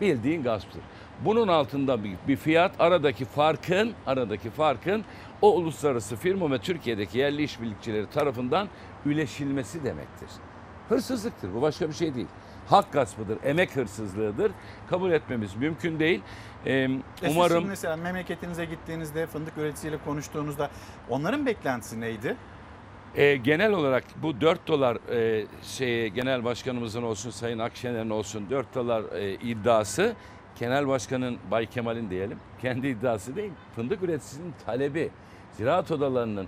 [0.01, 0.81] Bildiğin gasptır.
[1.25, 5.05] Bunun altında bir, bir fiyat aradaki farkın, aradaki farkın
[5.41, 8.67] o uluslararası firma ve Türkiye'deki yerli işbirlikçileri tarafından
[9.05, 10.29] üleşilmesi demektir.
[10.89, 11.53] Hırsızlıktır.
[11.53, 12.27] Bu başka bir şey değil.
[12.67, 14.51] Hak gaspıdır, emek hırsızlığıdır.
[14.89, 16.21] Kabul etmemiz mümkün değil.
[16.65, 16.87] Ee,
[17.19, 20.69] siz umarım şimdi mesela memleketinize gittiğinizde fındık üreticisiyle konuştuğunuzda
[21.09, 22.35] onların beklentisi neydi?
[23.15, 28.75] E, genel olarak bu 4 dolar e, şey genel başkanımızın olsun Sayın Akşener'in olsun 4
[28.75, 30.15] dolar e, iddiası
[30.59, 33.51] genel başkanın Bay Kemal'in diyelim kendi iddiası değil.
[33.75, 35.09] Fındık üreticisinin talebi
[35.51, 36.47] ziraat odalarının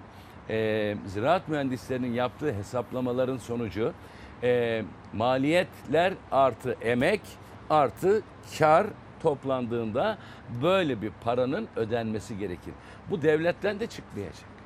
[0.49, 3.93] e, ziraat mühendislerinin yaptığı hesaplamaların sonucu
[4.43, 4.83] e,
[5.13, 7.21] maliyetler artı emek
[7.69, 8.21] artı
[8.59, 8.87] kar
[9.19, 10.17] toplandığında
[10.63, 12.73] böyle bir paranın ödenmesi gerekir.
[13.09, 14.57] Bu devletten de çıkmayacak.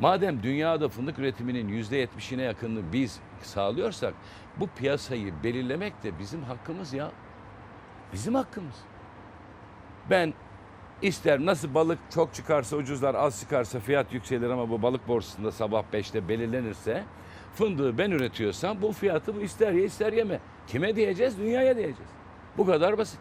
[0.00, 4.14] Madem dünyada fındık üretiminin yüzde yetmişine yakınını biz sağlıyorsak
[4.56, 7.10] bu piyasayı belirlemek de bizim hakkımız ya.
[8.12, 8.74] Bizim hakkımız.
[10.10, 10.34] Ben
[11.02, 15.82] ister nasıl balık çok çıkarsa ucuzlar az çıkarsa fiyat yükselir ama bu balık borsasında sabah
[15.92, 17.04] 5'te belirlenirse
[17.56, 20.40] fındığı ben üretiyorsam bu fiyatı bu ister ye ister yeme.
[20.66, 21.38] Kime diyeceğiz?
[21.38, 22.10] Dünyaya diyeceğiz.
[22.58, 23.18] Bu kadar basit.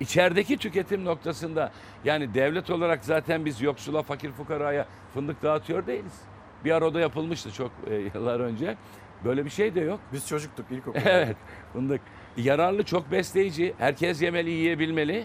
[0.00, 1.72] İçerideki tüketim noktasında
[2.04, 6.20] yani devlet olarak zaten biz yoksula, fakir fukaraya fındık dağıtıyor değiliz.
[6.64, 8.76] Bir ara o da yapılmıştı çok e, yıllar önce.
[9.24, 10.00] Böyle bir şey de yok.
[10.12, 11.00] Biz çocuktuk ilkokulda.
[11.10, 11.36] Evet
[11.72, 12.00] fındık.
[12.36, 13.74] Yararlı, çok besleyici.
[13.78, 15.24] Herkes yemeli, yiyebilmeli.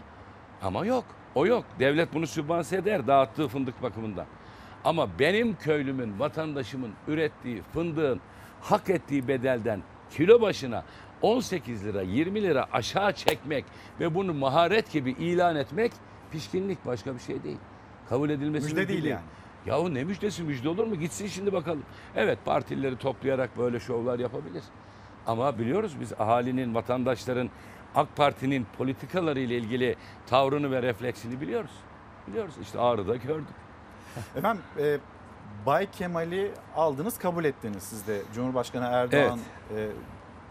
[0.61, 1.05] Ama yok.
[1.35, 1.65] O yok.
[1.79, 4.25] Devlet bunu sübvanse eder dağıttığı fındık bakımından.
[4.83, 8.21] Ama benim köylümün, vatandaşımın ürettiği fındığın
[8.61, 10.83] hak ettiği bedelden kilo başına
[11.21, 13.65] 18 lira, 20 lira aşağı çekmek
[13.99, 15.91] ve bunu maharet gibi ilan etmek
[16.31, 17.57] pişkinlik başka bir şey değil.
[18.09, 19.23] Kabul edilmesi Müjde mümkün değil yani.
[19.65, 20.95] Yahu ne müjdesi müjde olur mu?
[20.95, 21.83] Gitsin şimdi bakalım.
[22.15, 24.63] Evet partilileri toplayarak böyle şovlar yapabilir.
[25.27, 27.49] Ama biliyoruz biz ahalinin, vatandaşların
[27.95, 29.95] AK Parti'nin politikaları ile ilgili
[30.27, 31.71] tavrını ve refleksini biliyoruz.
[32.27, 32.53] Biliyoruz.
[32.61, 33.55] İşte Ağrı'da gördük.
[34.35, 34.97] Efendim e,
[35.65, 38.21] Bay Kemal'i aldınız kabul ettiniz siz de.
[38.35, 39.39] Cumhurbaşkanı Erdoğan
[39.75, 39.87] e,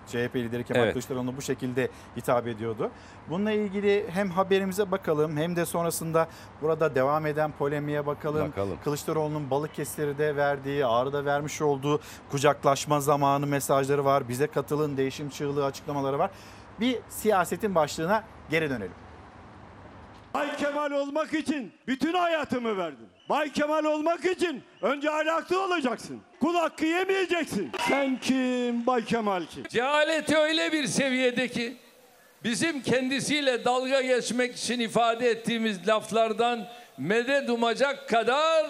[0.07, 0.93] CHP lideri Kemal Evet.
[0.93, 2.91] Kılıçdaroğlu bu şekilde hitap ediyordu.
[3.28, 6.28] Bununla ilgili hem haberimize bakalım hem de sonrasında
[6.62, 8.49] burada devam eden polemiğe bakalım.
[8.49, 8.78] Bakalım.
[8.85, 12.01] Kılıçdaroğlu'nun Balıkesir'de verdiği, Ağrı'da vermiş olduğu
[12.31, 14.28] kucaklaşma zamanı mesajları var.
[14.28, 16.31] Bize katılın, değişim çığlığı açıklamaları var.
[16.81, 18.95] Bir siyasetin başlığına geri dönelim.
[20.35, 23.06] Bay Kemal olmak için bütün hayatımı verdim.
[23.28, 26.20] Bay Kemal olmak için önce ahlaklı olacaksın.
[26.40, 27.70] Kul hakkı yemeyeceksin.
[27.89, 28.86] Sen kim?
[28.86, 29.65] Bay Kemal kim?
[29.69, 31.77] Cehaleti öyle bir seviyede ki
[32.44, 38.66] bizim kendisiyle dalga geçmek için ifade ettiğimiz laflardan medet umacak kadar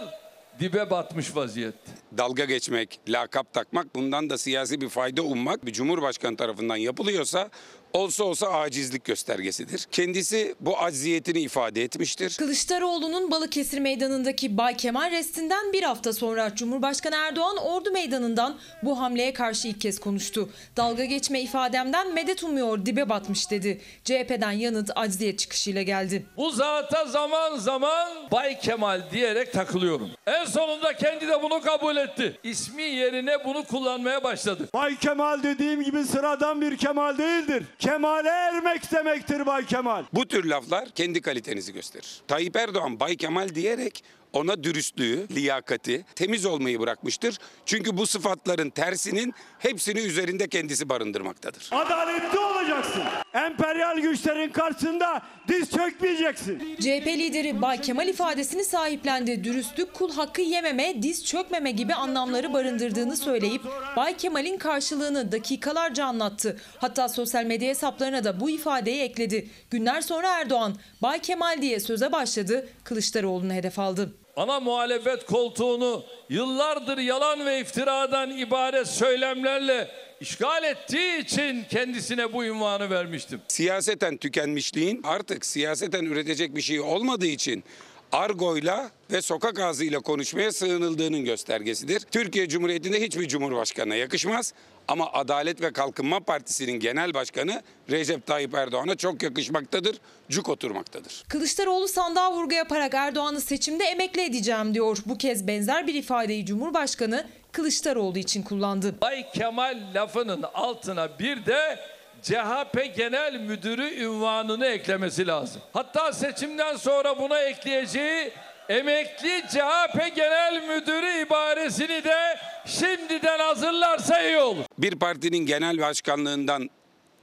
[0.60, 1.90] dibe batmış vaziyette.
[2.18, 7.50] dalga geçmek, lakap takmak, bundan da siyasi bir fayda ummak bir cumhurbaşkanı tarafından yapılıyorsa
[7.96, 9.86] olsa olsa acizlik göstergesidir.
[9.92, 12.36] Kendisi bu acziyetini ifade etmiştir.
[12.38, 19.32] Kılıçdaroğlu'nun Balıkesir Meydanı'ndaki Bay Kemal restinden bir hafta sonra Cumhurbaşkanı Erdoğan Ordu Meydanı'ndan bu hamleye
[19.32, 20.48] karşı ilk kez konuştu.
[20.76, 23.80] Dalga geçme ifademden medet umuyor dibe batmış dedi.
[24.04, 26.26] CHP'den yanıt acziyet çıkışıyla geldi.
[26.36, 30.10] Bu zata zaman zaman Bay Kemal diyerek takılıyorum.
[30.26, 32.38] En sonunda kendi de bunu kabul etti.
[32.42, 34.68] İsmi yerine bunu kullanmaya başladı.
[34.74, 37.62] Bay Kemal dediğim gibi sıradan bir Kemal değildir.
[37.86, 40.04] Kemale ermek demektir Bay Kemal.
[40.12, 42.20] Bu tür laflar kendi kalitenizi gösterir.
[42.28, 47.38] Tayyip Erdoğan Bay Kemal diyerek ona dürüstlüğü, liyakati, temiz olmayı bırakmıştır.
[47.66, 51.68] Çünkü bu sıfatların tersinin hepsini üzerinde kendisi barındırmaktadır.
[51.72, 53.02] Adaletli olacaksın.
[53.36, 56.58] Emperyal güçlerin karşısında diz çökmeyeceksin.
[56.80, 59.44] CHP lideri Bay Kemal ifadesini sahiplendi.
[59.44, 63.62] Dürüstlük, kul hakkı yememe, diz çökmeme gibi anlamları barındırdığını söyleyip
[63.96, 66.56] Bay Kemal'in karşılığını dakikalarca anlattı.
[66.78, 69.48] Hatta sosyal medya hesaplarına da bu ifadeyi ekledi.
[69.70, 72.68] Günler sonra Erdoğan Bay Kemal diye söze başladı.
[72.84, 74.14] Kılıçdaroğlu'nu hedef aldı.
[74.36, 79.88] Ana muhalefet koltuğunu yıllardır yalan ve iftiradan ibaret söylemlerle
[80.20, 83.40] işgal ettiği için kendisine bu ünvanı vermiştim.
[83.48, 87.64] Siyaseten tükenmişliğin artık siyaseten üretecek bir şey olmadığı için
[88.12, 92.00] argoyla ve sokak ağzıyla konuşmaya sığınıldığının göstergesidir.
[92.00, 94.54] Türkiye Cumhuriyeti'nde hiçbir cumhurbaşkanına yakışmaz
[94.88, 99.96] ama Adalet ve Kalkınma Partisi'nin genel başkanı Recep Tayyip Erdoğan'a çok yakışmaktadır,
[100.30, 101.24] cuk oturmaktadır.
[101.28, 104.98] Kılıçdaroğlu sandığa vurgu yaparak Erdoğan'ı seçimde emekli edeceğim diyor.
[105.06, 108.94] Bu kez benzer bir ifadeyi Cumhurbaşkanı Kılıçdaroğlu için kullandı.
[109.00, 111.78] Bay Kemal lafının altına bir de
[112.22, 115.62] CHP Genel Müdürü ünvanını eklemesi lazım.
[115.72, 118.32] Hatta seçimden sonra buna ekleyeceği
[118.68, 124.64] emekli CHP Genel Müdürü ibaresini de şimdiden hazırlarsa iyi olur.
[124.78, 126.70] Bir partinin genel başkanlığından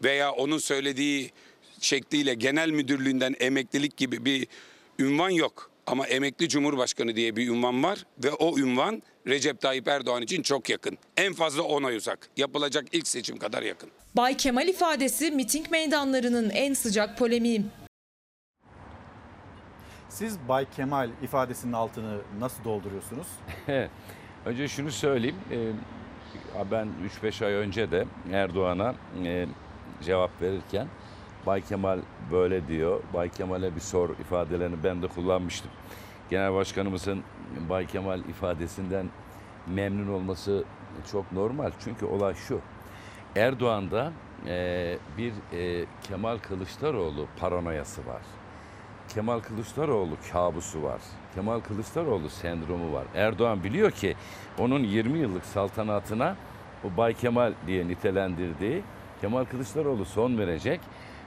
[0.04, 1.32] veya onun söylediği
[1.80, 4.48] şekliyle genel müdürlüğünden emeklilik gibi bir
[5.00, 5.72] ünvan yok.
[5.88, 10.70] Ama emekli cumhurbaşkanı diye bir ünvan var ve o ünvan Recep Tayyip Erdoğan için çok
[10.70, 10.98] yakın.
[11.18, 12.30] En fazla ona uzak.
[12.38, 13.90] Yapılacak ilk seçim kadar yakın.
[14.16, 17.62] Bay Kemal ifadesi miting meydanlarının en sıcak polemiği.
[20.14, 23.28] Siz Bay Kemal ifadesinin altını nasıl dolduruyorsunuz?
[24.46, 25.36] Önce şunu söyleyeyim.
[25.52, 25.72] Ee,
[26.72, 26.88] ben
[27.24, 29.48] 3-5 ay önce de Erdoğan'a e,
[30.02, 30.88] cevap verirken
[31.46, 32.00] Bay Kemal
[32.32, 33.04] böyle diyor.
[33.14, 35.72] Bay Kemal'e bir sor ifadelerini ben de kullanmıştım.
[36.30, 37.24] Genel Başkanımızın
[37.70, 39.10] Bay Kemal ifadesinden
[39.68, 40.64] memnun olması
[41.12, 41.72] çok normal.
[41.84, 42.60] Çünkü olay şu.
[43.36, 44.14] Erdoğan'da
[44.48, 48.22] e, bir e, Kemal Kılıçdaroğlu paranoyası var.
[49.14, 51.02] Kemal Kılıçdaroğlu kabusu var.
[51.36, 53.06] Kemal Kılıçdaroğlu sendromu var.
[53.16, 54.16] Erdoğan biliyor ki
[54.60, 56.36] onun 20 yıllık saltanatına
[56.84, 58.82] o Bay Kemal diye nitelendirdiği
[59.22, 60.80] Kemal Kılıçdaroğlu son verecek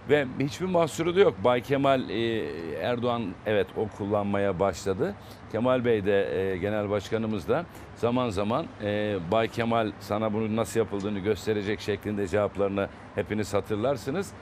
[0.08, 1.34] ve hiçbir mahsuru da yok.
[1.44, 2.44] Bay Kemal e,
[2.80, 5.14] Erdoğan evet o kullanmaya başladı.
[5.52, 7.64] Kemal Bey de e, genel başkanımız da
[7.96, 14.32] zaman zaman e, Bay Kemal sana bunun nasıl yapıldığını gösterecek şeklinde cevaplarını hepiniz hatırlarsınız.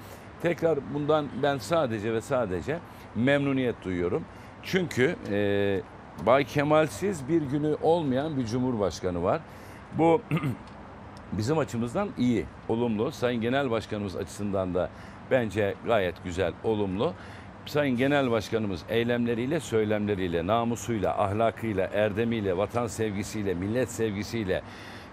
[0.42, 2.78] Tekrar bundan ben sadece ve sadece
[3.16, 4.24] memnuniyet duyuyorum.
[4.62, 5.80] Çünkü e,
[6.26, 9.40] Bay Kemalsiz bir günü olmayan bir cumhurbaşkanı var.
[9.98, 10.22] Bu
[11.32, 13.12] bizim açımızdan iyi, olumlu.
[13.12, 14.90] Sayın Genel Başkanımız açısından da
[15.30, 17.12] bence gayet güzel, olumlu.
[17.66, 24.62] Sayın Genel Başkanımız eylemleriyle, söylemleriyle, namusuyla, ahlakıyla, erdemiyle, vatan sevgisiyle, millet sevgisiyle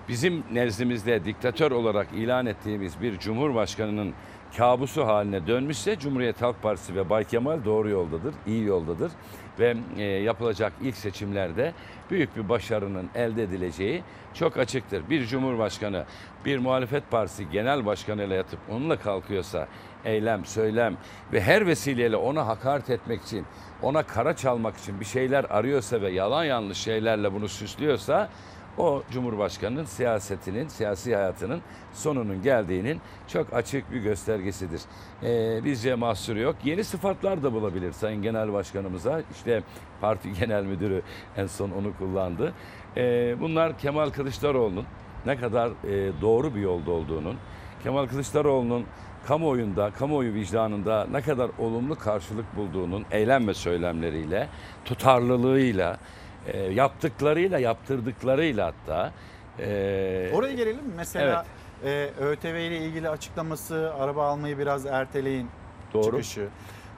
[0.09, 4.13] bizim nezdimizde diktatör olarak ilan ettiğimiz bir cumhurbaşkanının
[4.57, 9.11] kabusu haline dönmüşse Cumhuriyet Halk Partisi ve Bay Kemal doğru yoldadır, iyi yoldadır
[9.59, 11.73] ve e, yapılacak ilk seçimlerde
[12.11, 14.03] büyük bir başarının elde edileceği
[14.33, 15.09] çok açıktır.
[15.09, 16.05] Bir cumhurbaşkanı,
[16.45, 19.67] bir muhalefet partisi genel başkanıyla yatıp onunla kalkıyorsa
[20.05, 20.97] eylem, söylem
[21.33, 23.45] ve her vesileyle ona hakaret etmek için,
[23.81, 28.29] ona kara çalmak için bir şeyler arıyorsa ve yalan yanlış şeylerle bunu süslüyorsa
[28.77, 31.61] o Cumhurbaşkanı'nın siyasetinin, siyasi hayatının
[31.93, 34.81] sonunun geldiğinin çok açık bir göstergesidir.
[35.23, 36.55] Ee, bizce mahsuru yok.
[36.63, 39.21] Yeni sıfatlar da bulabilir Sayın Genel Başkanımıza.
[39.31, 39.63] İşte
[40.01, 41.01] parti genel müdürü
[41.37, 42.53] en son onu kullandı.
[42.97, 44.85] Ee, bunlar Kemal Kılıçdaroğlu'nun
[45.25, 47.37] ne kadar e, doğru bir yolda olduğunun,
[47.83, 48.85] Kemal Kılıçdaroğlu'nun
[49.27, 54.47] kamuoyunda, kamuoyu vicdanında ne kadar olumlu karşılık bulduğunun eylem ve söylemleriyle,
[54.85, 55.97] tutarlılığıyla,
[56.47, 59.11] e, yaptıklarıyla, yaptırdıklarıyla hatta.
[59.59, 60.93] e, Oraya gelelim mi?
[60.97, 61.45] Mesela
[61.85, 65.47] e, ÖTV ile ilgili açıklaması, araba almayı biraz erteleyin
[65.93, 66.03] Doğru.
[66.03, 66.47] çıkışı.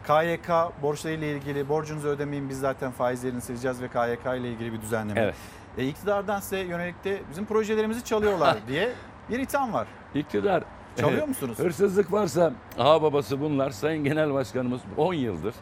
[0.07, 0.49] KYK
[0.81, 5.21] borçları ile ilgili borcunuzu ödemeyin biz zaten faizlerini sileceğiz ve KYK ile ilgili bir düzenleme.
[5.21, 5.35] Evet.
[5.77, 8.89] E, iktidardan size yönelik de bizim projelerimizi çalıyorlar diye
[9.29, 9.87] bir itham var.
[10.15, 10.63] İktidar.
[10.99, 11.59] Çalıyor musunuz?
[11.59, 13.69] Hırsızlık varsa aha babası bunlar.
[13.69, 15.53] Sayın Genel Başkanımız 10 yıldır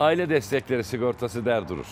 [0.00, 1.86] aile destekleri sigortası der durur.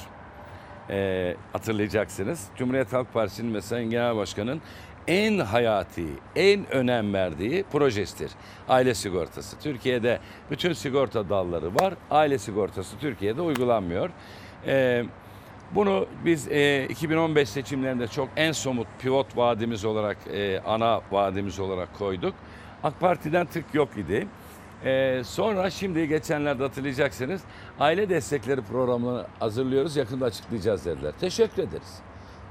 [0.91, 2.45] Ee, hatırlayacaksınız.
[2.57, 4.61] Cumhuriyet Halk Partisi'nin Sayın Genel Başkan'ın
[5.09, 6.07] en hayati,
[6.37, 8.31] en önem verdiği projesidir.
[8.69, 9.59] Aile sigortası.
[9.59, 10.19] Türkiye'de
[10.51, 11.95] bütün sigorta dalları var.
[12.11, 14.11] Aile sigortası Türkiye'de uygulanmıyor.
[14.67, 15.05] Ee,
[15.75, 21.99] bunu biz e, 2015 seçimlerinde çok en somut pivot vaadimiz olarak, e, ana vaadimiz olarak
[21.99, 22.35] koyduk.
[22.83, 24.27] AK Parti'den tık yok idi.
[24.85, 27.40] E, sonra şimdi geçenlerde hatırlayacaksınız
[27.81, 31.12] aile destekleri programını hazırlıyoruz yakında açıklayacağız dediler.
[31.20, 31.98] Teşekkür ederiz.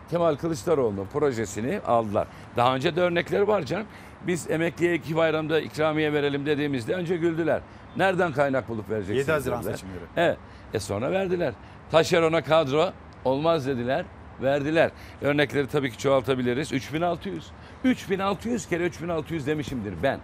[0.09, 2.27] Kemal Kılıçdaroğlu'nun projesini aldılar.
[2.55, 3.85] Daha önce de örnekleri var canım.
[4.27, 7.61] Biz emekliye iki bayramda ikramiye verelim dediğimizde önce güldüler.
[7.97, 9.73] Nereden kaynak bulup vereceksiniz 7 Haziran dediler.
[9.73, 9.99] seçimleri.
[10.17, 10.37] Evet.
[10.73, 11.53] E sonra verdiler.
[11.91, 12.91] Taşerona kadro
[13.25, 14.05] olmaz dediler.
[14.41, 14.91] Verdiler.
[15.21, 16.73] Örnekleri tabii ki çoğaltabiliriz.
[16.73, 17.51] 3600.
[17.83, 20.19] 3600 kere 3600 demişimdir ben.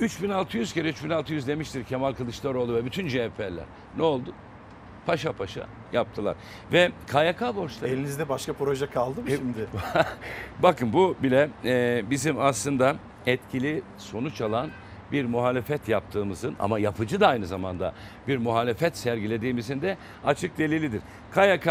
[0.00, 3.64] 3600 kere 3600 demiştir Kemal Kılıçdaroğlu ve bütün CHP'liler.
[3.96, 4.32] Ne oldu?
[5.06, 6.36] Paşa paşa yaptılar.
[6.72, 7.90] Ve KYK borçları.
[7.90, 9.66] Elinizde başka proje kaldı mı E, şimdi?
[10.62, 12.96] Bakın bu bile e, bizim aslında
[13.26, 14.70] etkili sonuç alan
[15.12, 17.92] bir muhalefet yaptığımızın ama yapıcı da aynı zamanda
[18.28, 21.02] bir muhalefet sergilediğimizin de açık delilidir.
[21.34, 21.68] KYK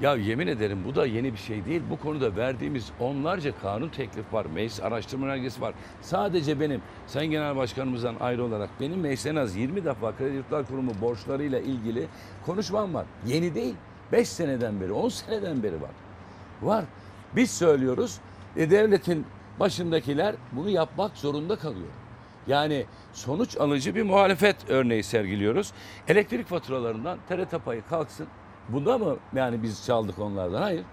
[0.00, 1.82] ya yemin ederim bu da yeni bir şey değil.
[1.90, 4.46] Bu konuda verdiğimiz onlarca kanun teklif var.
[4.54, 5.74] Meclis araştırma önergesi var.
[6.02, 10.66] Sadece benim Sayın Genel Başkanımızdan ayrı olarak benim meclis en az 20 defa Kredi Yurtlar
[10.66, 12.06] Kurumu borçlarıyla ilgili
[12.46, 13.06] konuşmam var.
[13.26, 13.74] Yeni değil.
[14.12, 15.90] 5 seneden beri, 10 seneden beri var.
[16.62, 16.84] Var.
[17.36, 18.18] Biz söylüyoruz.
[18.56, 19.26] E, devletin
[19.60, 21.88] başındakiler bunu yapmak zorunda kalıyor.
[22.46, 25.72] Yani sonuç alıcı bir muhalefet örneği sergiliyoruz.
[26.08, 28.26] Elektrik faturalarından TRT payı kalksın.
[28.72, 30.62] Bunda mı yani biz çaldık onlardan?
[30.62, 30.84] Hayır.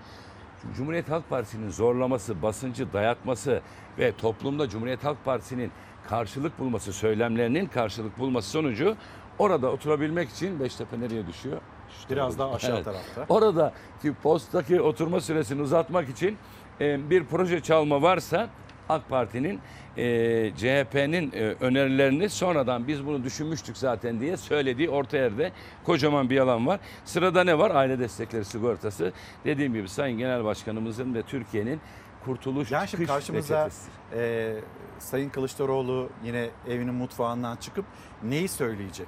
[0.76, 3.62] Cumhuriyet Halk Partisi'nin zorlaması, basıncı, dayatması
[4.00, 5.72] ve toplumda Cumhuriyet Halk Partisi'nin
[6.10, 8.96] karşılık bulması, söylemlerinin karşılık bulması sonucu
[9.40, 11.58] orada oturabilmek için Beştepe nereye düşüyor?
[11.98, 13.26] İşte Biraz daha aşağı tarafta.
[13.30, 16.38] Orada ki posttaki oturma süresini uzatmak için
[16.82, 18.50] e, bir proje çalma varsa
[18.90, 19.60] AK Parti'nin
[19.98, 25.52] e, CHP'nin e, önerilerini sonradan biz bunu düşünmüştük zaten diye söylediği orta yerde
[25.84, 26.80] kocaman bir alan var.
[27.06, 27.72] Sırada ne var?
[27.76, 29.14] Aile destekleri sigortası.
[29.46, 31.82] Dediğim gibi Sayın Genel Başkanımızın ve Türkiye'nin
[32.26, 33.90] kurtuluş Yani şimdi karşımıza reçetesi.
[34.16, 34.54] e,
[35.00, 37.86] Sayın Kılıçdaroğlu yine evinin mutfağından çıkıp
[38.24, 39.08] neyi söyleyecek?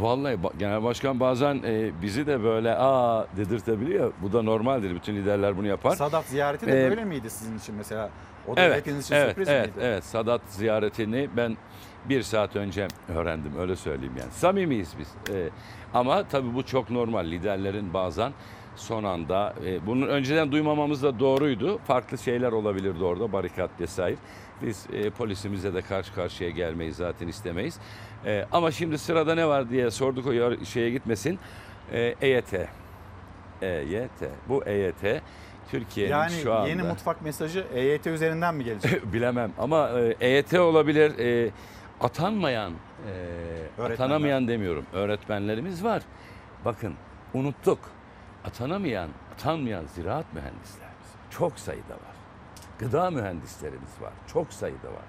[0.00, 4.12] Vallahi genel başkan bazen e, bizi de böyle aa dedirtebiliyor.
[4.22, 4.94] Bu da normaldir.
[4.94, 5.96] Bütün liderler bunu yapar.
[5.96, 8.10] Sadat ziyareti de Ee, böyle miydi sizin için mesela?
[8.48, 9.86] O da evet, hepiniz için evet, sürpriz evet, miydi?
[9.86, 11.56] Evet, Sadat ziyaretini ben
[12.08, 14.30] bir saat önce öğrendim öyle söyleyeyim yani.
[14.32, 15.34] Samimiyiz biz.
[15.34, 15.48] Ee,
[15.94, 17.26] ama tabii bu çok normal.
[17.26, 18.32] Liderlerin bazen
[18.76, 21.78] son anda e, bunu önceden duymamamız da doğruydu.
[21.78, 24.16] Farklı şeyler olabilirdi orada barikat vesaire.
[24.62, 27.78] Biz e, polisimize de karşı karşıya gelmeyi zaten istemeyiz.
[28.26, 31.38] E, ama şimdi sırada ne var diye sorduk o şeye gitmesin.
[31.92, 32.54] E, EYT.
[33.62, 34.22] EYT.
[34.48, 35.22] Bu EYT
[35.70, 36.68] Türkiye'nin Yani şu anda...
[36.68, 39.12] yeni mutfak mesajı EYT üzerinden mi gelecek?
[39.12, 41.18] Bilemem ama e, EYT olabilir.
[41.18, 41.50] E,
[42.00, 42.72] atanmayan,
[43.78, 44.86] e, atanamayan demiyorum.
[44.92, 46.02] Öğretmenlerimiz var.
[46.64, 46.94] Bakın
[47.34, 47.78] unuttuk.
[48.44, 50.90] Atanamayan, atanmayan ziraat mühendislerimiz
[51.30, 52.16] çok sayıda var.
[52.78, 54.12] Gıda mühendislerimiz var.
[54.32, 55.04] Çok sayıda var.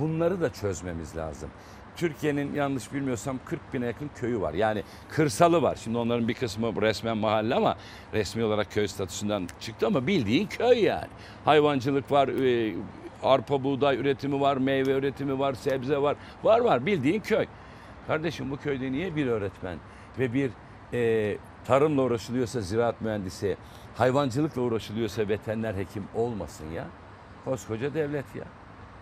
[0.00, 1.50] Bunları da çözmemiz lazım.
[1.98, 4.54] Türkiye'nin yanlış bilmiyorsam 40 bine yakın köyü var.
[4.54, 5.78] Yani kırsalı var.
[5.84, 7.76] Şimdi onların bir kısmı resmen mahalle ama
[8.12, 11.08] resmi olarak köy statüsünden çıktı ama bildiğin köy yani.
[11.44, 12.74] Hayvancılık var, e,
[13.22, 16.16] arpa buğday üretimi var, meyve üretimi var, sebze var.
[16.44, 17.46] Var var bildiğin köy.
[18.06, 19.78] Kardeşim bu köyde niye bir öğretmen
[20.18, 20.50] ve bir
[20.92, 23.56] e, tarımla uğraşılıyorsa ziraat mühendisi,
[23.96, 26.84] hayvancılıkla uğraşılıyorsa veteriner hekim olmasın ya?
[27.44, 28.44] Koskoca devlet ya.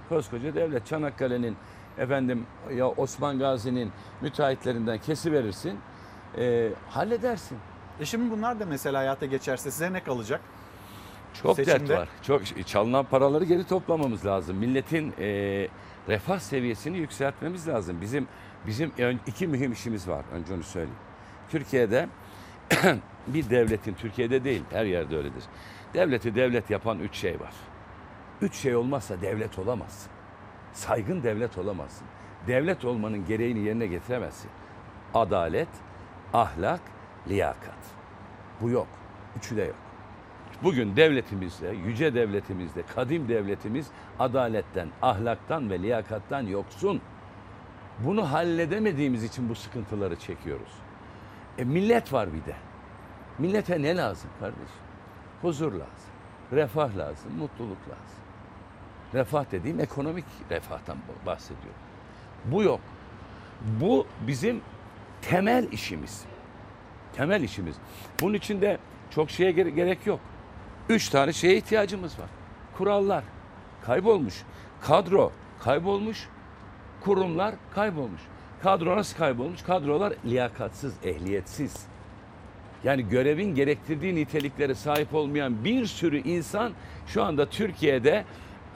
[0.08, 1.56] Koskoca devlet Çanakkale'nin
[1.98, 5.78] efendim ya Osman Gazi'nin müteahhitlerinden kesiverirsin.
[6.38, 7.58] E, halledersin.
[8.00, 10.40] E şimdi bunlar da mesela hayata geçerse size ne kalacak?
[11.42, 12.08] Çok Seçimde- dert var.
[12.22, 14.56] Çok çalınan paraları geri toplamamız lazım.
[14.56, 15.28] Milletin e,
[16.08, 18.00] refah seviyesini yükseltmemiz lazım.
[18.00, 18.28] Bizim
[18.66, 18.92] bizim
[19.26, 20.24] iki mühim işimiz var.
[20.32, 20.98] Önce onu söyleyeyim.
[21.50, 22.08] Türkiye'de
[23.26, 25.44] bir devletin Türkiye'de değil her yerde öyledir.
[25.94, 27.52] Devleti devlet yapan üç şey var.
[28.40, 30.06] Üç şey olmazsa devlet olamaz.
[30.76, 32.06] Saygın devlet olamazsın.
[32.46, 34.50] Devlet olmanın gereğini yerine getiremezsin.
[35.14, 35.68] Adalet,
[36.34, 36.80] ahlak,
[37.28, 37.78] liyakat.
[38.60, 38.86] Bu yok.
[39.36, 39.76] Üçü de yok.
[40.62, 43.86] Bugün devletimizde, yüce devletimizde, kadim devletimiz
[44.18, 47.00] adaletten, ahlaktan ve liyakattan yoksun.
[48.04, 50.72] Bunu halledemediğimiz için bu sıkıntıları çekiyoruz.
[51.58, 52.56] E millet var bir de.
[53.38, 54.82] Millete ne lazım kardeşim?
[55.42, 56.10] Huzur lazım,
[56.52, 58.25] refah lazım, mutluluk lazım.
[59.16, 61.80] Refah dediğim ekonomik refahtan bahsediyorum.
[62.44, 62.80] Bu yok.
[63.80, 64.60] Bu bizim
[65.22, 66.24] temel işimiz.
[67.12, 67.76] Temel işimiz.
[68.20, 68.78] Bunun için de
[69.10, 70.20] çok şeye gere- gerek yok.
[70.88, 72.28] Üç tane şeye ihtiyacımız var.
[72.78, 73.24] Kurallar
[73.82, 74.34] kaybolmuş.
[74.80, 76.28] Kadro kaybolmuş.
[77.00, 78.20] Kurumlar kaybolmuş.
[78.62, 79.62] Kadro nasıl kaybolmuş?
[79.62, 81.86] Kadrolar liyakatsız, ehliyetsiz.
[82.84, 86.72] Yani görevin gerektirdiği niteliklere sahip olmayan bir sürü insan
[87.06, 88.24] şu anda Türkiye'de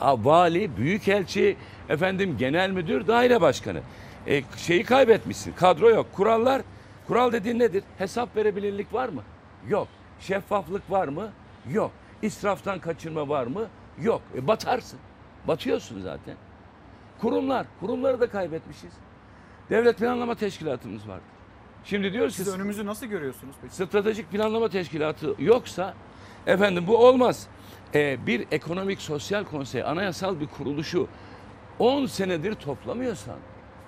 [0.01, 1.56] vali, büyükelçi,
[1.89, 3.81] efendim genel müdür, daire başkanı.
[4.27, 5.52] E, şeyi kaybetmişsin.
[5.52, 6.06] Kadro yok.
[6.12, 6.62] Kurallar,
[7.06, 7.85] kural dediğin nedir?
[7.98, 9.22] Hesap verebilirlik var mı?
[9.68, 9.89] Yok.
[10.20, 11.28] Şeffaflık var mı?
[11.70, 11.90] Yok.
[12.22, 13.66] İsraftan kaçırma var mı?
[14.02, 14.22] Yok.
[14.36, 14.98] E, batarsın.
[15.48, 16.35] Batıyorsun zaten.
[17.20, 18.93] Kurumlar, kurumları da kaybetmişiz.
[19.70, 21.22] Devlet Planlama Teşkilatımız vardı.
[21.85, 23.74] Şimdi diyoruz ki Siz önümüzü nasıl görüyorsunuz peki?
[23.74, 25.94] stratejik planlama teşkilatı yoksa
[26.47, 27.47] efendim bu olmaz.
[27.95, 31.09] Ee, bir ekonomik sosyal konsey anayasal bir kuruluşu
[31.79, 33.37] 10 senedir toplamıyorsan,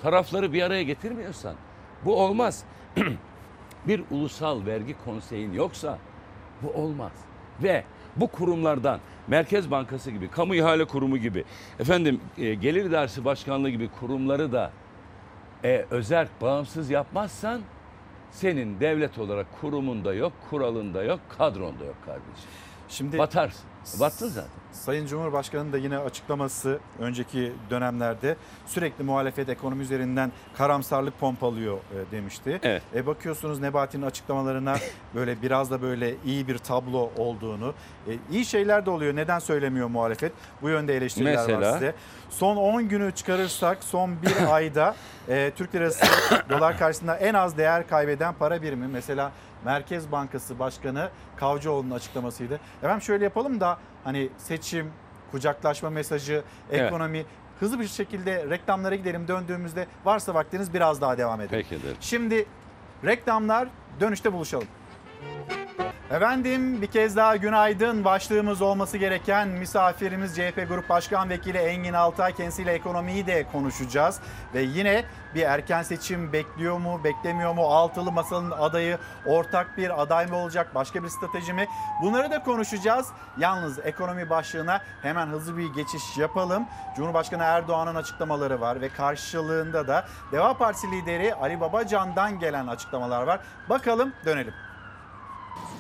[0.03, 1.55] tarafları bir araya getirmiyorsan
[2.05, 2.65] bu olmaz.
[3.87, 5.99] bir ulusal vergi konseyin yoksa
[6.63, 7.13] bu olmaz.
[7.63, 7.85] Ve
[8.17, 11.45] bu kurumlardan Merkez Bankası gibi, Kamu İhale Kurumu gibi,
[11.81, 14.71] efendim e, Gelir İdaresi Başkanlığı gibi kurumları da
[15.65, 17.61] e, özel, bağımsız yapmazsan
[18.31, 22.51] senin devlet olarak kurumunda yok, kuralında yok, kadronda yok kardeşim.
[22.89, 23.72] Şimdi Batarsın.
[24.01, 24.51] Battın zaten.
[24.73, 28.37] Sayın Cumhurbaşkanı da yine açıklaması önceki dönemlerde
[28.67, 32.61] sürekli muhalefet ekonomi üzerinden karamsarlık pompalıyor e, demişti.
[32.63, 32.83] Evet.
[32.95, 34.77] E bakıyorsunuz Nebati'nin açıklamalarına
[35.15, 37.75] böyle biraz da böyle iyi bir tablo olduğunu.
[38.09, 39.17] E, iyi şeyler de oluyor.
[39.17, 40.33] Neden söylemiyor muhalefet?
[40.63, 41.73] Bu yönde eleştiriler var Mesela?
[41.73, 41.95] size.
[42.31, 44.95] Son 10 günü çıkarırsak son bir ayda
[45.29, 46.07] e, Türk lirası
[46.51, 48.87] dolar karşısında en az değer kaybeden para birimi.
[48.87, 49.33] Mesela
[49.65, 52.61] Merkez Bankası Başkanı Kavcıoğlu'nun açıklamasıydı.
[52.79, 54.91] Efendim şöyle yapalım da hani seçim,
[55.31, 56.87] kucaklaşma mesajı, Evet.
[56.87, 57.25] ekonomi
[57.61, 59.29] hızlı bir şekilde reklamlara gidelim.
[59.29, 61.67] Döndüğümüzde varsa vaktiniz biraz daha devam edelim.
[61.69, 61.89] Peki de.
[62.01, 62.47] Şimdi
[63.05, 63.69] reklamlar
[64.01, 64.69] dönüşte buluşalım.
[66.13, 68.05] Efendim bir kez daha günaydın.
[68.05, 72.35] Başlığımız olması gereken misafirimiz CHP Grup Başkan Vekili Engin Altay.
[72.35, 74.21] Kendisiyle ekonomiyi de konuşacağız.
[74.55, 77.63] Ve yine bir erken seçim bekliyor mu, beklemiyor mu?
[77.63, 80.75] Altılı Masa'nın adayı ortak bir aday mı olacak?
[80.75, 81.67] Başka bir strateji mi?
[82.03, 83.09] Bunları da konuşacağız.
[83.39, 86.67] Yalnız ekonomi başlığına hemen hızlı bir geçiş yapalım.
[86.97, 93.41] Cumhurbaşkanı Erdoğan'ın açıklamaları var ve karşılığında da Deva Partisi lideri Ali Babacan'dan gelen açıklamalar var.
[93.69, 94.72] Bakalım dönelim.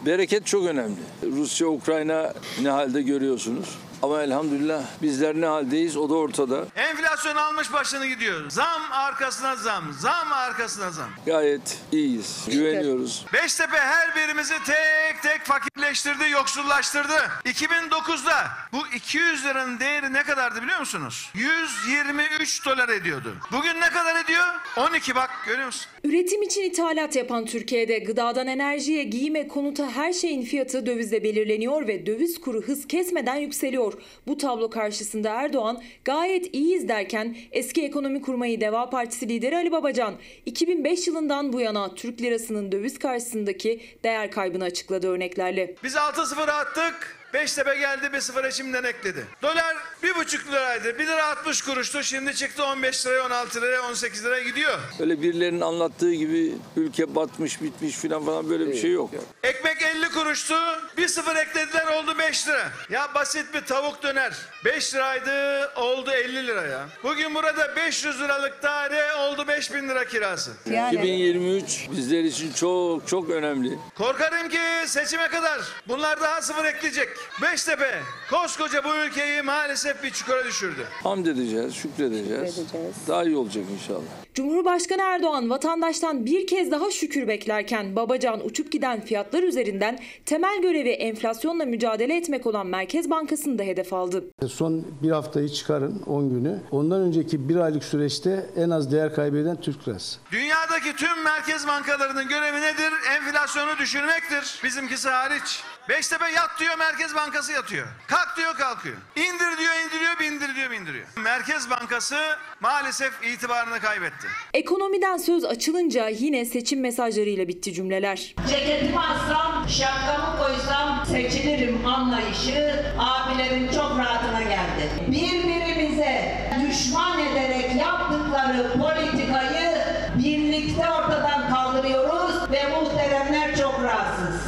[0.06, 1.00] Bereket çok önemli.
[1.22, 3.78] Rusya, Ukrayna ne halde görüyorsunuz.
[4.02, 6.66] Ama elhamdülillah bizler ne haldeyiz o da ortada.
[6.76, 8.50] Enflasyon almış başını gidiyor.
[8.50, 11.08] Zam arkasına zam, zam arkasına zam.
[11.26, 13.26] Gayet iyiyiz, güveniyoruz.
[13.32, 17.14] Beştepe her birimizi tek tek fakirleştirdi, yoksullaştırdı.
[17.44, 18.34] 2009'da
[18.72, 21.30] bu 200 liranın değeri ne kadardı biliyor musunuz?
[21.34, 23.34] 123 dolar ediyordu.
[23.52, 24.44] Bugün ne kadar ediyor?
[24.76, 25.86] 12 bak görüyor musun?
[26.04, 32.06] Üretim için ithalat yapan Türkiye'de gıdadan enerjiye, giyime, konuta her şeyin fiyatı dövizle belirleniyor ve
[32.06, 33.91] döviz kuru hız kesmeden yükseliyor.
[34.26, 40.14] Bu tablo karşısında Erdoğan gayet iyiyiz derken eski ekonomi kurmayı Deva Partisi lideri Ali Babacan
[40.46, 45.74] 2005 yılından bu yana Türk lirasının döviz karşısındaki değer kaybını açıkladı örneklerle.
[45.84, 47.21] Biz 6-0 attık.
[47.32, 49.26] Beştepe geldi bir sıfıra şimdiden ekledi.
[49.42, 50.98] Dolar bir buçuk liraydı.
[50.98, 52.02] 1 lira 60 kuruştu.
[52.02, 54.78] Şimdi çıktı 15 liraya, 16 liraya, 18 liraya gidiyor.
[55.00, 59.10] Öyle birilerinin anlattığı gibi ülke batmış bitmiş filan falan böyle bir şey yok.
[59.42, 60.54] Ekmek 50 kuruştu.
[60.96, 62.70] Bir sıfır eklediler oldu 5 lira.
[62.90, 64.32] Ya basit bir tavuk döner.
[64.64, 66.88] 5 liraydı oldu 50 lira ya.
[67.04, 70.50] Bugün burada 500 liralık daire oldu 5000 lira kirası.
[70.66, 73.78] 2023 bizler için çok çok önemli.
[73.94, 77.08] Korkarım ki seçime kadar bunlar daha sıfır ekleyecek.
[77.42, 78.00] Beştepe
[78.30, 80.86] koskoca bu ülkeyi maalesef bir çukura düşürdü.
[81.02, 82.60] Hamd edeceğiz, şükredeceğiz.
[83.08, 84.02] Daha iyi olacak inşallah.
[84.34, 90.88] Cumhurbaşkanı Erdoğan vatandaştan bir kez daha şükür beklerken Babacan uçup giden fiyatlar üzerinden temel görevi
[90.90, 94.24] enflasyonla mücadele etmek olan Merkez Bankası'nı da hedef aldı.
[94.48, 96.60] Son bir haftayı çıkarın 10 günü.
[96.70, 100.18] Ondan önceki bir aylık süreçte en az değer kaybeden Türk lirası.
[100.32, 102.92] Dünyadaki tüm merkez bankalarının görevi nedir?
[103.16, 104.60] Enflasyonu düşürmektir.
[104.64, 105.62] Bizimkisi hariç.
[105.88, 107.86] Beştepe yat diyor Merkez Bankası yatıyor.
[108.06, 108.96] Kalk diyor kalkıyor.
[109.16, 111.06] İndir diyor indiriyor bindir diyor bindiriyor.
[111.16, 112.16] Merkez Bankası
[112.60, 114.26] maalesef itibarını kaybetti.
[114.54, 118.34] Ekonomiden söz açılınca yine seçim mesajlarıyla bitti cümleler.
[118.48, 124.90] Ceketimi alsam, şapkamı koysam seçilirim anlayışı abilerin çok rahatına geldi.
[125.08, 126.38] Birbirimize
[126.68, 129.01] düşman ederek yaptıkları politikayı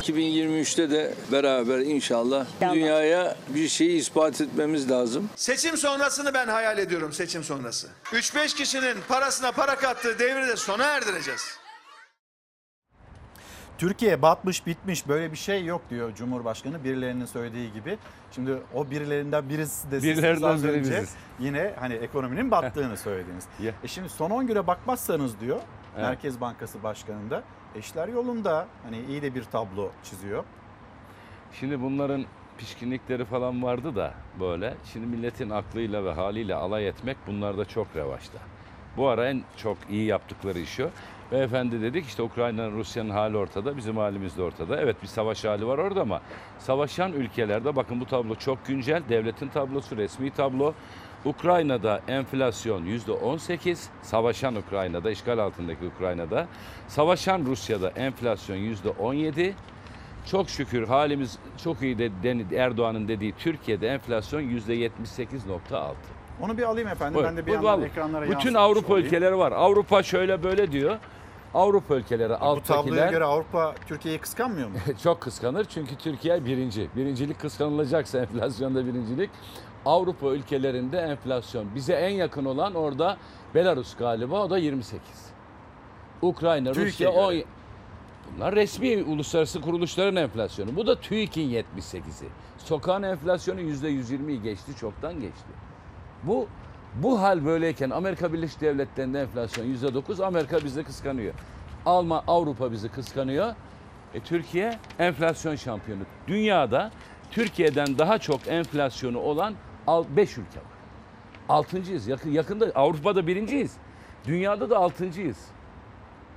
[0.08, 5.30] 2023'te de beraber inşallah dünyaya bir şeyi ispat etmemiz lazım.
[5.36, 7.88] Seçim sonrasını ben hayal ediyorum seçim sonrası.
[8.12, 11.58] 3-5 kişinin parasına para kattığı devri de sona erdireceğiz.
[13.78, 17.98] Türkiye batmış bitmiş böyle bir şey yok diyor Cumhurbaşkanı birilerinin söylediği gibi.
[18.34, 21.14] Şimdi o birilerinden birisi de Birilerinden az önce biziz.
[21.40, 23.44] yine hani ekonominin battığını söylediniz.
[23.62, 23.72] Ya.
[23.84, 25.60] E şimdi son 10 güne bakmazsanız diyor
[25.96, 26.02] Evet.
[26.06, 27.42] Merkez Bankası Başkanı'nda
[27.78, 30.44] işler yolunda hani iyi de bir tablo çiziyor.
[31.52, 32.24] Şimdi bunların
[32.58, 34.74] pişkinlikleri falan vardı da böyle.
[34.92, 38.38] Şimdi milletin aklıyla ve haliyle alay etmek bunlarda çok revaçta.
[38.96, 40.88] Bu ara en çok iyi yaptıkları iş o.
[41.32, 44.80] Beyefendi dedik işte Ukrayna'nın Rusya'nın hali ortada, bizim halimiz de ortada.
[44.80, 46.20] Evet bir savaş hali var orada ama
[46.58, 49.02] savaşan ülkelerde bakın bu tablo çok güncel.
[49.08, 50.74] Devletin tablosu, resmi tablo.
[51.24, 56.46] Ukrayna'da enflasyon yüzde 18, savaşan Ukrayna'da, işgal altındaki Ukrayna'da.
[56.88, 59.54] Savaşan Rusya'da enflasyon yüzde 17.
[60.30, 65.94] Çok şükür halimiz çok iyi de den- Erdoğan'ın dediği Türkiye'de enflasyon yüzde 78.6.
[66.40, 67.14] Onu bir alayım efendim.
[67.14, 67.86] Buyur, Ben de bir buyur, yandan vallahi.
[67.90, 69.06] ekranlara Bütün Avrupa olayım.
[69.06, 69.52] ülkeleri var.
[69.52, 70.96] Avrupa şöyle böyle diyor.
[71.54, 74.76] Avrupa ülkeleri Bu tabloya alttakiler göre Avrupa Türkiye'yi kıskanmıyor mu?
[75.02, 76.88] çok kıskanır çünkü Türkiye birinci.
[76.96, 79.30] Birincilik kıskanılacaksa enflasyonda birincilik.
[79.86, 83.16] Avrupa ülkelerinde enflasyon bize en yakın olan orada
[83.54, 85.02] Belarus galiba o da 28.
[86.22, 87.32] Ukrayna, Rusya Türkiye'ye 10.
[87.32, 87.44] göre.
[88.36, 90.76] Bunlar resmi uluslararası kuruluşların enflasyonu.
[90.76, 92.28] Bu da TÜİK'in 78'i.
[92.58, 95.48] Sokağın enflasyonu %120'yi geçti, çoktan geçti.
[96.22, 96.48] Bu
[96.94, 101.34] bu hal böyleyken Amerika Birleşik Devletleri'nde enflasyon %9, Amerika bizi kıskanıyor.
[101.86, 103.54] Alman, Avrupa bizi kıskanıyor.
[104.14, 106.02] E, Türkiye enflasyon şampiyonu.
[106.28, 106.90] Dünyada
[107.30, 109.54] Türkiye'den daha çok enflasyonu olan
[109.88, 110.74] 5 ülke var.
[111.48, 112.08] Altıncıyız.
[112.08, 113.76] Yakın, yakında Avrupa'da birinciyiz.
[114.26, 115.38] Dünyada da altıncıyız.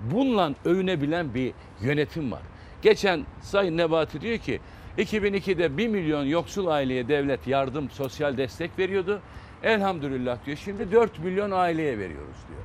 [0.02, 2.42] Bununla övünebilen bir yönetim var.
[2.82, 4.60] Geçen Sayın Nebati diyor ki
[4.98, 9.22] 2002'de 1 milyon yoksul aileye devlet yardım, sosyal destek veriyordu.
[9.64, 12.62] Elhamdülillah diyor şimdi 4 milyon aileye veriyoruz diyor.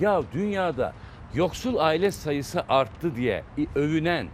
[0.00, 0.92] Ya dünyada
[1.34, 3.44] yoksul aile sayısı arttı diye
[3.74, 4.26] övünen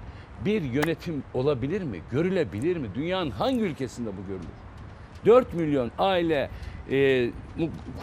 [0.44, 2.00] bir yönetim olabilir mi?
[2.10, 2.88] Görülebilir mi?
[2.94, 4.69] Dünyanın hangi ülkesinde bu görülür?
[5.26, 6.50] 4 milyon aile
[6.90, 7.30] e,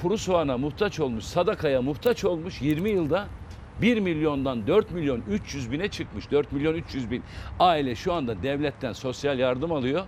[0.02, 3.27] kuru soğana muhtaç olmuş, sadakaya muhtaç olmuş 20 yılda
[3.81, 6.31] 1 milyondan 4 milyon 300 bine çıkmış.
[6.31, 7.23] 4 milyon 300 bin
[7.60, 10.03] aile şu anda devletten sosyal yardım alıyor.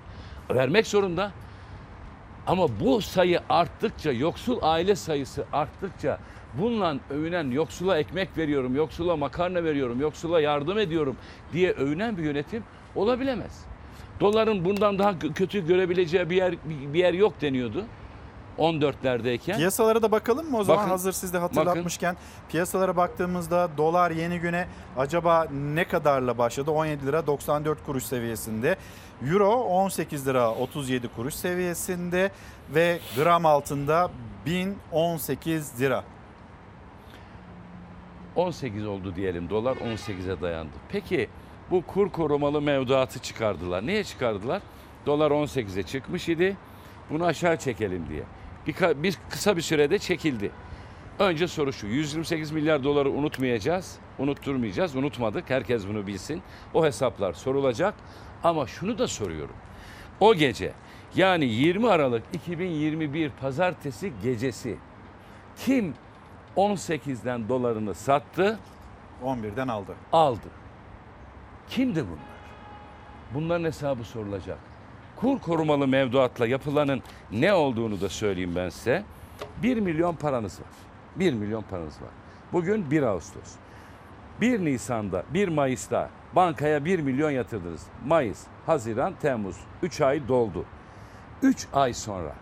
[0.50, 1.32] Vermek zorunda.
[2.48, 6.20] Ama bu sayı arttıkça, yoksul aile sayısı arttıkça
[6.54, 11.16] bununla övünen yoksula ekmek veriyorum, yoksula makarna veriyorum, yoksula yardım ediyorum
[11.54, 12.64] diye övünen bir yönetim
[12.96, 13.69] olabilemez.
[14.20, 16.56] Doların bundan daha kö- kötü görebileceği bir yer
[16.94, 17.86] bir yer yok deniyordu.
[18.58, 19.58] 14'lerdeyken.
[19.58, 22.16] Piyasalara da bakalım mı o zaman Bakın, hazır siz de hatırlatmışken.
[22.50, 24.68] Piyasalara baktığımızda dolar yeni güne
[24.98, 26.72] acaba ne kadarla başladı?
[26.72, 28.78] 17 lira 94 kuruş seviyesinde.
[29.32, 32.32] Euro 18 lira 37 kuruş seviyesinde
[32.76, 34.12] ve gram altında
[34.46, 36.04] 1018 lira.
[38.36, 39.50] 18 oldu diyelim.
[39.50, 40.74] Dolar 18'e dayandı.
[40.90, 41.30] Peki
[41.72, 43.88] bu kur korumalı mevduatı çıkardılar.
[43.88, 44.62] Niye çıkardılar?
[45.06, 46.58] Dolar 18'e çıkmış idi.
[47.10, 48.24] Bunu aşağı çekelim diye.
[48.68, 50.52] Bir, bir kısa bir sürede çekildi.
[51.20, 51.88] Önce soru şu.
[51.88, 53.98] 128 milyar doları unutmayacağız.
[54.20, 54.96] Unutturmayacağız.
[54.96, 55.50] Unutmadık.
[55.50, 56.42] Herkes bunu bilsin.
[56.74, 57.94] O hesaplar sorulacak.
[58.44, 59.56] Ama şunu da soruyorum.
[60.20, 60.72] O gece
[61.16, 64.78] yani 20 Aralık 2021 pazartesi gecesi
[65.66, 65.94] kim
[66.58, 68.60] 18'den dolarını sattı?
[69.24, 69.96] 11'den aldı.
[70.12, 70.59] Aldı.
[71.70, 72.40] Kimdi bunlar?
[73.34, 74.58] Bunların hesabı sorulacak.
[75.16, 77.02] Kur korumalı mevduatla yapılanın
[77.32, 79.04] ne olduğunu da söyleyeyim ben size.
[79.64, 80.68] 1 milyon paranız var.
[81.16, 82.10] 1 milyon paranız var.
[82.54, 83.56] Bugün 1 Ağustos.
[84.42, 87.84] 1 Nisan'da, 1 Mayıs'ta bankaya 1 milyon yatırdınız.
[88.06, 89.56] Mayıs, Haziran, Temmuz.
[89.84, 90.66] 3 ay doldu.
[91.42, 92.36] 3 ay sonra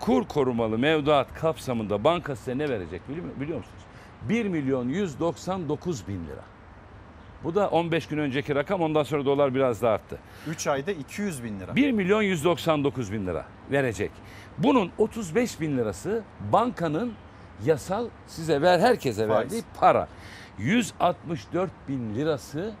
[0.00, 3.82] kur korumalı mevduat kapsamında banka size ne verecek biliyor, musunuz?
[4.28, 6.57] 1 milyon 199 bin lira.
[7.44, 10.18] Bu da 15 gün önceki rakam ondan sonra dolar biraz da arttı.
[10.46, 11.76] 3 ayda 200 bin lira.
[11.76, 14.10] 1 milyon 199 bin lira verecek.
[14.58, 17.12] Bunun 35 bin lirası bankanın
[17.64, 19.38] yasal size ver herkese Faiz.
[19.40, 20.08] verdiği para.
[20.58, 22.74] 164 bin lirası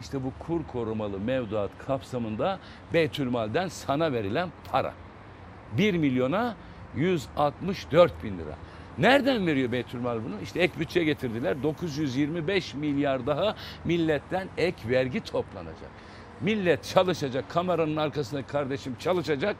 [0.00, 2.58] İşte bu kur korumalı mevduat kapsamında
[2.92, 4.92] Beytülmal'den sana verilen para.
[5.78, 6.56] 1 milyona
[6.96, 8.56] 164 bin lira.
[8.98, 10.34] Nereden veriyor Beytülmal bunu?
[10.42, 11.62] İşte ek bütçe getirdiler.
[11.62, 15.90] 925 milyar daha milletten ek vergi toplanacak.
[16.40, 19.56] Millet çalışacak, kameranın arkasındaki kardeşim çalışacak.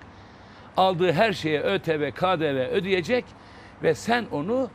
[0.77, 3.25] Aldığı her şeye ÖTV, KDV ödeyecek
[3.83, 4.71] ve sen onu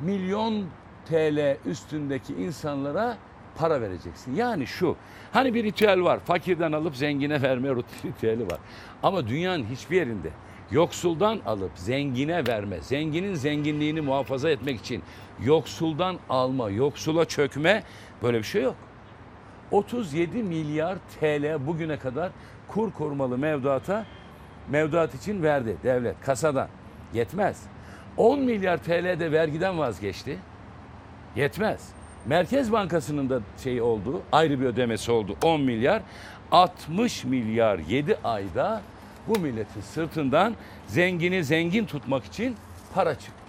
[0.00, 0.64] milyon
[1.08, 3.16] TL üstündeki insanlara
[3.56, 4.34] para vereceksin.
[4.34, 4.96] Yani şu,
[5.32, 7.68] hani bir ritüel var, fakirden alıp zengine verme
[8.04, 8.58] ritüeli var.
[9.02, 10.30] Ama dünyanın hiçbir yerinde
[10.70, 15.02] yoksuldan alıp zengine verme, zenginin zenginliğini muhafaza etmek için
[15.44, 17.82] yoksuldan alma, yoksula çökme
[18.22, 18.76] böyle bir şey yok.
[19.70, 22.30] 37 milyar TL bugüne kadar
[22.68, 24.06] kur korumalı mevduata
[24.70, 26.68] mevduat için verdi devlet kasadan.
[27.14, 27.62] Yetmez.
[28.16, 30.38] 10 milyar TL de vergiden vazgeçti.
[31.36, 31.88] Yetmez.
[32.26, 36.02] Merkez Bankası'nın da şey oldu, ayrı bir ödemesi oldu 10 milyar.
[36.52, 38.82] 60 milyar 7 ayda
[39.28, 40.54] bu milletin sırtından
[40.86, 42.56] zengini zengin tutmak için
[42.94, 43.40] para çıktı.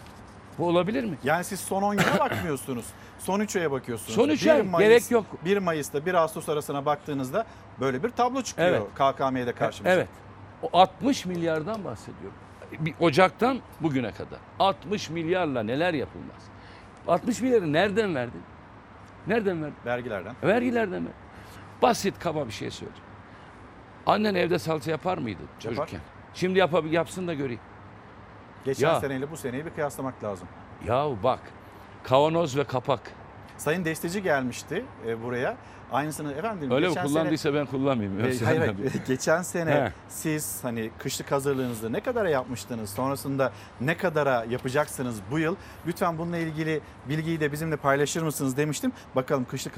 [0.57, 1.17] Bu olabilir mi?
[1.23, 2.85] Yani siz son 10 yıla bakmıyorsunuz.
[3.19, 4.15] Son 3 aya bakıyorsunuz.
[4.15, 5.25] Son üç 1 ay, gerek yok.
[5.45, 7.45] 1 Mayıs'ta 1 Ağustos arasına baktığınızda
[7.79, 8.81] böyle bir tablo çıkıyor Evet.
[8.95, 9.95] KKM'de karşımıza.
[9.95, 10.07] Evet.
[10.61, 12.37] O 60 milyardan bahsediyorum.
[12.79, 16.41] Bir Ocak'tan bugüne kadar 60 milyarla neler yapılmaz?
[17.07, 18.41] 60 milyarı nereden verdin?
[19.27, 19.75] Nereden verdin?
[19.85, 20.35] Vergilerden.
[20.43, 21.09] Vergilerden mi?
[21.81, 23.03] Basit kaba bir şey söyleyeyim.
[24.05, 25.99] Annen evde salça yapar mıydı çocukken?
[26.33, 27.61] Şimdi yapabil yapsın da göreyim.
[28.65, 28.99] Geçen Ya.
[28.99, 30.47] seneyle bu seneyi bir kıyaslamak lazım.
[30.87, 31.39] Yahu bak
[32.03, 32.99] kavanoz ve kapak.
[33.57, 35.57] Sayın Destici gelmişti e, buraya.
[35.91, 38.33] Aynısını efendim Öyle mi geçen kullandıysa ben kullanmayayım.
[38.33, 38.75] sene, E, hayır,
[39.07, 39.91] geçen sene He.
[40.09, 42.89] siz hani kışlık hazırlığınızı ne kadara yapmıştınız?
[42.89, 43.51] Sonrasında
[43.81, 45.55] ne kadara yapacaksınız bu yıl?
[45.87, 48.91] Lütfen bununla ilgili bilgiyi de bizimle paylaşır mısınız demiştim.
[49.15, 49.77] Bakalım kışlık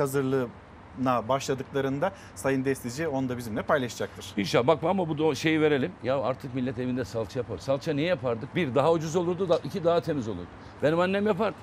[0.98, 4.26] hazırlığına başladıklarında Sayın Destici onu da bizimle paylaşacaktır.
[4.38, 5.92] İnşallah bakma ama bu şeyi verelim.
[6.04, 7.58] Ya artık millet evinde salça yapar.
[7.58, 8.56] Salça niye yapardık?
[8.56, 10.48] Bir daha ucuz olurdu da iki daha temiz olurdu.
[10.84, 11.56] Benim annem yapardı.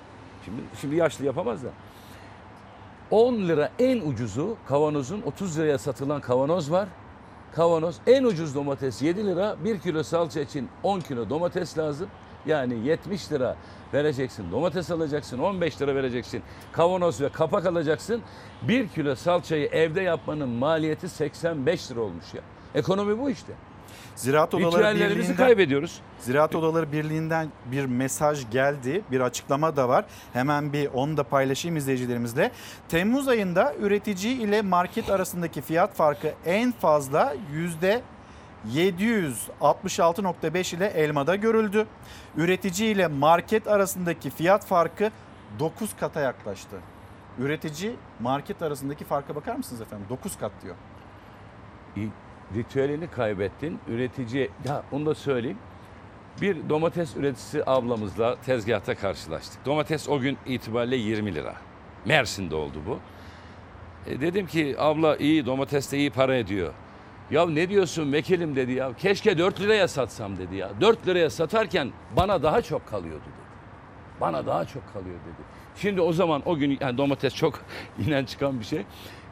[0.44, 1.68] Şimdi şimdi yaşlı yapamaz da.
[3.10, 6.88] 10 lira en ucuzu kavanozun 30 liraya satılan kavanoz var.
[7.54, 9.56] Kavanoz en ucuz domates 7 lira.
[9.64, 12.08] 1 kilo salça için 10 kilo domates lazım.
[12.46, 13.56] Yani 70 lira
[13.94, 14.50] vereceksin.
[14.52, 15.38] Domates alacaksın.
[15.38, 16.42] 15 lira vereceksin.
[16.72, 18.22] Kavanoz ve kapak alacaksın.
[18.62, 22.40] 1 kilo salçayı evde yapmanın maliyeti 85 lira olmuş ya.
[22.74, 23.52] Ekonomi bu işte.
[24.16, 26.00] Ziraat Odaları Birliği'nden kaybediyoruz.
[26.20, 29.02] Ziraat Odaları Birliği'nden bir mesaj geldi.
[29.10, 30.04] Bir açıklama da var.
[30.32, 32.50] Hemen bir onu da paylaşayım izleyicilerimizle.
[32.88, 38.02] Temmuz ayında üretici ile market arasındaki fiyat farkı en fazla yüzde
[38.68, 41.86] 766.5 ile elmada görüldü.
[42.36, 45.10] Üretici ile market arasındaki fiyat farkı
[45.58, 46.76] 9 kata yaklaştı.
[47.38, 50.06] Üretici market arasındaki farka bakar mısınız efendim?
[50.10, 50.76] 9 kat diyor.
[52.54, 53.78] ritüelini kaybettin.
[53.88, 55.58] Üretici, ya onu da söyleyeyim.
[56.40, 59.66] Bir domates üreticisi ablamızla tezgahta karşılaştık.
[59.66, 61.54] Domates o gün itibariyle 20 lira.
[62.04, 62.98] Mersin'de oldu bu.
[64.06, 66.72] E dedim ki abla iyi domates de iyi para ediyor.
[67.30, 68.92] Ya ne diyorsun vekilim dedi ya.
[68.96, 70.70] Keşke 4 liraya satsam dedi ya.
[70.80, 73.50] 4 liraya satarken bana daha çok kalıyordu dedi.
[74.20, 75.46] Bana daha çok kalıyor dedi.
[75.76, 77.60] Şimdi o zaman o gün yani domates çok
[78.06, 78.82] inen çıkan bir şey.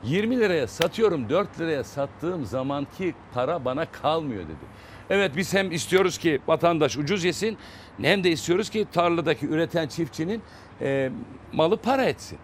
[0.05, 4.89] 20 liraya satıyorum 4 liraya sattığım zamanki para bana kalmıyor dedi.
[5.11, 7.59] Evet biz hem istiyoruz ki vatandaş ucuz yesin
[8.03, 10.43] hem de istiyoruz ki tarladaki üreten çiftçinin
[10.81, 11.11] e,
[11.53, 12.39] malı para etsin.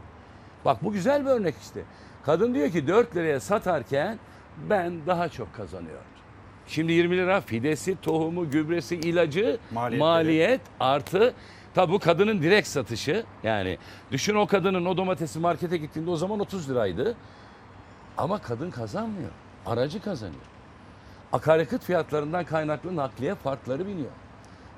[0.64, 1.80] Bak bu güzel bir örnek işte.
[2.22, 4.18] Kadın diyor ki 4 liraya satarken
[4.70, 6.04] ben daha çok kazanıyorum.
[6.66, 9.98] Şimdi 20 lira fidesi, tohumu, gübresi, ilacı, Maliyetleri.
[9.98, 11.34] maliyet artı
[11.74, 13.24] tabi bu kadının direkt satışı.
[13.42, 13.78] Yani
[14.10, 17.16] düşün o kadının o domatesi markete gittiğinde o zaman 30 liraydı.
[18.18, 19.30] Ama kadın kazanmıyor.
[19.66, 20.42] Aracı kazanıyor.
[21.32, 24.10] Akaryakıt fiyatlarından kaynaklı nakliye farkları biniyor.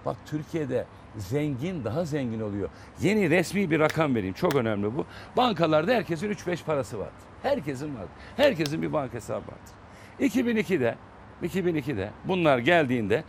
[0.07, 0.87] Bak Türkiye'de
[1.17, 2.69] zengin daha zengin oluyor.
[3.01, 4.35] Yeni resmi bir rakam vereyim.
[4.35, 5.05] Çok önemli bu.
[5.37, 7.13] Bankalarda herkesin 3-5 parası vardır.
[7.47, 8.11] Herkesin vardır.
[8.37, 9.75] Herkesin bir banka hesabı vardır.
[10.21, 10.95] 2002'de
[11.43, 13.25] 2002'de bunlar geldiğinde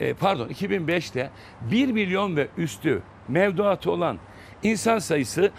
[0.00, 1.30] e, pardon 2005'te
[1.70, 4.18] 1 milyon ve üstü mevduatı olan
[4.62, 5.50] insan sayısı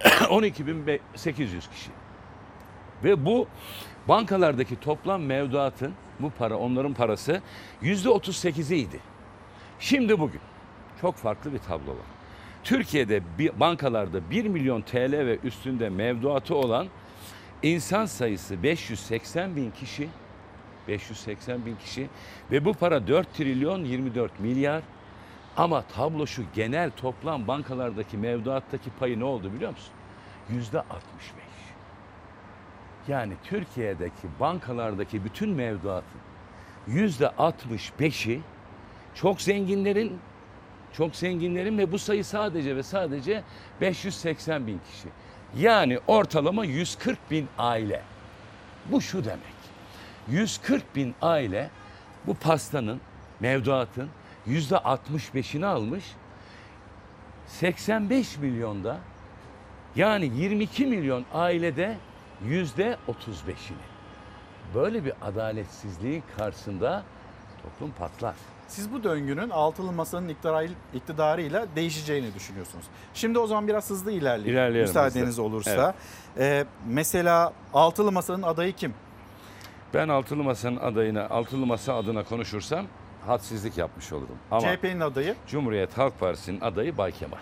[0.00, 1.90] 12.800 kişi.
[3.04, 3.48] Ve bu
[4.08, 7.40] bankalardaki toplam mevduatın bu para onların parası
[7.82, 8.98] yüzde 38'iydi.
[9.78, 10.40] Şimdi bugün
[11.00, 12.06] çok farklı bir tablo var.
[12.64, 13.22] Türkiye'de
[13.60, 16.86] bankalarda 1 milyon TL ve üstünde mevduatı olan
[17.64, 20.08] insan sayısı 580 bin kişi.
[20.88, 22.08] 580 bin kişi
[22.50, 24.82] ve bu para 4 trilyon 24 milyar.
[25.56, 29.92] Ama tablo şu genel toplam bankalardaki mevduattaki payı ne oldu biliyor musun?
[30.50, 31.44] Yüzde 65.
[33.08, 36.20] Yani Türkiye'deki bankalardaki bütün mevduatın
[36.86, 38.40] yüzde 65'i
[39.14, 40.18] çok zenginlerin
[40.92, 43.42] çok zenginlerin ve bu sayı sadece ve sadece
[43.80, 45.08] 580 bin kişi.
[45.58, 48.02] Yani ortalama 140 bin aile.
[48.86, 49.54] Bu şu demek.
[50.28, 51.70] 140 bin aile
[52.26, 53.00] bu pastanın,
[53.40, 54.08] mevduatın
[54.46, 56.04] yüzde 65'ini almış.
[57.46, 58.98] 85 milyonda
[59.96, 61.96] yani 22 milyon ailede
[62.44, 63.84] yüzde 35'ini.
[64.74, 67.02] Böyle bir adaletsizliğin karşısında
[67.62, 68.34] toplum patlar.
[68.68, 72.84] Siz bu döngünün altılı masanın iktidarı- iktidarıyla değişeceğini düşünüyorsunuz.
[73.14, 74.52] Şimdi o zaman biraz hızlı ilerleyelim.
[74.54, 75.42] İlerleyelim Müsaadeniz hızlı.
[75.42, 75.94] olursa.
[76.38, 78.94] Ee, mesela altılı masanın adayı kim?
[79.94, 82.86] Ben Altılı Masa'nın adayına, Altılı Masa adına konuşursam
[83.26, 84.36] hadsizlik yapmış olurum.
[84.50, 87.38] Ama CHP'nin adayı Cumhuriyet Halk Partisi'nin adayı Bay Kemal.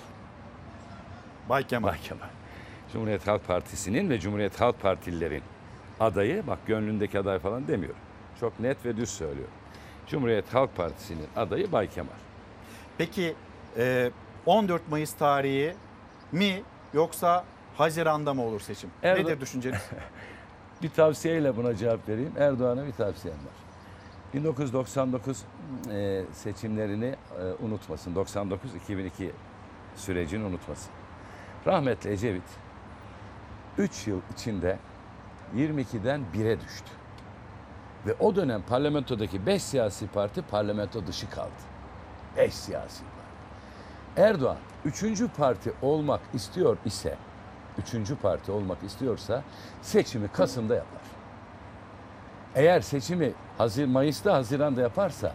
[1.49, 1.89] Bay Kemal.
[1.91, 2.27] Bay Kemal.
[2.93, 5.43] Cumhuriyet Halk Partisi'nin ve Cumhuriyet Halk Partililerin
[6.01, 8.01] adayı, bak gönlündeki aday falan demiyorum.
[8.41, 9.55] Çok net ve düz söylüyorum.
[10.07, 12.11] Cumhuriyet Halk Partisi'nin adayı Bay Kemal.
[12.99, 13.35] Peki
[13.79, 14.11] e,
[14.47, 15.75] 14 Mayıs tarihi
[16.33, 16.63] mi
[16.95, 17.45] yoksa
[17.77, 18.91] Haziran'da mı olur seçim?
[19.03, 19.81] Erdo- Nedir düşünceniz?
[20.83, 22.33] Bir tavsiyeyle buna cevap vereyim.
[22.39, 23.55] Erdoğan'a bir tavsiyem var.
[24.35, 25.43] 1999
[25.93, 27.05] e, seçimlerini
[27.41, 28.15] e, unutmasın.
[28.15, 29.31] 99-2002
[29.97, 30.91] sürecini unutmasın.
[31.67, 32.43] Rahmetli Ecevit
[33.79, 34.79] 3 yıl içinde
[35.57, 36.91] 22'den 1'e düştü.
[38.07, 41.51] Ve o dönem parlamentodaki 5 siyasi parti parlamento dışı kaldı.
[42.37, 44.29] 5 siyasi parti.
[44.29, 45.05] Erdoğan 3.
[45.37, 47.17] parti olmak istiyor ise,
[47.95, 48.13] 3.
[48.23, 49.43] parti olmak istiyorsa
[49.83, 51.03] seçimi Kasım'da yapar.
[52.55, 55.33] Eğer seçimi Hazir, Mayıs'ta Haziran'da yaparsa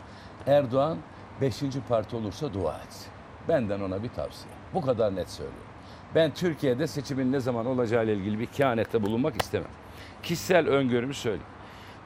[0.48, 0.98] Erdoğan
[1.42, 1.64] 5.
[1.90, 3.08] parti olursa dua etsin.
[3.48, 4.54] Benden ona bir tavsiye.
[4.74, 5.64] Bu kadar net söylüyorum.
[6.16, 9.70] Ben Türkiye'de seçimin ne zaman olacağı ile ilgili bir kehanette bulunmak istemem.
[10.24, 11.57] Kişisel öngörümü söyleyeyim.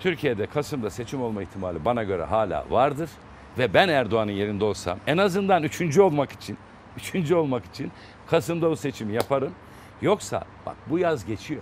[0.01, 3.09] Türkiye'de Kasım'da seçim olma ihtimali bana göre hala vardır.
[3.57, 6.57] Ve ben Erdoğan'ın yerinde olsam en azından üçüncü olmak için,
[6.97, 7.91] üçüncü olmak için
[8.27, 9.51] Kasım'da o seçimi yaparım.
[10.01, 11.61] Yoksa bak bu yaz geçiyor.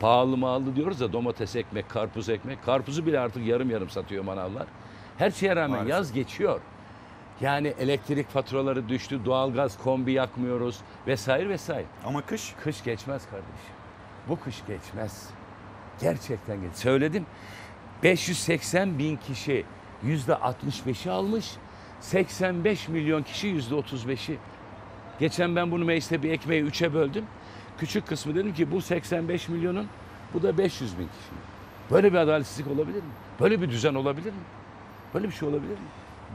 [0.00, 2.64] Pahalı mağalı diyoruz da domates ekmek, karpuz ekmek.
[2.64, 4.66] Karpuzu bile artık yarım yarım satıyor manavlar.
[5.18, 5.90] Her şeye rağmen Maalesef.
[5.90, 6.60] yaz geçiyor.
[7.40, 11.86] Yani elektrik faturaları düştü, doğalgaz kombi yakmıyoruz vesaire vesaire.
[12.04, 12.54] Ama kış?
[12.64, 13.74] Kış geçmez kardeşim.
[14.28, 15.30] Bu kış geçmez.
[16.00, 16.74] Gerçekten geç.
[16.74, 17.26] Söyledim.
[18.02, 19.64] 580 bin kişi
[20.02, 21.50] yüzde 65'i almış.
[22.00, 24.38] 85 milyon kişi yüzde 35'i.
[25.18, 27.24] Geçen ben bunu mecliste bir ekmeği üçe böldüm.
[27.78, 29.86] Küçük kısmı dedim ki bu 85 milyonun
[30.34, 31.30] bu da 500 bin kişi.
[31.90, 33.10] Böyle bir adaletsizlik olabilir mi?
[33.40, 34.40] Böyle bir düzen olabilir mi?
[35.14, 35.86] Böyle bir şey olabilir mi?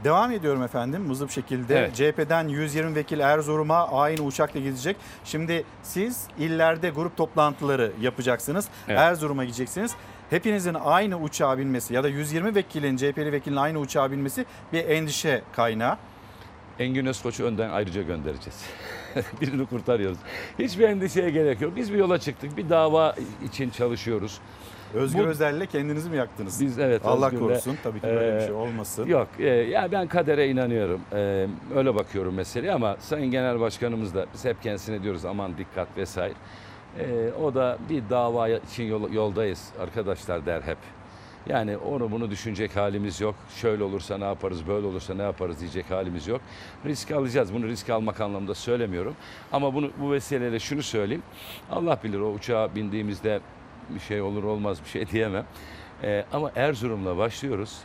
[0.04, 1.78] Devam ediyorum efendim hızlı bir şekilde.
[1.78, 1.94] Evet.
[1.94, 4.96] CHP'den 120 vekil Erzurum'a aynı uçakla gidecek.
[5.24, 8.68] Şimdi siz illerde grup toplantıları yapacaksınız.
[8.88, 8.98] Evet.
[8.98, 9.94] Erzurum'a gideceksiniz.
[10.30, 15.42] Hepinizin aynı uçağa binmesi ya da 120 vekilin CHP'li vekilin aynı uçağa binmesi bir endişe
[15.52, 15.96] kaynağı.
[16.78, 18.64] Engin Özkoç'u önden ayrıca göndereceğiz.
[19.40, 20.18] Birini kurtarıyoruz.
[20.58, 21.76] Hiçbir endişeye gerek yok.
[21.76, 22.56] Biz bir yola çıktık.
[22.56, 24.38] Bir dava için çalışıyoruz.
[24.94, 26.60] Özgür Bu- Özel'le kendinizi mi yaktınız?
[26.60, 29.06] Biz evet Allah Özgür'le, korusun tabii ki böyle bir e, şey olmasın.
[29.06, 31.00] Yok e, ya ben kadere inanıyorum.
[31.12, 31.46] E,
[31.76, 36.34] öyle bakıyorum meseleye ama Sayın Genel Başkanımız da biz hep kendisine diyoruz aman dikkat vesaire.
[36.98, 40.78] E, o da bir dava için yol- yoldayız arkadaşlar der hep.
[41.48, 43.34] Yani onu bunu düşünecek halimiz yok.
[43.56, 46.40] Şöyle olursa ne yaparız, böyle olursa ne yaparız diyecek halimiz yok.
[46.86, 47.54] Risk alacağız.
[47.54, 49.14] Bunu risk almak anlamında söylemiyorum.
[49.52, 51.22] Ama bunu bu vesileyle şunu söyleyeyim.
[51.70, 53.40] Allah bilir o uçağa bindiğimizde
[53.90, 55.44] bir şey olur olmaz bir şey diyemem.
[56.02, 57.78] Ee, ama Erzurum'la başlıyoruz.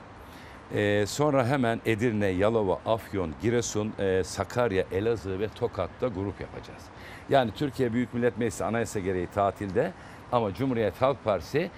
[0.75, 6.81] Ee, sonra hemen Edirne, Yalova, Afyon, Giresun, e, Sakarya, Elazığ ve Tokat'ta grup yapacağız.
[7.31, 9.91] Yani Türkiye Büyük Millet Meclisi anayasa gereği tatilde
[10.31, 11.69] ama Cumhuriyet Halk Partisi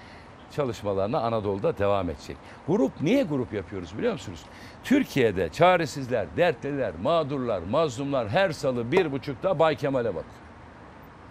[0.52, 2.36] çalışmalarına Anadolu'da devam edecek.
[2.68, 4.40] Grup niye grup yapıyoruz biliyor musunuz?
[4.84, 10.24] Türkiye'de çaresizler, dertliler, mağdurlar, mazlumlar her salı bir buçukta Bay Kemal'e bakıyor.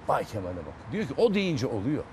[0.08, 0.92] Bay Kemal'e bak.
[0.92, 2.04] Diyor ki o deyince oluyor.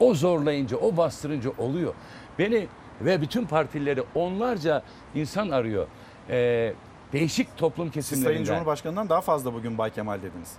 [0.00, 1.94] O zorlayınca, o bastırınca oluyor.
[2.38, 2.66] Beni
[3.00, 4.82] ve bütün partileri onlarca
[5.14, 5.86] insan arıyor.
[6.30, 6.74] Ee,
[7.14, 8.32] değişik toplum Siz kesimlerinden.
[8.32, 10.56] Sayın Cumhurbaşkanı'ndan daha fazla bugün Bay Kemal dediniz.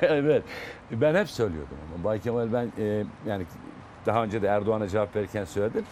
[0.02, 0.42] evet.
[0.90, 3.46] Ben hep söylüyordum ama Bay Kemal ben e, yani
[4.06, 5.84] daha önce de Erdoğan'a cevap verirken söyledim.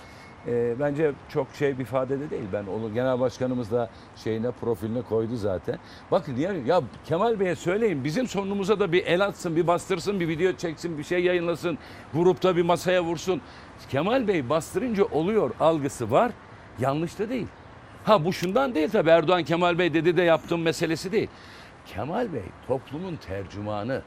[0.47, 2.45] E, bence çok şey bir ifadede değil.
[2.53, 5.79] Ben onu genel başkanımız da şeyine profiline koydu zaten.
[6.11, 10.29] Bakın ya, ya Kemal Bey'e söyleyin bizim sorunumuza da bir el atsın, bir bastırsın, bir
[10.29, 11.79] video çeksin, bir şey yayınlasın.
[12.15, 13.41] Grupta bir masaya vursun.
[13.89, 16.33] Kemal Bey bastırınca oluyor algısı var.
[16.81, 17.47] Yanlış da değil.
[18.05, 21.29] Ha bu şundan değil tabii Erdoğan Kemal Bey dedi de yaptığım meselesi değil.
[21.87, 24.03] Kemal Bey toplumun tercümanı.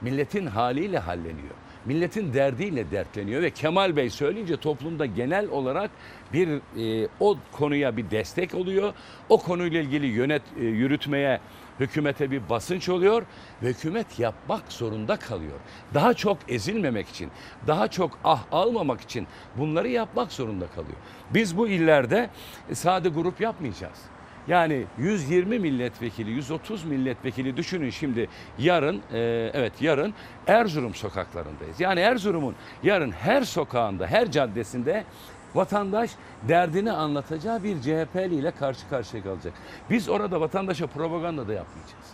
[0.00, 1.54] Milletin haliyle halleniyor.
[1.86, 5.90] milletin derdiyle dertleniyor ve Kemal Bey söyleyince toplumda genel olarak
[6.32, 8.92] bir e, o konuya bir destek oluyor.
[9.28, 11.40] O konuyla ilgili yönet e, yürütmeye
[11.80, 13.22] hükümete bir basınç oluyor
[13.62, 15.58] ve hükümet yapmak zorunda kalıyor.
[15.94, 17.30] Daha çok ezilmemek için,
[17.66, 19.26] daha çok ah almamak için
[19.56, 20.96] bunları yapmak zorunda kalıyor.
[21.34, 22.30] Biz bu illerde
[22.70, 23.98] e, sade grup yapmayacağız.
[24.48, 28.28] Yani 120 milletvekili, 130 milletvekili düşünün şimdi
[28.58, 30.14] yarın, e, evet yarın
[30.46, 31.80] Erzurum sokaklarındayız.
[31.80, 35.04] Yani Erzurum'un yarın her sokağında, her caddesinde
[35.56, 36.10] vatandaş
[36.48, 39.52] derdini anlatacağı bir CHP'li ile karşı karşıya kalacak.
[39.90, 42.06] Biz orada vatandaşa propaganda da yapmayacağız.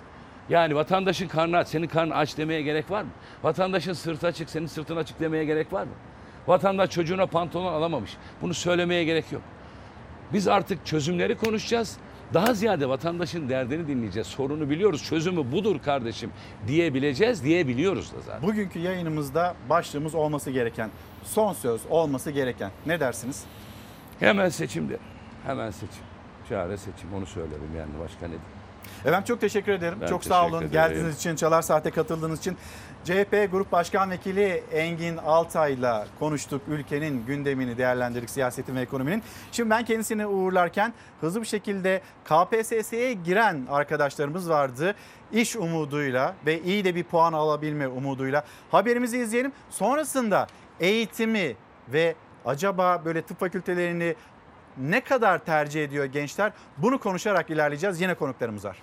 [0.48, 3.10] Yani vatandaşın karnı aç, senin karnın aç demeye gerek var mı?
[3.42, 5.92] Vatandaşın sırtı açık, senin sırtın açık demeye gerek var mı?
[6.46, 8.16] Vatandaş çocuğuna pantolon alamamış.
[8.42, 9.42] Bunu söylemeye gerek yok.
[10.32, 11.96] Biz artık çözümleri konuşacağız.
[12.34, 14.26] Daha ziyade vatandaşın derdini dinleyeceğiz.
[14.26, 15.04] Sorunu biliyoruz.
[15.04, 16.30] Çözümü budur kardeşim
[16.66, 18.42] diyebileceğiz, diyebiliyoruz da zaten.
[18.42, 20.90] Bugünkü yayınımızda başlığımız olması gereken,
[21.24, 22.70] son söz olması gereken.
[22.86, 23.44] Ne dersiniz?
[24.20, 24.98] Hemen seçimde.
[25.46, 26.04] Hemen seçim.
[26.48, 27.14] Çare seçim.
[27.14, 28.42] Onu söylerim yani başka ne diyeyim.
[29.00, 29.98] Efendim çok teşekkür ederim.
[30.00, 30.56] Ben çok sağ olun.
[30.58, 30.72] ederim.
[30.72, 32.56] Geldiğiniz için, Çalar Saat'e katıldığınız için.
[33.04, 36.62] CHP Grup Başkan Vekili Engin Altay'la konuştuk.
[36.68, 39.22] Ülkenin gündemini değerlendirdik, siyasetin ve ekonominin.
[39.52, 44.94] Şimdi ben kendisini uğurlarken hızlı bir şekilde KPSS'ye giren arkadaşlarımız vardı.
[45.32, 49.52] İş umuduyla ve iyi de bir puan alabilme umuduyla haberimizi izleyelim.
[49.70, 50.46] Sonrasında
[50.82, 51.56] eğitimi
[51.88, 52.14] ve
[52.44, 54.14] acaba böyle tıp fakültelerini
[54.78, 56.52] ne kadar tercih ediyor gençler?
[56.78, 58.00] Bunu konuşarak ilerleyeceğiz.
[58.00, 58.82] Yine konuklarımız var.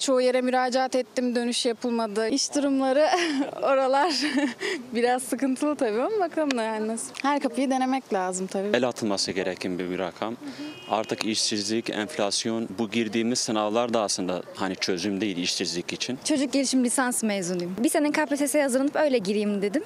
[0.00, 2.28] Çoğu yere müracaat ettim, dönüş yapılmadı.
[2.28, 3.08] İş durumları
[3.62, 4.14] oralar
[4.94, 7.10] biraz sıkıntılı tabii ama bakalım da yani nasıl.
[7.22, 8.68] Her kapıyı denemek lazım tabii.
[8.74, 10.36] El atılması gereken bir rakam.
[10.90, 16.18] Artık işsizlik, enflasyon, bu girdiğimiz sınavlar da aslında hani çözüm değil işsizlik için.
[16.24, 17.76] Çocuk gelişim lisans mezunuyum.
[17.78, 19.82] Bir sene KPSS'ye hazırlanıp öyle gireyim dedim.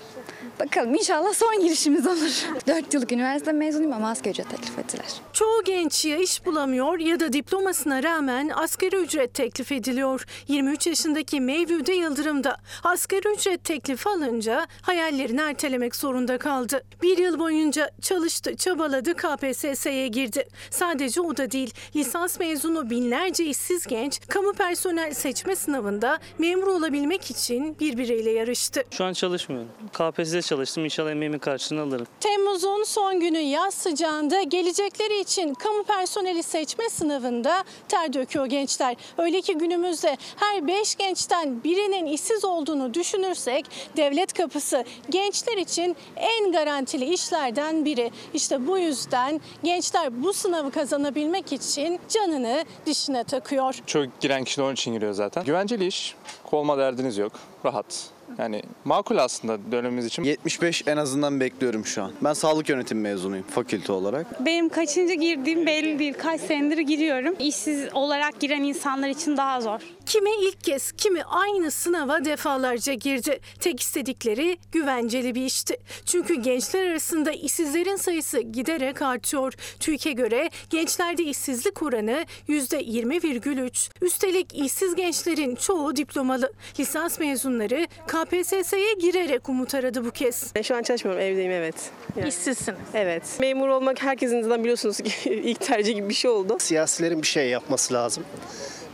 [0.61, 2.45] Bakalım inşallah son girişimiz olur.
[2.67, 5.07] 4 yıllık üniversite mezunuyum ama asgari ücret teklif ettiler.
[5.33, 10.04] Çoğu genç ya iş bulamıyor ya da diplomasına rağmen asgari ücret teklif ediliyor.
[10.49, 16.85] 23 yaşındaki Mevlüde Yıldırım da asgari ücret teklifi alınca hayallerini ertelemek zorunda kaldı.
[17.03, 20.49] Bir yıl boyunca çalıştı, çabaladı, KPSS'ye girdi.
[20.71, 27.31] Sadece o da değil, lisans mezunu binlerce işsiz genç kamu personel seçme sınavında memur olabilmek
[27.31, 28.85] için birbiriyle yarıştı.
[28.91, 29.69] Şu an çalışmıyorum.
[29.93, 30.85] KPSS'de çalıştım.
[30.85, 32.07] İnşallah emeğimin karşılığını alırım.
[32.21, 38.97] Temmuz'un son günü yaz sıcağında gelecekleri için kamu personeli seçme sınavında ter döküyor gençler.
[39.19, 39.59] Öyle ki
[39.95, 43.67] günümüzde her 5 gençten birinin işsiz olduğunu düşünürsek
[43.97, 48.11] devlet kapısı gençler için en garantili işlerden biri.
[48.35, 53.75] İşte bu yüzden gençler bu sınavı kazanabilmek için canını dişine takıyor.
[53.87, 55.45] Çok giren kişi onun için giriyor zaten.
[55.45, 56.15] Güvenceli iş,
[56.45, 57.33] kovma derdiniz yok,
[57.65, 58.14] rahat.
[58.39, 60.25] Yani makul aslında dönemimiz için.
[60.25, 62.13] 75 en azından bekliyorum şu an.
[62.25, 64.45] Ben sağlık yönetimi mezunuyum fakülte olarak.
[64.47, 66.15] Benim kaçıncı girdiğim belli değil.
[66.19, 67.35] Kaç senedir giriyorum.
[67.39, 69.81] İşsiz olarak giren insanlar için daha zor.
[70.15, 73.41] Kimi ilk kez, kimi aynı sınava defalarca girdi.
[73.61, 75.77] Tek istedikleri güvenceli bir işti.
[76.07, 79.53] Çünkü gençler arasında işsizlerin sayısı giderek artıyor.
[79.81, 83.91] TÜİK'e göre gençlerde işsizlik oranı %20,3.
[84.03, 86.53] Üstelik işsiz gençlerin çoğu diplomalı.
[86.81, 90.53] Lisans mezunları KPSS'ye girerek umut aradı bu kez.
[90.63, 91.91] Şu an çalışmıyorum, evdeyim evet.
[92.27, 92.79] İşsizsiniz.
[92.95, 93.23] Evet.
[93.41, 96.57] Memur olmak herkesin zaten biliyorsunuz ki ilk tercih gibi bir şey oldu.
[96.61, 98.25] Siyasilerin bir şey yapması lazım.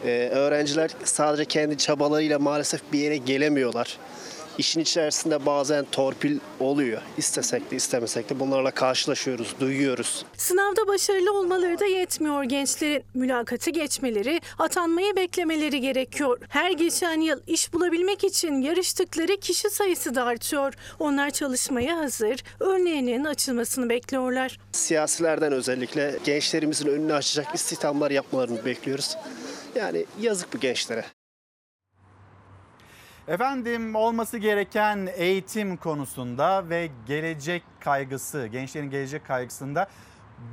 [0.05, 3.99] Ee, öğrenciler sadece kendi çabalarıyla maalesef bir yere gelemiyorlar.
[4.59, 7.03] İşin içerisinde bazen torpil oluyor.
[7.19, 10.25] İstesek de istemesek de bunlarla karşılaşıyoruz, duyuyoruz.
[10.37, 13.03] Sınavda başarılı olmaları da yetmiyor gençlerin.
[13.15, 16.39] Mülakatı geçmeleri, atanmayı beklemeleri gerekiyor.
[16.49, 20.75] Her geçen yıl iş bulabilmek için yarıştıkları kişi sayısı da artıyor.
[20.99, 24.59] Onlar çalışmaya hazır, önlerinin açılmasını bekliyorlar.
[24.73, 29.17] Siyasilerden özellikle gençlerimizin önünü açacak istihdamlar yapmalarını bekliyoruz.
[29.75, 31.05] Yani yazık bu gençlere.
[33.29, 39.89] Efendim olması gereken eğitim konusunda ve gelecek kaygısı, gençlerin gelecek kaygısında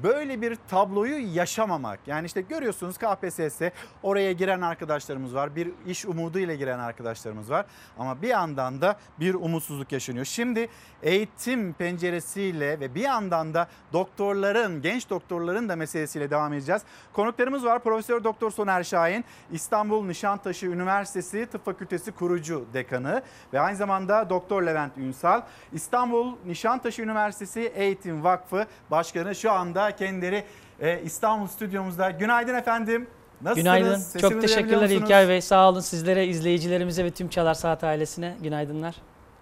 [0.04, 2.00] böyle bir tabloyu yaşamamak.
[2.08, 3.62] Yani işte görüyorsunuz KPSS
[4.04, 5.56] oraya giren arkadaşlarımız var.
[5.56, 7.66] Bir iş umudu ile giren arkadaşlarımız var.
[8.00, 10.26] Ama bir yandan da bir umutsuzluk yaşanıyor.
[10.26, 10.70] Şimdi
[11.04, 16.82] eğitim penceresiyle ve bir yandan da doktorların, genç doktorların da meselesiyle devam edeceğiz.
[17.14, 17.84] Konuklarımız var.
[17.84, 23.22] Profesör Doktor Soner Şahin, İstanbul Nişantaşı Üniversitesi Tıp Fakültesi kurucu dekanı
[23.54, 25.42] ve aynı zamanda Doktor Levent Ünsal,
[25.74, 30.44] İstanbul Nişantaşı Üniversitesi Eğitim Vakfı Başkanı şu anda kendileri
[30.80, 32.12] e, İstanbul stüdyomuzda.
[32.12, 33.08] Günaydın efendim.
[33.42, 33.64] Nasılsınız?
[33.64, 33.96] Günaydın.
[33.96, 34.90] Sesimi Çok teşekkürler?
[34.90, 35.42] İlker Bey.
[35.42, 38.38] Sağ olun sizlere, izleyicilerimize ve tüm Çalar Saat ailesine.
[38.44, 38.96] Günaydınlar.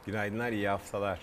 [0.06, 1.20] Günaydınlar, iyi haftalar.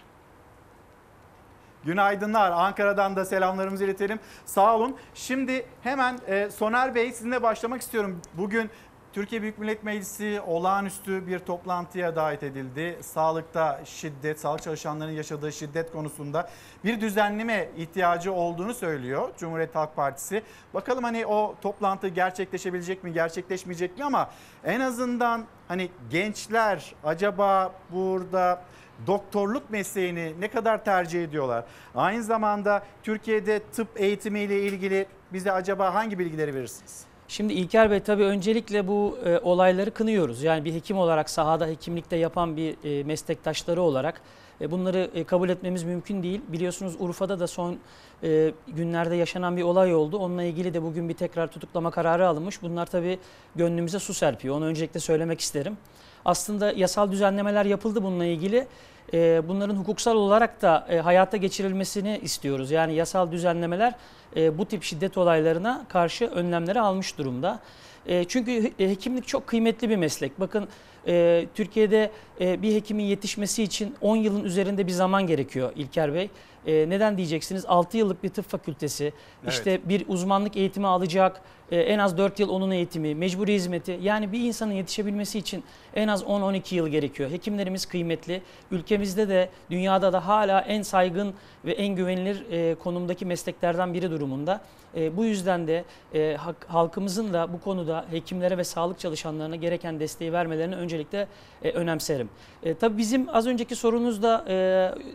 [1.84, 2.50] Günaydınlar.
[2.50, 4.20] Ankara'dan da selamlarımızı iletelim.
[4.44, 4.96] Sağ olun.
[5.14, 8.20] Şimdi hemen e, Soner Bey sizinle başlamak istiyorum.
[8.34, 8.70] Bugün
[9.12, 12.98] Türkiye Büyük Millet Meclisi olağanüstü bir toplantıya davet edildi.
[13.00, 16.50] Sağlıkta şiddet, sağlık çalışanlarının yaşadığı şiddet konusunda
[16.84, 20.42] bir düzenleme ihtiyacı olduğunu söylüyor Cumhuriyet Halk Partisi.
[20.74, 24.30] Bakalım hani o toplantı gerçekleşebilecek mi, gerçekleşmeyecek mi ama
[24.64, 28.62] en azından hani gençler acaba burada
[29.06, 31.64] doktorluk mesleğini ne kadar tercih ediyorlar?
[31.94, 37.11] Aynı zamanda Türkiye'de tıp eğitimiyle ilgili bize acaba hangi bilgileri verirsiniz?
[37.32, 40.42] Şimdi İlker Bey tabii öncelikle bu e, olayları kınıyoruz.
[40.42, 44.20] Yani bir hekim olarak sahada hekimlikte yapan bir e, meslektaşları olarak
[44.60, 46.40] e, bunları e, kabul etmemiz mümkün değil.
[46.48, 47.78] Biliyorsunuz Urfa'da da son
[48.22, 50.18] e, günlerde yaşanan bir olay oldu.
[50.18, 52.62] Onunla ilgili de bugün bir tekrar tutuklama kararı alınmış.
[52.62, 53.18] Bunlar tabii
[53.56, 54.56] gönlümüze su serpiyor.
[54.56, 55.76] Onu öncelikle söylemek isterim.
[56.24, 58.66] Aslında yasal düzenlemeler yapıldı bununla ilgili.
[59.14, 62.70] E, bunların hukuksal olarak da e, hayata geçirilmesini istiyoruz.
[62.70, 63.94] Yani yasal düzenlemeler
[64.36, 67.60] e, bu tip şiddet olaylarına karşı önlemleri almış durumda.
[68.06, 70.40] E, çünkü he- hekimlik çok kıymetli bir meslek.
[70.40, 70.68] Bakın
[71.06, 72.10] e, Türkiye'de
[72.40, 76.30] e, bir hekimin yetişmesi için 10 yılın üzerinde bir zaman gerekiyor İlker Bey.
[76.66, 77.64] E, neden diyeceksiniz?
[77.66, 79.12] 6 yıllık bir tıp fakültesi,
[79.48, 81.40] işte bir uzmanlık eğitimi alacak,
[81.72, 83.98] e, en az 4 yıl onun eğitimi, mecburi hizmeti.
[84.02, 87.30] Yani bir insanın yetişebilmesi için en az 10-12 yıl gerekiyor.
[87.30, 88.42] Hekimlerimiz kıymetli.
[88.70, 91.34] Ülkemizde de dünyada da hala en saygın
[91.64, 94.60] ve en güvenilir e, konumdaki mesleklerden biri durumunda.
[94.96, 95.84] E, bu yüzden de
[96.14, 96.36] e,
[96.66, 101.28] halkımızın da bu konuda hekimlere ve sağlık çalışanlarına gereken desteği vermelerini öncelikle
[101.62, 102.28] önemserim.
[102.62, 104.44] E, tabii bizim az önceki sorunuzda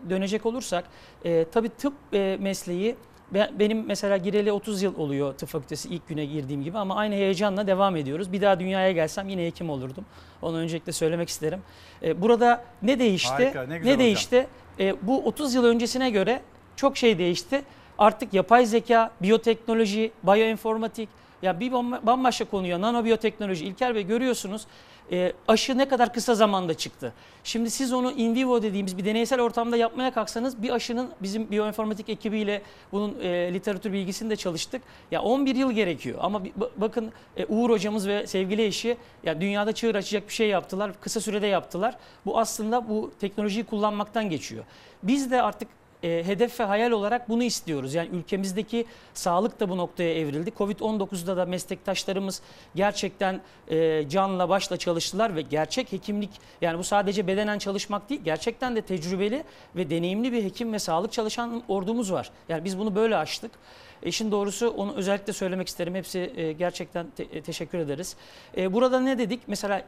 [0.10, 0.84] dönecek olursak,
[1.26, 1.94] e, tabii tıp
[2.40, 2.96] mesleği
[3.34, 7.68] benim mesela gireli 30 yıl oluyor tıp fakültesi ilk güne girdiğim gibi ama aynı heyecanla
[7.68, 8.32] devam ediyoruz.
[8.32, 10.06] Bir daha dünyaya gelsem yine hekim olurdum.
[10.42, 11.62] Onu öncelikle söylemek isterim.
[12.04, 13.30] E, burada ne değişti?
[13.30, 14.06] Harika, ne ne güzel hocam.
[14.06, 14.48] değişti?
[14.80, 16.42] E, bu 30 yıl öncesine göre
[16.76, 17.62] çok şey değişti.
[17.98, 21.10] Artık yapay zeka, biyoteknoloji, bioinformatik
[21.42, 24.68] ya bir bamba- bambaşka konuya nanobiyoteknoloji İlker Bey görüyorsunuz
[25.12, 27.14] e, aşı ne kadar kısa zamanda çıktı.
[27.44, 32.10] Şimdi siz onu in vivo dediğimiz bir deneysel ortamda yapmaya kalksanız bir aşının bizim biyoinformatik
[32.10, 32.62] ekibiyle
[32.92, 34.82] bunun e, literatür bilgisini de çalıştık.
[35.12, 39.42] Ya 11 yıl gerekiyor ama bir- ba- bakın e, Uğur hocamız ve sevgili eşi ya
[39.42, 40.92] dünyada çığır açacak bir şey yaptılar.
[41.02, 41.96] Kısa sürede yaptılar.
[42.26, 44.64] Bu aslında bu teknolojiyi kullanmaktan geçiyor.
[45.04, 45.68] Biz de artık
[46.04, 47.94] e, hedef ve hayal olarak bunu istiyoruz.
[47.94, 50.50] Yani ülkemizdeki sağlık da bu noktaya evrildi.
[50.50, 52.42] Covid-19'da da meslektaşlarımız
[52.76, 56.30] gerçekten e, canla başla çalıştılar ve gerçek hekimlik
[56.62, 59.44] yani bu sadece bedenen çalışmak değil gerçekten de tecrübeli
[59.76, 62.32] ve deneyimli bir hekim ve sağlık çalışan ordumuz var.
[62.50, 63.52] Yani biz bunu böyle aştık.
[64.04, 65.96] İşin doğrusu onu özellikle söylemek isterim.
[65.96, 68.16] Hepsi e, gerçekten te- e, teşekkür ederiz.
[68.58, 69.40] E, burada ne dedik?
[69.48, 69.86] Mesela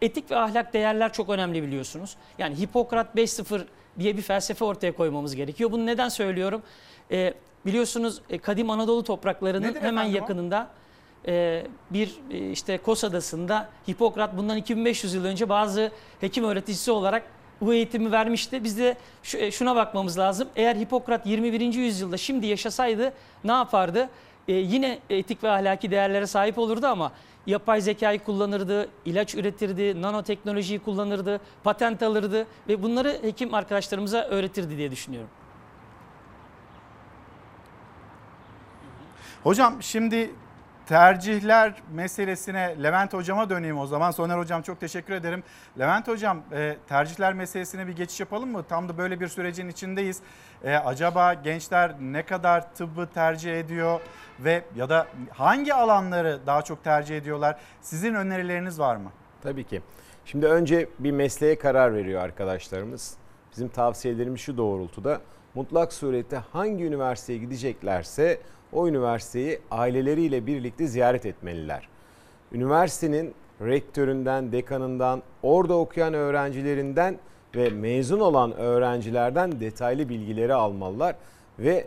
[0.00, 2.16] etik ve ahlak değerler çok önemli biliyorsunuz.
[2.38, 3.62] Yani Hipokrat 5.0
[3.98, 5.72] diye bir felsefe ortaya koymamız gerekiyor.
[5.72, 6.62] Bunu neden söylüyorum?
[7.10, 7.34] E,
[7.66, 10.68] biliyorsunuz kadim Anadolu topraklarının Nedir hemen yakınında
[11.26, 15.90] e, bir e, işte Kos Adası'nda Hipokrat bundan 2500 yıl önce bazı
[16.20, 17.22] hekim öğreticisi olarak
[17.60, 18.64] bu eğitimi vermişti.
[18.64, 20.48] Biz de şu- e, şuna bakmamız lazım.
[20.56, 21.78] Eğer Hipokrat 21.
[21.78, 23.12] yüzyılda şimdi yaşasaydı
[23.44, 24.08] ne yapardı?
[24.48, 27.12] E, yine etik ve ahlaki değerlere sahip olurdu ama
[27.46, 34.90] yapay zekayı kullanırdı, ilaç üretirdi, nanoteknolojiyi kullanırdı, patent alırdı ve bunları hekim arkadaşlarımıza öğretirdi diye
[34.90, 35.30] düşünüyorum.
[39.42, 40.30] Hocam şimdi
[40.92, 44.10] tercihler meselesine Levent hocama döneyim o zaman.
[44.10, 45.42] Soner hocam çok teşekkür ederim.
[45.78, 48.64] Levent hocam e, tercihler meselesine bir geçiş yapalım mı?
[48.68, 50.20] Tam da böyle bir sürecin içindeyiz.
[50.64, 54.00] E, acaba gençler ne kadar tıbbı tercih ediyor
[54.40, 57.56] ve ya da hangi alanları daha çok tercih ediyorlar?
[57.80, 59.12] Sizin önerileriniz var mı?
[59.42, 59.82] Tabii ki.
[60.24, 63.14] Şimdi önce bir mesleğe karar veriyor arkadaşlarımız.
[63.52, 65.20] Bizim tavsiyelerimiz şu doğrultuda.
[65.54, 68.38] Mutlak surette hangi üniversiteye gideceklerse
[68.72, 71.88] o üniversiteyi aileleriyle birlikte ziyaret etmeliler.
[72.52, 77.18] Üniversitenin rektöründen, dekanından, orada okuyan öğrencilerinden
[77.56, 81.16] ve mezun olan öğrencilerden detaylı bilgileri almalılar
[81.58, 81.86] ve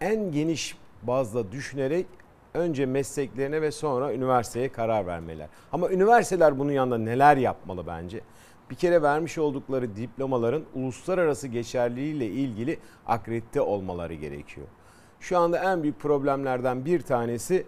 [0.00, 2.06] en geniş bazda düşünerek
[2.54, 5.48] önce mesleklerine ve sonra üniversiteye karar vermeliler.
[5.72, 8.20] Ama üniversiteler bunun yanında neler yapmalı bence?
[8.70, 14.66] Bir kere vermiş oldukları diplomaların uluslararası geçerliliğiyle ilgili akredite olmaları gerekiyor.
[15.20, 17.66] Şu anda en büyük problemlerden bir tanesi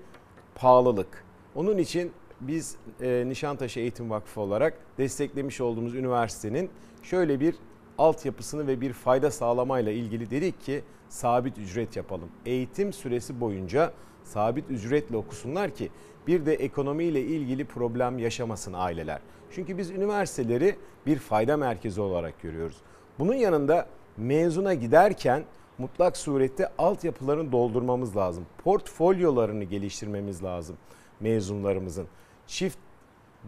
[0.55, 1.25] pahalılık.
[1.55, 6.71] Onun için biz e, Nişantaşı Eğitim Vakfı olarak desteklemiş olduğumuz üniversitenin
[7.03, 7.55] şöyle bir
[7.99, 12.29] altyapısını ve bir fayda sağlamayla ilgili dedik ki sabit ücret yapalım.
[12.47, 13.93] Eğitim süresi boyunca
[14.25, 15.91] sabit ücretle okusunlar ki
[16.27, 19.21] bir de ekonomiyle ilgili problem yaşamasın aileler.
[19.55, 20.77] Çünkü biz üniversiteleri
[21.07, 22.77] bir fayda merkezi olarak görüyoruz.
[23.19, 25.45] Bunun yanında mezuna giderken
[25.79, 28.47] mutlak surette altyapılarını doldurmamız lazım.
[28.65, 30.77] Portfolyolarını geliştirmemiz lazım
[31.21, 32.07] mezunlarımızın.
[32.47, 32.79] Çift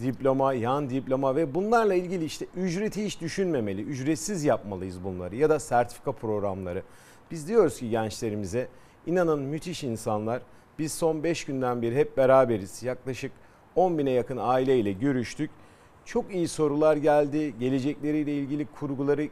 [0.00, 3.82] diploma, yan diploma ve bunlarla ilgili işte ücreti hiç düşünmemeli.
[3.82, 6.82] Ücretsiz yapmalıyız bunları ya da sertifika programları.
[7.30, 8.68] Biz diyoruz ki gençlerimize
[9.06, 10.42] inanın müthiş insanlar.
[10.78, 12.82] Biz son 5 günden beri hep beraberiz.
[12.82, 13.32] Yaklaşık
[13.76, 15.50] 10 bine yakın aileyle görüştük.
[16.04, 17.58] Çok iyi sorular geldi.
[17.58, 19.28] Gelecekleriyle ilgili kurguları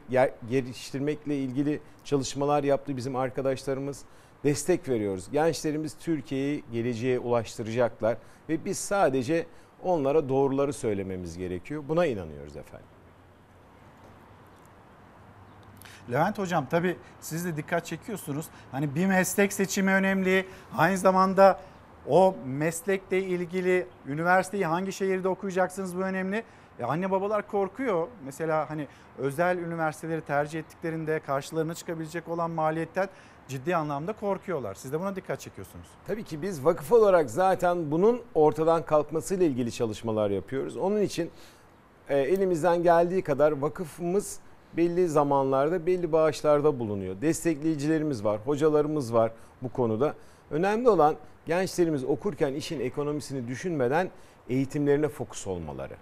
[0.49, 4.01] geliştirmekle ilgili çalışmalar yaptı bizim arkadaşlarımız.
[4.43, 5.31] Destek veriyoruz.
[5.31, 8.17] Gençlerimiz Türkiye'yi geleceğe ulaştıracaklar
[8.49, 9.45] ve biz sadece
[9.83, 11.83] onlara doğruları söylememiz gerekiyor.
[11.87, 12.87] Buna inanıyoruz efendim.
[16.11, 18.45] Levent Hocam tabii siz de dikkat çekiyorsunuz.
[18.71, 20.45] Hani bir meslek seçimi önemli.
[20.77, 21.59] Aynı zamanda
[22.07, 26.43] o meslekle ilgili üniversiteyi hangi şehirde okuyacaksınız bu önemli.
[26.79, 28.07] E anne babalar korkuyor.
[28.25, 28.87] Mesela hani
[29.17, 33.09] özel üniversiteleri tercih ettiklerinde karşılarına çıkabilecek olan maliyetten
[33.47, 34.73] ciddi anlamda korkuyorlar.
[34.73, 35.87] Siz de buna dikkat çekiyorsunuz.
[36.07, 40.77] Tabii ki biz vakıf olarak zaten bunun ortadan kalkmasıyla ilgili çalışmalar yapıyoruz.
[40.77, 41.31] Onun için
[42.09, 44.39] e, elimizden geldiği kadar vakıfımız
[44.77, 47.21] belli zamanlarda belli bağışlarda bulunuyor.
[47.21, 49.31] Destekleyicilerimiz var, hocalarımız var
[49.61, 50.13] bu konuda.
[50.51, 54.09] Önemli olan gençlerimiz okurken işin ekonomisini düşünmeden
[54.49, 55.93] eğitimlerine fokus olmaları.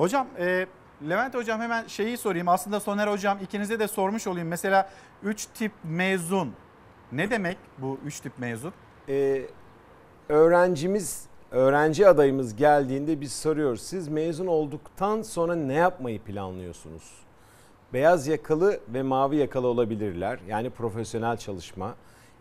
[0.00, 0.66] Hocam e,
[1.08, 2.48] Levent Hocam hemen şeyi sorayım.
[2.48, 4.48] Aslında Soner Hocam ikinize de sormuş olayım.
[4.48, 4.90] Mesela
[5.22, 6.52] 3 tip mezun
[7.12, 8.72] ne demek bu 3 tip mezun?
[9.08, 9.42] Ee,
[10.28, 13.82] öğrencimiz, öğrenci adayımız geldiğinde biz soruyoruz.
[13.82, 17.12] Siz mezun olduktan sonra ne yapmayı planlıyorsunuz?
[17.92, 20.38] Beyaz yakalı ve mavi yakalı olabilirler.
[20.48, 21.94] Yani profesyonel çalışma.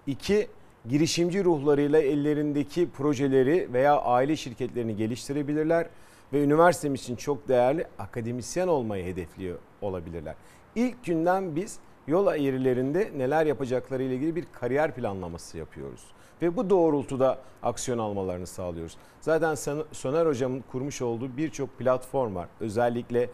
[0.08, 0.48] İki,
[0.90, 5.88] girişimci ruhlarıyla ellerindeki projeleri veya aile şirketlerini geliştirebilirler
[6.34, 10.36] ve üniversitemiz için çok değerli akademisyen olmayı hedefliyor olabilirler.
[10.76, 16.04] İlk günden biz yol eğrilerinde neler yapacakları ile ilgili bir kariyer planlaması yapıyoruz.
[16.42, 18.98] Ve bu doğrultuda aksiyon almalarını sağlıyoruz.
[19.22, 19.56] Zaten
[19.92, 22.48] Soner Hocam'ın kurmuş olduğu birçok platform var.
[22.60, 23.30] Özellikle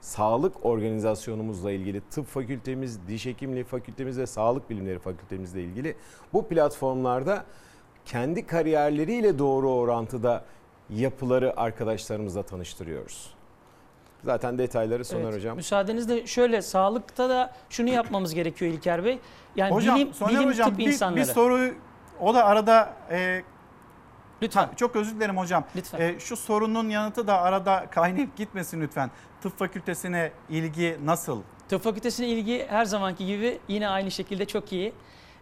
[0.00, 5.96] sağlık organizasyonumuzla ilgili tıp fakültemiz, diş hekimliği fakültemiz ve sağlık bilimleri fakültemizle ilgili
[6.32, 7.44] bu platformlarda
[8.04, 10.44] kendi kariyerleriyle doğru orantıda
[10.90, 13.34] yapıları arkadaşlarımızla tanıştırıyoruz.
[14.24, 15.34] Zaten detayları Soner evet.
[15.34, 15.56] Hocam.
[15.56, 19.18] Müsaadenizle şöyle sağlıkta da şunu yapmamız gerekiyor İlker Bey.
[19.56, 21.20] Yani hocam, bilim, Soner bilim hocam, tıp bir, insanları.
[21.20, 21.74] Bir soru
[22.20, 23.42] o da arada e,
[24.42, 24.66] Lütfen.
[24.66, 25.64] Ha, çok özür dilerim hocam.
[25.76, 26.00] Lütfen.
[26.00, 29.10] E, şu sorunun yanıtı da arada kaynayıp gitmesin lütfen.
[29.42, 31.42] Tıp fakültesine ilgi nasıl?
[31.68, 34.92] Tıp fakültesine ilgi her zamanki gibi yine aynı şekilde çok iyi.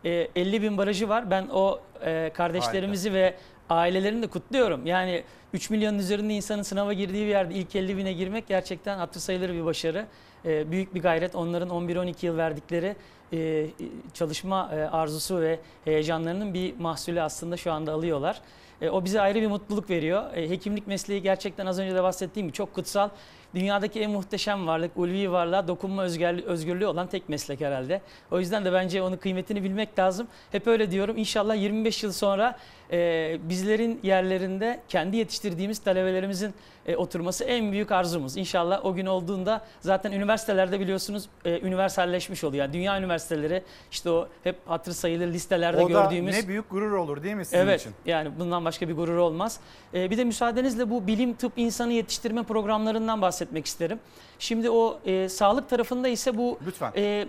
[0.04, 1.30] E, 50 bin barajı var.
[1.30, 3.20] Ben o e, kardeşlerimizi Harika.
[3.20, 3.36] ve
[3.70, 4.86] ailelerini de kutluyorum.
[4.86, 9.20] Yani 3 milyonun üzerinde insanın sınava girdiği bir yerde ilk 50 bine girmek gerçekten hatır
[9.20, 10.06] sayılır bir başarı.
[10.44, 11.34] E, büyük bir gayret.
[11.34, 12.96] Onların 11-12 yıl verdikleri
[13.32, 13.66] e,
[14.14, 18.40] çalışma e, arzusu ve heyecanlarının bir mahsulü aslında şu anda alıyorlar.
[18.80, 20.34] E, o bize ayrı bir mutluluk veriyor.
[20.34, 23.08] E, hekimlik mesleği gerçekten az önce de bahsettiğim gibi çok kutsal.
[23.54, 26.02] Dünyadaki en muhteşem varlık, ulvi varlığa dokunma
[26.46, 28.00] özgürlüğü olan tek meslek herhalde.
[28.30, 30.28] O yüzden de bence onun kıymetini bilmek lazım.
[30.52, 31.16] Hep öyle diyorum.
[31.16, 32.58] İnşallah 25 yıl sonra
[32.92, 36.54] e, bizlerin yerlerinde kendi yetiştirdiğimiz talebelerimizin
[36.86, 38.36] e, oturması en büyük arzumuz.
[38.36, 42.64] İnşallah o gün olduğunda zaten üniversitelerde biliyorsunuz e, üniversalleşmiş oluyor.
[42.64, 46.34] Yani dünya üniversiteleri işte o hep hatır sayılır listelerde o gördüğümüz.
[46.34, 47.90] O da ne büyük gurur olur değil mi sizin evet, için?
[47.90, 49.60] Evet yani bundan başka bir gurur olmaz.
[49.94, 53.98] E, bir de müsaadenizle bu bilim tıp insanı yetiştirme programlarından bahsetmek isterim.
[54.38, 56.92] Şimdi o e, sağlık tarafında ise bu Lütfen.
[56.96, 57.26] E,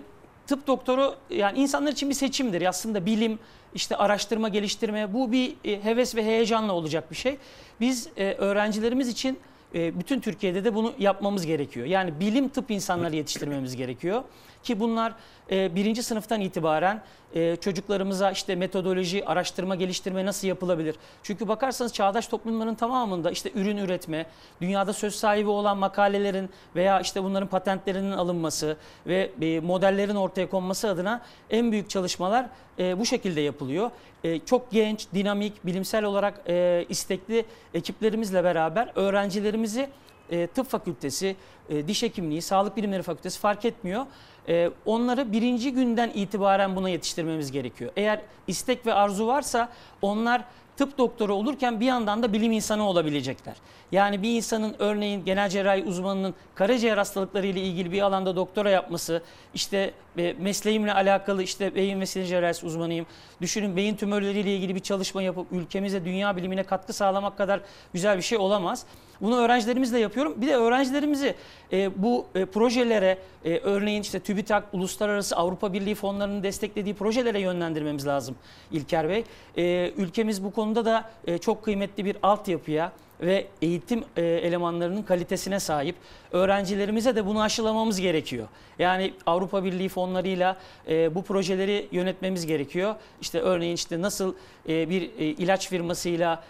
[0.50, 2.62] tıp doktoru yani insanlar için bir seçimdir.
[2.70, 3.40] Aslında bilim,
[3.76, 7.38] işte araştırma, geliştirme bu bir e, heves ve heyecanla olacak bir şey.
[7.80, 9.40] Biz e, öğrencilerimiz için
[9.76, 11.86] e, bütün Türkiye'de de bunu yapmamız gerekiyor.
[11.86, 14.24] Yani bilim tıp insanları yetiştirmemiz gerekiyor.
[14.64, 15.14] Ki bunlar
[15.52, 17.02] e, birinci sınıftan itibaren
[17.36, 20.96] e, çocuklarımıza işte metodoloji, araştırma, geliştirme nasıl yapılabilir?
[21.24, 24.26] Çünkü bakarsanız çağdaş toplumların tamamında işte ürün üretme,
[24.62, 28.78] dünyada söz sahibi olan makalelerin veya işte bunların patentlerinin alınması
[29.08, 32.46] ve e, modellerin ortaya konması adına en büyük çalışmalar
[32.80, 33.92] e, bu şekilde yapılıyor.
[34.24, 39.90] E, çok genç, dinamik, bilimsel olarak e, istekli ekiplerimizle beraber öğrencilerimizi
[40.32, 41.36] e, tıp fakültesi,
[41.70, 44.06] e, diş hekimliği, sağlık bilimleri fakültesi fark etmiyor.
[44.48, 47.92] E, onları birinci günden itibaren buna yetiştirmemiz gerekiyor.
[47.96, 49.70] Eğer istek ve arzu varsa
[50.02, 50.44] onlar
[50.78, 53.56] tıp doktoru olurken bir yandan da bilim insanı olabilecekler.
[53.92, 59.24] Yani bir insanın örneğin genel cerrahi uzmanının karaciğer hastalıkları ile ilgili bir alanda doktora yapması,
[59.54, 63.06] işte e, mesleğimle alakalı işte beyin ve sinir cerrahisi uzmanıyım.
[63.42, 67.62] Düşünün beyin tümörleriyle ilgili bir çalışma yapıp ülkemize dünya bilimine katkı sağlamak kadar
[67.94, 68.86] güzel bir şey olamaz.
[69.22, 70.34] Bunu öğrencilerimizle yapıyorum.
[70.38, 71.36] Bir de öğrencilerimizi
[71.74, 78.08] e, bu e, projelere e, örneğin işte TÜBİTAK, Uluslararası Avrupa Birliği fonlarının desteklediği projelere yönlendirmemiz
[78.08, 78.36] lazım
[78.72, 79.24] İlker Bey.
[79.58, 82.92] E, ülkemiz bu konuda da e, çok kıymetli bir altyapıya
[83.22, 85.96] ve eğitim e, elemanlarının kalitesine sahip.
[86.32, 88.48] Öğrencilerimize de bunu aşılamamız gerekiyor.
[88.80, 92.96] Yani Avrupa Birliği fonlarıyla e, bu projeleri yönetmemiz gerekiyor.
[93.22, 94.34] İşte örneğin işte nasıl
[94.70, 96.44] e, bir ilaç firmasıyla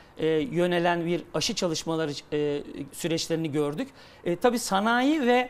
[0.52, 2.12] yönelen bir aşı çalışmaları
[2.94, 3.88] süreçlerini gördük.
[4.42, 5.50] Tabii sanayi ve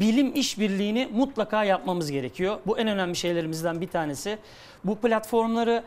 [0.00, 2.58] bilim işbirliğini mutlaka yapmamız gerekiyor.
[2.66, 4.38] Bu en önemli şeylerimizden bir tanesi.
[4.84, 5.82] Bu platformları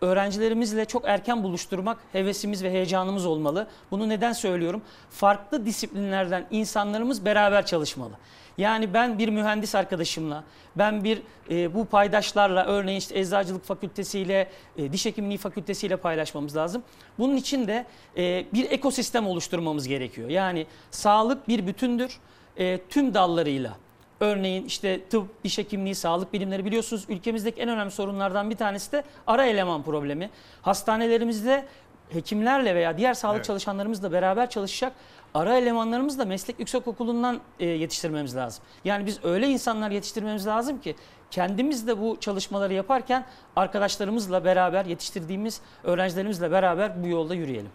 [0.00, 3.66] öğrencilerimizle çok erken buluşturmak hevesimiz ve heyecanımız olmalı.
[3.90, 4.82] Bunu neden söylüyorum?
[5.10, 8.12] Farklı disiplinlerden insanlarımız beraber çalışmalı.
[8.58, 10.44] Yani ben bir mühendis arkadaşımla,
[10.76, 16.82] ben bir e, bu paydaşlarla örneğin işte eczacılık fakültesiyle, e, diş hekimliği fakültesiyle paylaşmamız lazım.
[17.18, 20.28] Bunun için de e, bir ekosistem oluşturmamız gerekiyor.
[20.28, 22.18] Yani sağlık bir bütündür.
[22.56, 23.76] E, tüm dallarıyla
[24.20, 29.04] Örneğin işte tıp, diş hekimliği, sağlık bilimleri biliyorsunuz ülkemizdeki en önemli sorunlardan bir tanesi de
[29.26, 30.30] ara eleman problemi.
[30.62, 31.64] Hastanelerimizde
[32.08, 33.44] hekimlerle veya diğer sağlık Evet.
[33.44, 34.92] çalışanlarımızla beraber çalışacak
[35.34, 38.64] ara elemanlarımızı da meslek yüksekokulu'ndan e, yetiştirmemiz lazım.
[38.84, 40.96] Yani biz öyle insanlar yetiştirmemiz lazım ki
[41.30, 43.24] kendimiz de bu çalışmaları yaparken
[43.56, 47.70] arkadaşlarımızla beraber yetiştirdiğimiz öğrencilerimizle beraber bu yolda yürüyelim.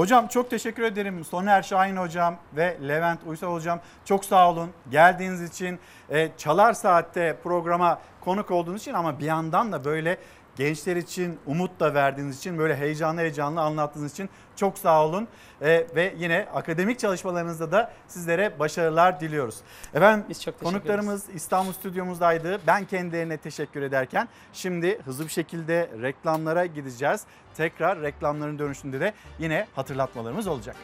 [0.00, 1.24] Hocam çok teşekkür ederim.
[1.24, 4.70] Soner Şahin hocam ve Levent Uysal hocam çok sağ olun.
[4.90, 5.78] Geldiğiniz için,
[6.10, 10.18] e, Çalar Saat'te programa konuk olduğunuz için ama bir yandan da böyle
[10.56, 15.28] gençler için umut da verdiğiniz için böyle heyecanlı heyecanlı anlattığınız için çok sağ olun.
[15.62, 19.56] E, ve yine akademik çalışmalarınızda da sizlere başarılar diliyoruz.
[19.94, 22.60] Efendim konuklarımız İstanbul stüdyomuzdaydı.
[22.66, 27.22] Ben kendilerine teşekkür ederken şimdi hızlı bir şekilde reklamlara gideceğiz.
[27.54, 30.76] Tekrar reklamların dönüşünde de yine hatırlatmalarımız olacak.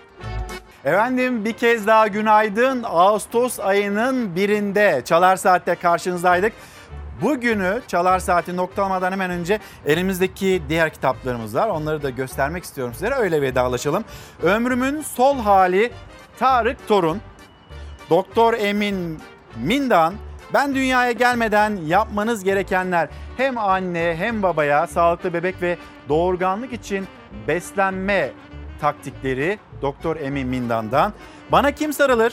[0.84, 2.82] Efendim bir kez daha günaydın.
[2.82, 6.52] Ağustos ayının birinde Çalar Saat'te karşınızdaydık.
[7.22, 11.68] Bugünü Çalar Saati noktalamadan hemen önce elimizdeki diğer kitaplarımız var.
[11.68, 13.14] Onları da göstermek istiyorum sizlere.
[13.14, 14.04] Öyle vedalaşalım.
[14.42, 15.92] Ömrümün Sol Hali
[16.38, 17.20] Tarık Torun,
[18.10, 19.20] Doktor Emin
[19.56, 20.14] Mindan,
[20.54, 25.78] ben dünyaya gelmeden yapmanız gerekenler hem anne hem babaya sağlıklı bebek ve
[26.08, 27.06] doğurganlık için
[27.48, 28.30] beslenme
[28.80, 31.12] taktikleri Doktor Emin Mindan'dan.
[31.52, 32.32] Bana kim sarılır?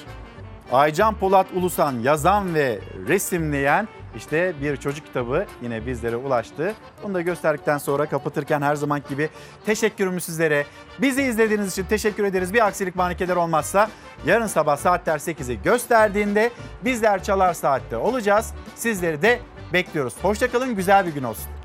[0.74, 6.74] Aycan Polat Ulusan yazan ve resimleyen işte bir çocuk kitabı yine bizlere ulaştı.
[7.04, 9.30] Bunu da gösterdikten sonra kapatırken her zaman gibi
[9.66, 10.66] teşekkürümü sizlere.
[11.02, 12.54] Bizi izlediğiniz için teşekkür ederiz.
[12.54, 13.90] Bir aksilik manikeler olmazsa
[14.26, 16.52] yarın sabah saatler 8'i gösterdiğinde
[16.86, 18.54] bizler çalar saatte olacağız.
[18.76, 19.40] Sizleri de
[19.74, 20.14] bekliyoruz.
[20.22, 21.63] Hoşçakalın güzel bir gün olsun.